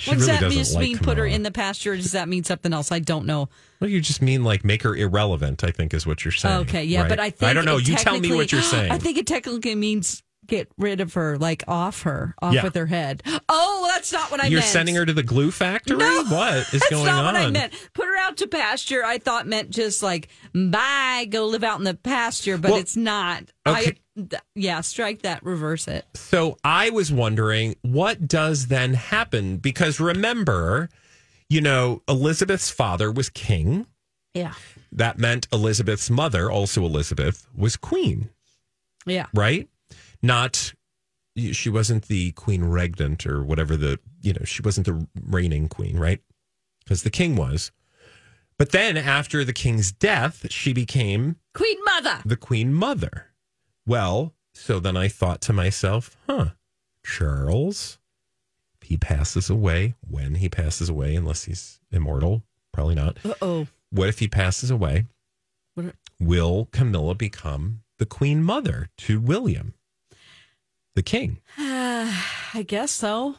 She 0.00 0.10
what 0.10 0.18
does 0.18 0.26
really 0.26 0.40
that 0.40 0.50
just 0.50 0.74
like 0.74 0.82
mean? 0.82 0.98
Put 0.98 1.18
her 1.18 1.26
in 1.26 1.44
the 1.44 1.52
pasture. 1.52 1.92
Or 1.92 1.96
does 1.96 2.10
that 2.12 2.28
mean 2.28 2.42
something 2.42 2.72
else? 2.72 2.90
I 2.90 2.98
don't 2.98 3.26
know. 3.26 3.48
Well, 3.78 3.88
you 3.88 4.00
just 4.00 4.20
mean 4.20 4.42
like 4.42 4.64
make 4.64 4.82
her 4.82 4.96
irrelevant, 4.96 5.62
I 5.62 5.70
think 5.70 5.94
is 5.94 6.04
what 6.04 6.24
you're 6.24 6.32
saying. 6.32 6.62
Okay, 6.62 6.82
yeah, 6.82 7.02
right? 7.02 7.08
but 7.08 7.20
I 7.20 7.30
think 7.30 7.48
I 7.48 7.52
don't 7.52 7.64
know. 7.64 7.76
You 7.76 7.94
tell 7.94 8.18
me 8.18 8.34
what 8.34 8.50
you're 8.50 8.60
saying. 8.74 8.90
I 8.90 8.98
think 8.98 9.18
it 9.18 9.26
technically 9.28 9.76
means 9.76 10.23
get 10.46 10.68
rid 10.78 11.00
of 11.00 11.14
her, 11.14 11.38
like 11.38 11.62
off 11.68 12.02
her, 12.02 12.34
off 12.42 12.54
Yeah. 12.54 12.62
with 12.64 12.74
her 12.74 12.86
head. 12.86 13.22
Oh, 13.48 13.88
that's 13.92 14.12
not 14.12 14.30
what 14.30 14.40
I 14.40 14.44
meant. 14.44 14.52
you're 14.52 14.60
meant. 14.60 14.70
sending 14.72 14.94
her 14.96 15.06
to 15.06 15.12
the 15.12 15.22
glue 15.22 15.50
factory? 15.50 15.96
No, 15.96 16.24
what 16.24 16.56
is 16.58 16.70
That's 16.72 16.90
going 16.90 17.06
not 17.06 17.24
on? 17.24 17.34
what 17.34 17.36
I 17.42 17.50
meant. 17.50 17.72
Put 17.94 18.06
her 18.06 18.16
out 18.18 18.36
to 18.38 18.46
pasture. 18.46 19.04
I 19.04 19.18
thought 19.18 19.46
meant 19.46 19.70
just 19.70 20.02
like 20.02 20.28
bye, 20.54 21.26
go 21.30 21.46
live 21.46 21.64
out 21.64 21.78
in 21.78 21.84
the 21.84 21.94
pasture, 21.94 22.58
but 22.58 22.72
Well, 22.72 22.80
it's 22.80 22.96
not. 22.96 23.44
okay. 23.66 23.96
I, 24.20 24.38
yeah, 24.54 24.80
strike 24.80 25.22
that, 25.22 25.42
reverse 25.44 25.88
it. 25.88 26.04
So 26.14 26.56
I 26.62 26.90
was 26.90 27.10
wondering 27.12 27.74
what 27.82 28.28
does 28.28 28.68
then 28.68 28.94
happen? 28.94 29.56
Because 29.56 29.98
remember, 29.98 30.88
you 31.48 31.60
know, 31.60 32.02
Elizabeth's 32.08 32.70
father 32.70 33.10
was 33.10 33.28
king. 33.28 33.86
Yeah, 34.34 34.54
That 34.90 35.16
meant 35.18 35.46
Elizabeth's 35.52 36.10
mother, 36.10 36.50
also 36.50 36.84
Elizabeth, 36.84 37.46
was 37.56 37.76
queen, 37.76 38.30
yeah. 39.06 39.26
right? 39.32 39.68
Not 40.24 40.72
she 41.36 41.68
wasn't 41.68 42.06
the 42.06 42.30
queen 42.32 42.62
regnant 42.62 43.26
or 43.26 43.42
whatever 43.44 43.76
the 43.76 43.98
you 44.22 44.32
know 44.32 44.44
she 44.44 44.62
wasn't 44.62 44.86
the 44.86 45.06
reigning 45.20 45.68
queen, 45.68 45.98
right? 45.98 46.20
Because 46.84 47.02
the 47.02 47.10
king 47.10 47.36
was. 47.36 47.70
But 48.58 48.70
then 48.72 48.96
after 48.96 49.44
the 49.44 49.52
king's 49.52 49.90
death, 49.90 50.46
she 50.50 50.72
became 50.72 51.36
Queen 51.54 51.76
Mother. 51.84 52.20
the 52.24 52.36
queen 52.36 52.72
mother. 52.72 53.32
Well, 53.86 54.32
so 54.54 54.78
then 54.78 54.96
I 54.96 55.08
thought 55.08 55.40
to 55.42 55.52
myself, 55.52 56.16
huh, 56.28 56.50
Charles, 57.04 57.98
he 58.80 58.96
passes 58.96 59.50
away, 59.50 59.94
when 60.08 60.36
he 60.36 60.48
passes 60.48 60.88
away, 60.88 61.16
unless 61.16 61.44
he's 61.44 61.80
immortal, 61.90 62.44
probably 62.72 62.94
not. 62.94 63.18
Uh 63.24 63.34
oh. 63.42 63.66
What 63.90 64.08
if 64.08 64.20
he 64.20 64.28
passes 64.28 64.70
away? 64.70 65.06
What- 65.74 65.96
Will 66.20 66.68
Camilla 66.70 67.14
become 67.16 67.80
the 67.98 68.06
queen 68.06 68.42
mother 68.42 68.88
to 68.98 69.20
William, 69.20 69.74
the 70.94 71.02
king? 71.02 71.38
I 71.58 72.64
guess 72.66 72.90
so. 72.90 73.36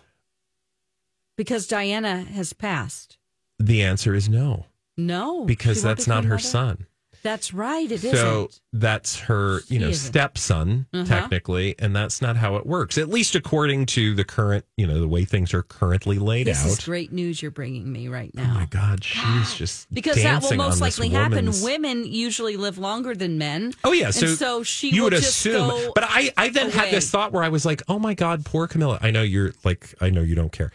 Because 1.38 1.68
Diana 1.68 2.22
has 2.24 2.54
passed. 2.54 3.18
The 3.60 3.82
answer 3.84 4.14
is 4.14 4.30
no, 4.30 4.66
No, 4.98 5.46
because 5.46 5.82
that's 5.82 6.08
not 6.08 6.24
her 6.24 6.32
mother? 6.32 6.40
son. 6.42 6.86
That's 7.26 7.56
right. 7.56 7.92
It 7.92 8.02
so 8.02 8.42
not 8.44 8.60
that's 8.72 9.20
her, 9.22 9.62
you 9.68 9.80
know, 9.80 9.92
stepson 9.92 10.86
Uh-huh. 10.94 11.06
technically, 11.06 11.74
and 11.80 11.96
that's 11.96 12.22
not 12.22 12.38
how 12.38 12.56
it 12.58 12.68
works. 12.68 13.00
At 13.00 13.10
least 13.10 13.34
according 13.34 13.88
to 13.88 14.14
the 14.14 14.24
current, 14.24 14.64
you 14.78 14.86
know, 14.86 15.00
the 15.00 15.08
way 15.08 15.26
things 15.26 15.52
are 15.56 15.64
currently 15.64 16.20
laid 16.20 16.46
This 16.46 16.64
out. 16.64 16.68
is 16.68 16.80
great 16.86 17.12
news 17.12 17.42
you're 17.42 17.50
bringing 17.50 17.92
me 17.92 18.08
right 18.10 18.32
Oh 18.38 18.44
now. 18.44 18.54
my 18.54 18.66
God, 18.68 19.04
she's 19.04 19.56
just 19.56 19.92
because 19.92 20.22
that 20.22 20.44
will 20.44 20.56
most 20.56 20.82
likely 20.82 21.10
happen. 21.10 21.50
Women 21.64 22.06
usually 22.06 22.58
live 22.58 22.78
longer 22.78 23.16
than 23.16 23.40
men. 23.40 23.74
Oh 23.84 23.92
yeah, 23.92 24.06
And 24.06 24.16
so 24.16 24.28
so 24.28 24.62
she 24.64 24.90
you 24.92 25.04
would 25.06 25.14
just 25.14 25.30
assume, 25.30 25.92
but 25.96 26.04
I 26.08 26.32
I 26.38 26.50
then 26.50 26.70
had 26.70 26.92
this 26.92 27.10
thought 27.10 27.32
where 27.32 27.44
I 27.44 27.50
was 27.50 27.66
like, 27.66 27.82
oh 27.88 27.98
my 27.98 28.14
God, 28.14 28.46
poor 28.46 28.68
Camilla. 28.68 29.00
I 29.02 29.10
know 29.10 29.24
you're 29.24 29.54
like, 29.64 29.96
I 30.00 30.12
know 30.12 30.22
you 30.22 30.36
don't 30.36 30.52
care, 30.52 30.72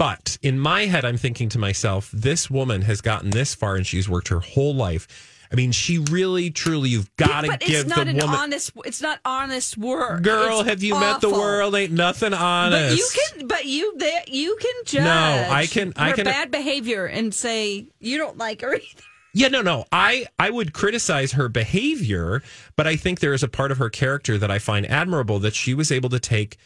but 0.00 0.36
in 0.42 0.58
my 0.58 0.86
head, 0.86 1.04
I'm 1.04 1.16
thinking 1.16 1.48
to 1.50 1.60
myself, 1.60 2.10
this 2.12 2.50
woman 2.50 2.82
has 2.82 3.00
gotten 3.00 3.30
this 3.30 3.54
far 3.54 3.76
and 3.76 3.86
she's 3.86 4.08
worked 4.08 4.28
her 4.28 4.40
whole 4.40 4.74
life. 4.74 5.06
I 5.52 5.54
mean, 5.54 5.70
she 5.72 5.98
really, 5.98 6.50
truly, 6.50 6.88
you've 6.88 7.14
got 7.16 7.42
to 7.42 7.48
but 7.48 7.60
give 7.60 7.80
it's 7.86 7.88
not 7.88 8.04
the 8.06 8.10
an 8.12 8.16
woman. 8.16 8.34
honest. 8.34 8.70
It's 8.86 9.02
not 9.02 9.20
honest 9.24 9.76
work. 9.76 10.22
Girl, 10.22 10.60
It's 10.60 10.68
have 10.70 10.82
you 10.82 10.98
met 10.98 11.20
the 11.20 11.28
world? 11.30 11.74
Ain't 11.74 11.92
nothing 11.92 12.32
honest. 12.32 12.90
But 12.90 12.98
you 12.98 13.08
can, 13.38 13.46
but 13.48 13.64
you, 13.66 13.94
they, 13.98 14.22
you 14.28 14.56
can 14.58 14.72
judge. 14.86 15.04
No, 15.04 15.46
I 15.50 15.66
can- 15.66 15.92
I 15.96 16.12
can- 16.12 16.24
bad 16.24 16.50
behavior 16.50 17.04
and 17.06 17.34
say 17.34 17.86
you 18.00 18.16
don't 18.18 18.38
like 18.38 18.62
her 18.62 18.74
either. 18.76 19.02
Yeah, 19.34 19.48
no, 19.48 19.62
no. 19.62 19.86
I 19.90 20.26
I 20.38 20.50
would 20.50 20.72
criticize 20.74 21.32
her 21.32 21.48
behavior, 21.48 22.42
but 22.76 22.86
I 22.86 22.96
think 22.96 23.20
there 23.20 23.32
is 23.32 23.42
a 23.42 23.48
part 23.48 23.70
of 23.70 23.78
her 23.78 23.88
character 23.88 24.36
that 24.36 24.50
I 24.50 24.58
find 24.58 24.84
admirable 24.86 25.38
that 25.38 25.54
she 25.54 25.72
was 25.74 25.90
able 25.90 26.10
to 26.10 26.20
take 26.20 26.58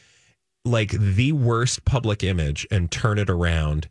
like 0.64 0.90
the 0.90 1.30
worst 1.30 1.84
public 1.84 2.24
image 2.24 2.66
and 2.70 2.90
turn 2.90 3.18
it 3.20 3.30
around. 3.30 3.88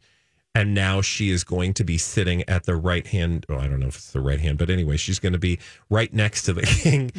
And 0.55 0.73
now 0.73 1.01
she 1.01 1.31
is 1.31 1.43
going 1.43 1.73
to 1.73 1.83
be 1.83 1.97
sitting 1.97 2.47
at 2.47 2.63
the 2.63 2.77
right 2.77 3.05
hand. 3.05 3.45
Oh, 3.49 3.57
I 3.57 3.67
don't 3.67 3.81
know 3.81 3.87
if 3.87 3.97
it's 3.97 4.13
the 4.13 4.21
right 4.21 4.39
hand, 4.39 4.57
but 4.57 4.69
anyway, 4.69 4.95
she's 4.95 5.19
going 5.19 5.33
to 5.33 5.39
be 5.39 5.59
right 5.89 6.11
next 6.13 6.43
to 6.43 6.53
the 6.53 6.61
king 6.65 7.11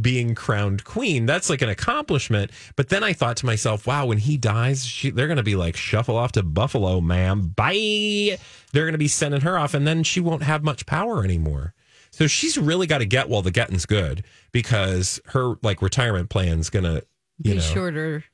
being 0.00 0.36
crowned 0.36 0.84
queen. 0.84 1.26
That's 1.26 1.50
like 1.50 1.60
an 1.60 1.68
accomplishment. 1.68 2.52
But 2.76 2.90
then 2.90 3.02
I 3.02 3.12
thought 3.12 3.36
to 3.38 3.46
myself, 3.46 3.88
wow, 3.88 4.06
when 4.06 4.18
he 4.18 4.36
dies, 4.36 4.86
she, 4.86 5.10
they're 5.10 5.26
going 5.26 5.38
to 5.38 5.42
be 5.42 5.56
like, 5.56 5.76
shuffle 5.76 6.16
off 6.16 6.30
to 6.32 6.44
Buffalo, 6.44 7.00
ma'am. 7.00 7.48
Bye. 7.56 8.38
They're 8.72 8.84
going 8.84 8.92
to 8.92 8.98
be 8.98 9.08
sending 9.08 9.40
her 9.40 9.58
off, 9.58 9.74
and 9.74 9.88
then 9.88 10.04
she 10.04 10.20
won't 10.20 10.44
have 10.44 10.62
much 10.62 10.86
power 10.86 11.24
anymore. 11.24 11.74
So 12.12 12.28
she's 12.28 12.56
really 12.56 12.86
got 12.86 12.98
to 12.98 13.06
get 13.06 13.28
while 13.28 13.42
the 13.42 13.50
getting's 13.50 13.86
good 13.86 14.22
because 14.52 15.20
her 15.26 15.54
like 15.62 15.82
retirement 15.82 16.30
plan's 16.30 16.70
going 16.70 16.84
to, 16.84 17.04
Be 17.42 17.54
know. 17.54 17.60
shorter. 17.60 18.24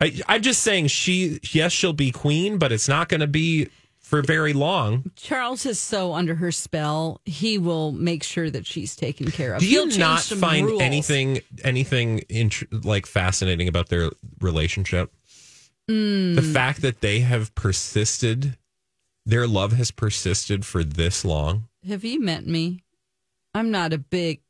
I, 0.00 0.20
I'm 0.28 0.42
just 0.42 0.62
saying 0.62 0.86
she, 0.86 1.40
yes, 1.50 1.72
she'll 1.72 1.92
be 1.92 2.12
queen, 2.12 2.58
but 2.58 2.70
it's 2.70 2.88
not 2.88 3.08
going 3.08 3.20
to 3.20 3.26
be 3.26 3.70
for 4.14 4.22
very 4.22 4.52
long. 4.52 5.10
Charles 5.16 5.66
is 5.66 5.80
so 5.80 6.14
under 6.14 6.36
her 6.36 6.52
spell. 6.52 7.20
He 7.24 7.58
will 7.58 7.90
make 7.90 8.22
sure 8.22 8.48
that 8.48 8.64
she's 8.64 8.94
taken 8.94 9.28
care 9.30 9.54
of. 9.54 9.60
Do 9.60 9.68
you 9.68 9.86
not 9.98 10.22
find 10.22 10.66
rules. 10.66 10.82
anything 10.82 11.40
anything 11.64 12.20
int- 12.28 12.84
like 12.84 13.06
fascinating 13.06 13.66
about 13.66 13.88
their 13.88 14.10
relationship? 14.40 15.12
Mm. 15.90 16.36
The 16.36 16.42
fact 16.42 16.82
that 16.82 17.00
they 17.00 17.20
have 17.20 17.54
persisted, 17.56 18.56
their 19.26 19.48
love 19.48 19.72
has 19.72 19.90
persisted 19.90 20.64
for 20.64 20.84
this 20.84 21.24
long. 21.24 21.66
Have 21.86 22.04
you 22.04 22.20
met 22.20 22.46
me? 22.46 22.84
I'm 23.52 23.72
not 23.72 23.92
a 23.92 23.98
big, 23.98 24.42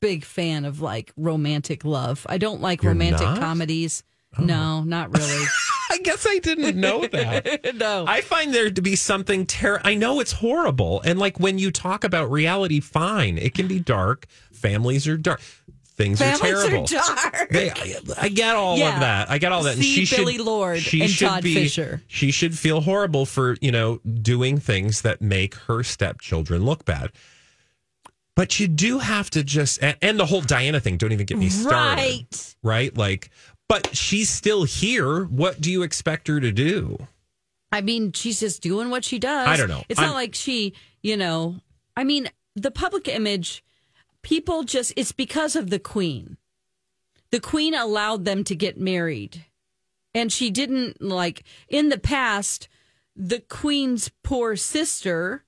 big 0.00 0.24
fan 0.24 0.64
of 0.64 0.80
like 0.80 1.12
romantic 1.18 1.84
love. 1.84 2.26
I 2.28 2.38
don't 2.38 2.62
like 2.62 2.82
You're 2.82 2.92
romantic 2.92 3.26
not? 3.26 3.40
Oh. 4.36 4.42
No, 4.44 4.82
not 4.84 5.16
really. 5.16 5.44
I 5.90 5.98
guess 5.98 6.26
I 6.28 6.38
didn't 6.38 6.76
know 6.76 7.06
that. 7.06 7.74
no. 7.76 8.04
I 8.06 8.20
find 8.20 8.52
there 8.52 8.70
to 8.70 8.82
be 8.82 8.94
something 8.94 9.46
terrible. 9.46 9.86
I 9.88 9.94
know 9.94 10.20
it's 10.20 10.32
horrible. 10.32 11.00
And 11.02 11.18
like 11.18 11.40
when 11.40 11.58
you 11.58 11.70
talk 11.70 12.04
about 12.04 12.30
reality, 12.30 12.80
fine. 12.80 13.38
It 13.38 13.54
can 13.54 13.66
be 13.68 13.80
dark. 13.80 14.26
Families 14.52 15.08
are 15.08 15.16
dark. 15.16 15.40
Things 15.96 16.18
Families 16.20 16.42
are 16.42 16.56
are 16.58 16.68
terrible. 16.68 16.86
dark. 16.86 17.48
They, 17.50 17.70
I, 17.70 17.94
I 18.20 18.28
get 18.28 18.54
all 18.54 18.76
Yeah. 18.76 18.94
of 18.94 19.00
that. 19.00 19.30
I 19.30 19.38
get 19.38 19.50
all 19.50 19.62
that. 19.64 19.74
And 19.74 19.82
See 19.82 20.04
she 20.04 20.16
Billy 20.16 20.36
should, 20.36 20.44
Lord 20.46 20.78
she 20.78 21.00
and 21.00 21.10
should 21.10 21.26
Todd 21.28 21.42
be, 21.42 21.54
Fisher. 21.54 22.02
She 22.06 22.30
should 22.30 22.56
feel 22.56 22.82
horrible 22.82 23.24
for, 23.26 23.56
you 23.60 23.72
know, 23.72 23.98
doing 24.22 24.60
things 24.60 25.02
that 25.02 25.20
make 25.22 25.54
her 25.54 25.82
stepchildren 25.82 26.64
look 26.64 26.84
bad. 26.84 27.10
But 28.36 28.60
you 28.60 28.68
do 28.68 28.98
have 29.00 29.30
to 29.30 29.42
just, 29.42 29.80
and 29.82 30.20
the 30.20 30.26
whole 30.26 30.42
Diana 30.42 30.78
thing, 30.78 30.98
don't 30.98 31.10
even 31.10 31.26
get 31.26 31.38
me 31.38 31.48
started. 31.48 32.00
Right. 32.00 32.54
Right? 32.62 32.96
Like, 32.96 33.30
but 33.68 33.94
she's 33.94 34.30
still 34.30 34.64
here. 34.64 35.24
What 35.24 35.60
do 35.60 35.70
you 35.70 35.82
expect 35.82 36.28
her 36.28 36.40
to 36.40 36.50
do? 36.50 37.06
I 37.70 37.82
mean, 37.82 38.12
she's 38.12 38.40
just 38.40 38.62
doing 38.62 38.90
what 38.90 39.04
she 39.04 39.18
does. 39.18 39.46
I 39.46 39.56
don't 39.56 39.68
know. 39.68 39.82
It's 39.88 40.00
I'm- 40.00 40.08
not 40.08 40.14
like 40.14 40.34
she, 40.34 40.72
you 41.02 41.16
know, 41.16 41.60
I 41.96 42.04
mean, 42.04 42.30
the 42.56 42.70
public 42.70 43.08
image, 43.08 43.62
people 44.22 44.64
just, 44.64 44.92
it's 44.96 45.12
because 45.12 45.54
of 45.54 45.70
the 45.70 45.78
queen. 45.78 46.38
The 47.30 47.40
queen 47.40 47.74
allowed 47.74 48.24
them 48.24 48.42
to 48.44 48.56
get 48.56 48.80
married. 48.80 49.44
And 50.14 50.32
she 50.32 50.50
didn't, 50.50 51.02
like, 51.02 51.44
in 51.68 51.90
the 51.90 51.98
past, 51.98 52.68
the 53.14 53.40
queen's 53.40 54.10
poor 54.22 54.56
sister 54.56 55.44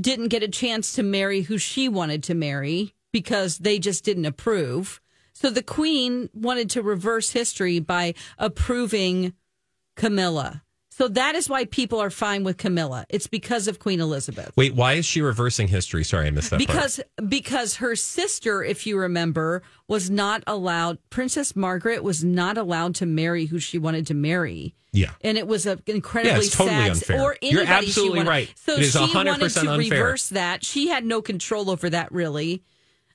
didn't 0.00 0.28
get 0.28 0.42
a 0.42 0.48
chance 0.48 0.94
to 0.94 1.02
marry 1.02 1.42
who 1.42 1.58
she 1.58 1.86
wanted 1.86 2.22
to 2.22 2.34
marry 2.34 2.94
because 3.12 3.58
they 3.58 3.78
just 3.78 4.04
didn't 4.04 4.24
approve. 4.24 5.01
So 5.42 5.50
the 5.50 5.62
queen 5.62 6.30
wanted 6.32 6.70
to 6.70 6.82
reverse 6.82 7.30
history 7.30 7.80
by 7.80 8.14
approving 8.38 9.32
Camilla. 9.96 10.62
So 10.90 11.08
that 11.08 11.34
is 11.34 11.48
why 11.48 11.64
people 11.64 11.98
are 12.00 12.10
fine 12.10 12.44
with 12.44 12.58
Camilla. 12.58 13.06
It's 13.08 13.26
because 13.26 13.66
of 13.66 13.80
Queen 13.80 14.00
Elizabeth. 14.00 14.52
Wait, 14.56 14.74
why 14.76 14.92
is 14.92 15.04
she 15.04 15.20
reversing 15.20 15.66
history? 15.66 16.04
Sorry, 16.04 16.28
I 16.28 16.30
missed 16.30 16.50
that 16.50 16.58
part. 16.58 16.68
Because 16.68 17.00
because 17.28 17.76
her 17.76 17.96
sister, 17.96 18.62
if 18.62 18.86
you 18.86 18.96
remember, 18.98 19.62
was 19.88 20.10
not 20.10 20.44
allowed 20.46 20.98
Princess 21.10 21.56
Margaret 21.56 22.04
was 22.04 22.22
not 22.22 22.56
allowed 22.56 22.94
to 22.96 23.06
marry 23.06 23.46
who 23.46 23.58
she 23.58 23.78
wanted 23.78 24.06
to 24.08 24.14
marry. 24.14 24.76
Yeah. 24.92 25.10
And 25.22 25.36
it 25.38 25.48
was 25.48 25.66
an 25.66 25.82
incredibly 25.86 26.34
Yeah, 26.34 26.38
it's 26.46 26.56
totally 26.56 26.76
sad 26.76 26.90
unfair. 26.90 27.20
or 27.20 27.36
You're 27.42 27.62
anybody 27.62 27.86
she 27.86 27.90
absolutely 27.90 28.22
right. 28.22 28.52
So 28.56 28.74
It 28.74 28.80
is 28.82 28.92
she 28.92 28.98
100% 28.98 29.14
wanted 29.26 29.48
to 29.50 29.60
unfair. 29.60 29.76
reverse 29.76 30.28
that. 30.28 30.64
She 30.64 30.86
had 30.86 31.04
no 31.04 31.20
control 31.20 31.68
over 31.68 31.90
that 31.90 32.12
really. 32.12 32.62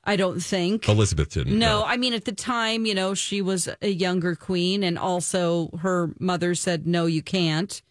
I 0.08 0.16
don't 0.16 0.40
think. 0.40 0.88
Elizabeth 0.88 1.32
didn't. 1.34 1.60
No, 1.60 1.84
I 1.86 1.98
mean 1.98 2.14
at 2.14 2.24
the 2.24 2.32
time, 2.32 2.86
you 2.86 2.96
know, 2.96 3.14
she 3.14 3.42
was 3.42 3.68
a 3.82 3.90
younger 3.90 4.36
queen, 4.36 4.82
and 4.82 4.98
also 4.98 5.70
her 5.82 6.14
mother 6.18 6.56
said, 6.56 6.88
"No, 6.88 7.06
you 7.06 7.22
can't. 7.22 7.82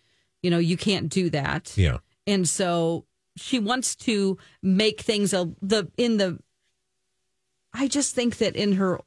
You 0.43 0.51
know, 0.51 0.59
you 0.59 0.77
can't 0.79 1.11
do 1.11 1.29
that." 1.31 1.77
Yeah. 1.77 1.99
and 2.27 2.49
so 2.49 3.05
she 3.37 3.59
wants 3.59 3.95
to 3.97 4.39
make 4.63 5.03
things 5.03 5.35
a 5.35 5.53
the 5.61 5.91
in 5.99 6.17
the. 6.17 6.39
I 7.75 7.87
just 7.87 8.15
think 8.15 8.39
that 8.39 8.57
in 8.57 8.73
her 8.73 8.99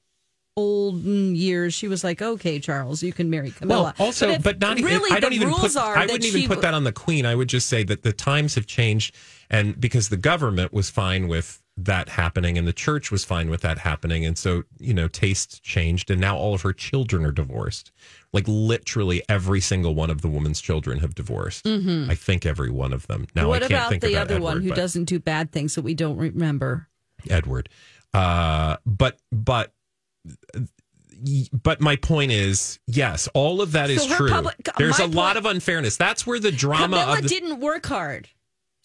olden 0.55 1.36
years, 1.36 1.74
she 1.74 1.88
was 1.88 2.03
like, 2.03 2.22
"Okay, 2.22 2.60
Charles, 2.60 3.01
you 3.01 3.12
can 3.12 3.30
marry 3.32 3.49
Camilla." 3.49 3.95
Well, 3.97 4.07
also, 4.07 4.30
if 4.30 4.43
but, 4.43 4.60
not 4.60 4.78
even. 4.78 4.91
really. 4.91 5.12
I 5.12 5.20
don't 5.20 5.32
the 5.32 5.38
even 5.38 5.47
rules 5.47 5.74
put. 5.74 5.78
are 5.78 5.97
I 5.97 6.05
wouldn't 6.05 6.26
even 6.26 6.47
put 6.47 6.62
that 6.62 6.76
on 6.76 6.84
the 6.84 6.91
queen. 6.91 7.26
I 7.26 7.34
would 7.34 7.49
just 7.49 7.68
say 7.68 7.84
that 7.86 8.03
the 8.03 8.14
times 8.14 8.55
have 8.55 8.68
changed, 8.68 9.16
and 9.49 9.80
because 9.80 10.10
the 10.10 10.18
government 10.18 10.72
was 10.74 10.89
fine 10.91 11.28
with 11.28 11.62
that 11.86 12.09
happening, 12.09 12.57
and 12.57 12.67
the 12.67 12.73
church 12.73 13.11
was 13.11 13.23
fine 13.23 13.49
with 13.49 13.61
that 13.61 13.80
happening, 13.80 14.25
and 14.25 14.38
so 14.38 14.63
you 14.80 14.93
know, 14.93 15.07
tastes 15.07 15.59
changed, 15.59 16.09
and 16.11 16.19
now 16.19 16.38
all 16.38 16.53
of 16.53 16.61
her 16.63 16.73
children 16.73 17.25
are 17.25 17.32
divorced. 17.32 17.91
Like 18.34 18.45
literally 18.47 19.23
every 19.30 19.61
single 19.61 19.95
one 19.95 20.09
of 20.09 20.21
the 20.21 20.27
woman's 20.27 20.61
children 20.61 20.99
have 20.99 21.15
divorced. 21.15 21.65
Mhm. 21.65 22.09
I 22.09 22.15
think 22.15 22.45
every 22.45 22.69
one 22.69 22.93
of 22.93 23.07
them. 23.07 23.25
Now 23.36 23.47
what 23.47 23.63
I 23.63 23.67
can't 23.67 23.71
about 23.91 24.01
the 24.01 24.13
about 24.13 24.21
other 24.23 24.36
Edward, 24.36 24.45
one 24.45 24.61
who 24.61 24.71
doesn't 24.73 25.05
do 25.05 25.19
bad 25.19 25.51
things 25.51 25.75
that 25.75 25.82
we 25.84 25.93
don't 25.93 26.17
remember? 26.17 26.88
Edward. 27.30 27.69
Uh, 28.13 28.77
but 28.86 29.17
but 29.32 29.73
but 31.51 31.82
my 31.82 31.95
point 31.97 32.32
is, 32.32 32.80
yes, 32.88 33.27
all 33.34 33.61
of 33.61 33.73
that 33.73 33.89
is 33.89 34.03
So 34.03 34.07
her 34.09 34.15
true. 34.17 34.30
public- 34.30 34.69
There's 34.77 34.99
a 34.99 35.07
lot 35.07 35.36
of 35.38 35.45
unfairness. 35.45 35.97
That's 35.97 36.25
where 36.25 36.39
the 36.39 36.51
drama 36.51 36.86
Camilla 36.97 37.17
of 37.17 37.23
the, 37.23 37.27
didn't 37.30 37.59
work 37.59 37.86
hard. 37.88 38.30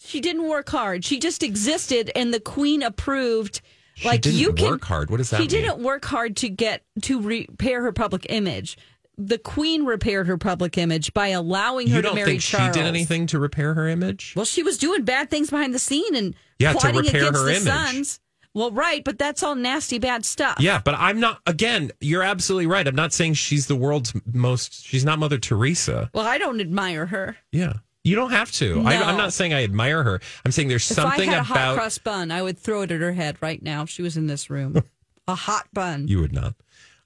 She 0.05 0.21
didn't 0.21 0.47
work 0.47 0.69
hard. 0.69 1.03
She 1.03 1.19
just 1.19 1.43
existed, 1.43 2.11
and 2.15 2.33
the 2.33 2.39
queen 2.39 2.81
approved. 2.83 3.61
She 3.95 4.07
like 4.07 4.25
you 4.25 4.51
can 4.53 4.71
work 4.71 4.83
hard. 4.85 5.09
What 5.09 5.17
does 5.17 5.29
that 5.29 5.37
She 5.37 5.41
mean? 5.43 5.49
didn't 5.49 5.79
work 5.79 6.05
hard 6.05 6.35
to 6.37 6.49
get 6.49 6.83
to 7.03 7.21
repair 7.21 7.81
her 7.81 7.91
public 7.93 8.25
image. 8.29 8.77
The 9.17 9.37
queen 9.37 9.85
repaired 9.85 10.27
her 10.27 10.37
public 10.37 10.77
image 10.77 11.13
by 11.13 11.29
allowing 11.29 11.87
her 11.87 11.95
you 11.95 12.01
to 12.01 12.07
don't 12.09 12.15
marry 12.15 12.31
think 12.31 12.41
Charles. 12.41 12.75
she 12.75 12.79
did 12.81 12.85
anything 12.87 13.27
to 13.27 13.39
repair 13.39 13.73
her 13.73 13.87
image? 13.87 14.33
Well, 14.35 14.43
she 14.43 14.61
was 14.63 14.77
doing 14.77 15.03
bad 15.05 15.29
things 15.29 15.49
behind 15.49 15.73
the 15.73 15.79
scene 15.79 16.13
and 16.15 16.35
Yeah, 16.59 16.73
to 16.73 16.79
plotting 16.79 17.01
repair 17.01 17.21
against 17.21 17.39
her 17.39 17.45
the 17.45 17.51
image. 17.55 17.63
sons. 17.63 18.19
Well, 18.53 18.71
right, 18.71 19.03
but 19.03 19.17
that's 19.17 19.41
all 19.43 19.55
nasty, 19.55 19.99
bad 19.99 20.25
stuff. 20.25 20.57
Yeah, 20.59 20.81
but 20.83 20.95
I'm 20.95 21.19
not. 21.21 21.41
Again, 21.45 21.91
you're 22.01 22.21
absolutely 22.23 22.67
right. 22.67 22.85
I'm 22.87 22.95
not 22.95 23.11
saying 23.13 23.33
she's 23.35 23.67
the 23.67 23.75
world's 23.75 24.13
most. 24.33 24.85
She's 24.85 25.03
not 25.05 25.19
Mother 25.19 25.37
Teresa. 25.37 26.09
Well, 26.13 26.25
I 26.25 26.37
don't 26.37 26.59
admire 26.61 27.05
her. 27.05 27.37
Yeah, 27.53 27.73
you 28.05 28.15
don't 28.15 28.31
have 28.31 28.51
to. 28.53 28.83
I, 28.85 28.97
No. 28.99 29.05
I'm 29.05 29.17
not 29.17 29.33
saying 29.33 29.53
I 29.53 29.63
admire 29.63 30.03
her. 30.03 30.21
I'm 30.45 30.51
saying 30.51 30.67
there's 30.67 30.89
If 30.89 30.95
something 30.95 31.29
I 31.29 31.33
had 31.33 31.41
a 31.41 31.43
hot 31.43 31.57
about 31.57 31.75
crust 31.75 32.03
bun, 32.03 32.31
I 32.31 32.41
would 32.41 32.57
throw 32.57 32.83
it 32.83 32.91
at 32.91 33.01
her 33.01 33.13
head 33.13 33.35
right 33.41 33.61
now 33.61 33.81
if 33.81 33.89
she 33.89 34.01
was 34.01 34.15
in 34.15 34.27
this 34.27 34.49
room. 34.49 34.81
a 35.27 35.35
hot 35.35 35.67
bun. 35.73 36.07
you 36.07 36.21
would 36.21 36.31
not. 36.31 36.53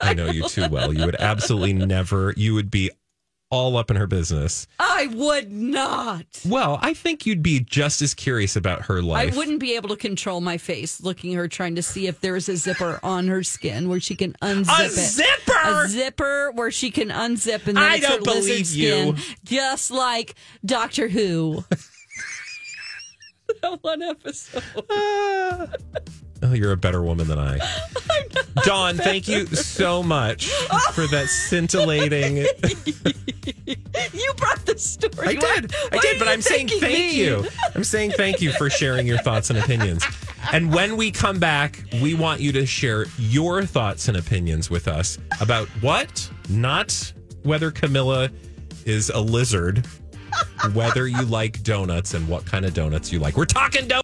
I 0.01 0.13
know 0.13 0.27
you 0.27 0.47
too 0.47 0.67
well. 0.69 0.93
You 0.93 1.05
would 1.05 1.15
absolutely 1.15 1.73
never. 1.73 2.33
You 2.37 2.53
would 2.53 2.69
be 2.71 2.91
all 3.51 3.77
up 3.77 3.89
in 3.89 3.97
her 3.97 4.05
business. 4.07 4.67
I 4.79 5.07
would 5.13 5.51
not. 5.51 6.25
Well, 6.45 6.77
I 6.81 6.93
think 6.93 7.25
you'd 7.25 7.41
be 7.41 7.59
just 7.61 8.01
as 8.01 8.13
curious 8.13 8.55
about 8.55 8.83
her 8.83 9.01
life. 9.01 9.33
I 9.33 9.37
wouldn't 9.37 9.59
be 9.59 9.75
able 9.75 9.89
to 9.89 9.95
control 9.95 10.39
my 10.41 10.57
face 10.57 11.01
looking 11.01 11.33
at 11.33 11.37
her, 11.37 11.47
trying 11.47 11.75
to 11.75 11.81
see 11.83 12.07
if 12.07 12.21
there's 12.21 12.47
a 12.47 12.55
zipper 12.55 12.99
on 13.01 13.27
her 13.27 13.41
skin 13.43 13.89
where 13.89 13.99
she 13.99 14.15
can 14.15 14.33
unzip 14.41 14.79
A 14.79 14.85
it. 14.85 14.89
zipper? 14.91 15.83
A 15.83 15.87
zipper 15.87 16.51
where 16.53 16.71
she 16.71 16.91
can 16.91 17.09
unzip 17.09 17.65
and 17.67 17.77
then 17.77 17.83
I 17.83 17.99
don't 17.99 18.23
believe 18.23 18.43
lizard 18.43 18.67
you. 18.75 19.17
skin, 19.17 19.35
just 19.43 19.89
like 19.91 20.35
Doctor 20.65 21.07
Who. 21.07 21.63
that 23.61 23.79
one 23.81 24.01
episode. 24.03 24.63
Ah. 24.91 25.67
Oh, 26.41 26.53
you're 26.53 26.71
a 26.71 26.77
better 26.77 27.01
woman 27.01 27.27
than 27.27 27.39
I. 27.39 27.59
Dawn, 28.63 28.97
thank 28.97 29.27
you 29.27 29.45
so 29.47 30.01
much 30.03 30.49
for 30.93 31.07
that 31.07 31.27
scintillating. 31.27 32.37
you 34.13 34.33
brought 34.37 34.65
the 34.65 34.75
story. 34.77 35.27
I 35.27 35.35
did. 35.35 35.73
I 35.91 35.97
did, 35.99 36.19
but 36.19 36.27
I'm 36.27 36.41
saying 36.41 36.69
thank 36.69 37.13
you. 37.13 37.45
I'm 37.75 37.83
saying 37.83 38.11
thank 38.11 38.41
you 38.41 38.51
for 38.53 38.69
sharing 38.69 39.07
your 39.07 39.17
thoughts 39.19 39.49
and 39.49 39.59
opinions. 39.59 40.03
And 40.51 40.73
when 40.73 40.97
we 40.97 41.11
come 41.11 41.39
back, 41.39 41.83
we 42.01 42.13
want 42.13 42.41
you 42.41 42.51
to 42.53 42.65
share 42.65 43.05
your 43.17 43.63
thoughts 43.63 44.07
and 44.07 44.17
opinions 44.17 44.69
with 44.69 44.87
us 44.87 45.17
about 45.41 45.67
what, 45.81 46.29
not 46.49 47.13
whether 47.43 47.71
Camilla 47.71 48.29
is 48.85 49.09
a 49.09 49.19
lizard, 49.19 49.85
whether 50.73 51.07
you 51.07 51.23
like 51.23 51.61
donuts 51.63 52.13
and 52.13 52.27
what 52.27 52.45
kind 52.45 52.65
of 52.65 52.73
donuts 52.73 53.11
you 53.11 53.19
like. 53.19 53.37
We're 53.37 53.45
talking 53.45 53.87
donuts. 53.87 53.95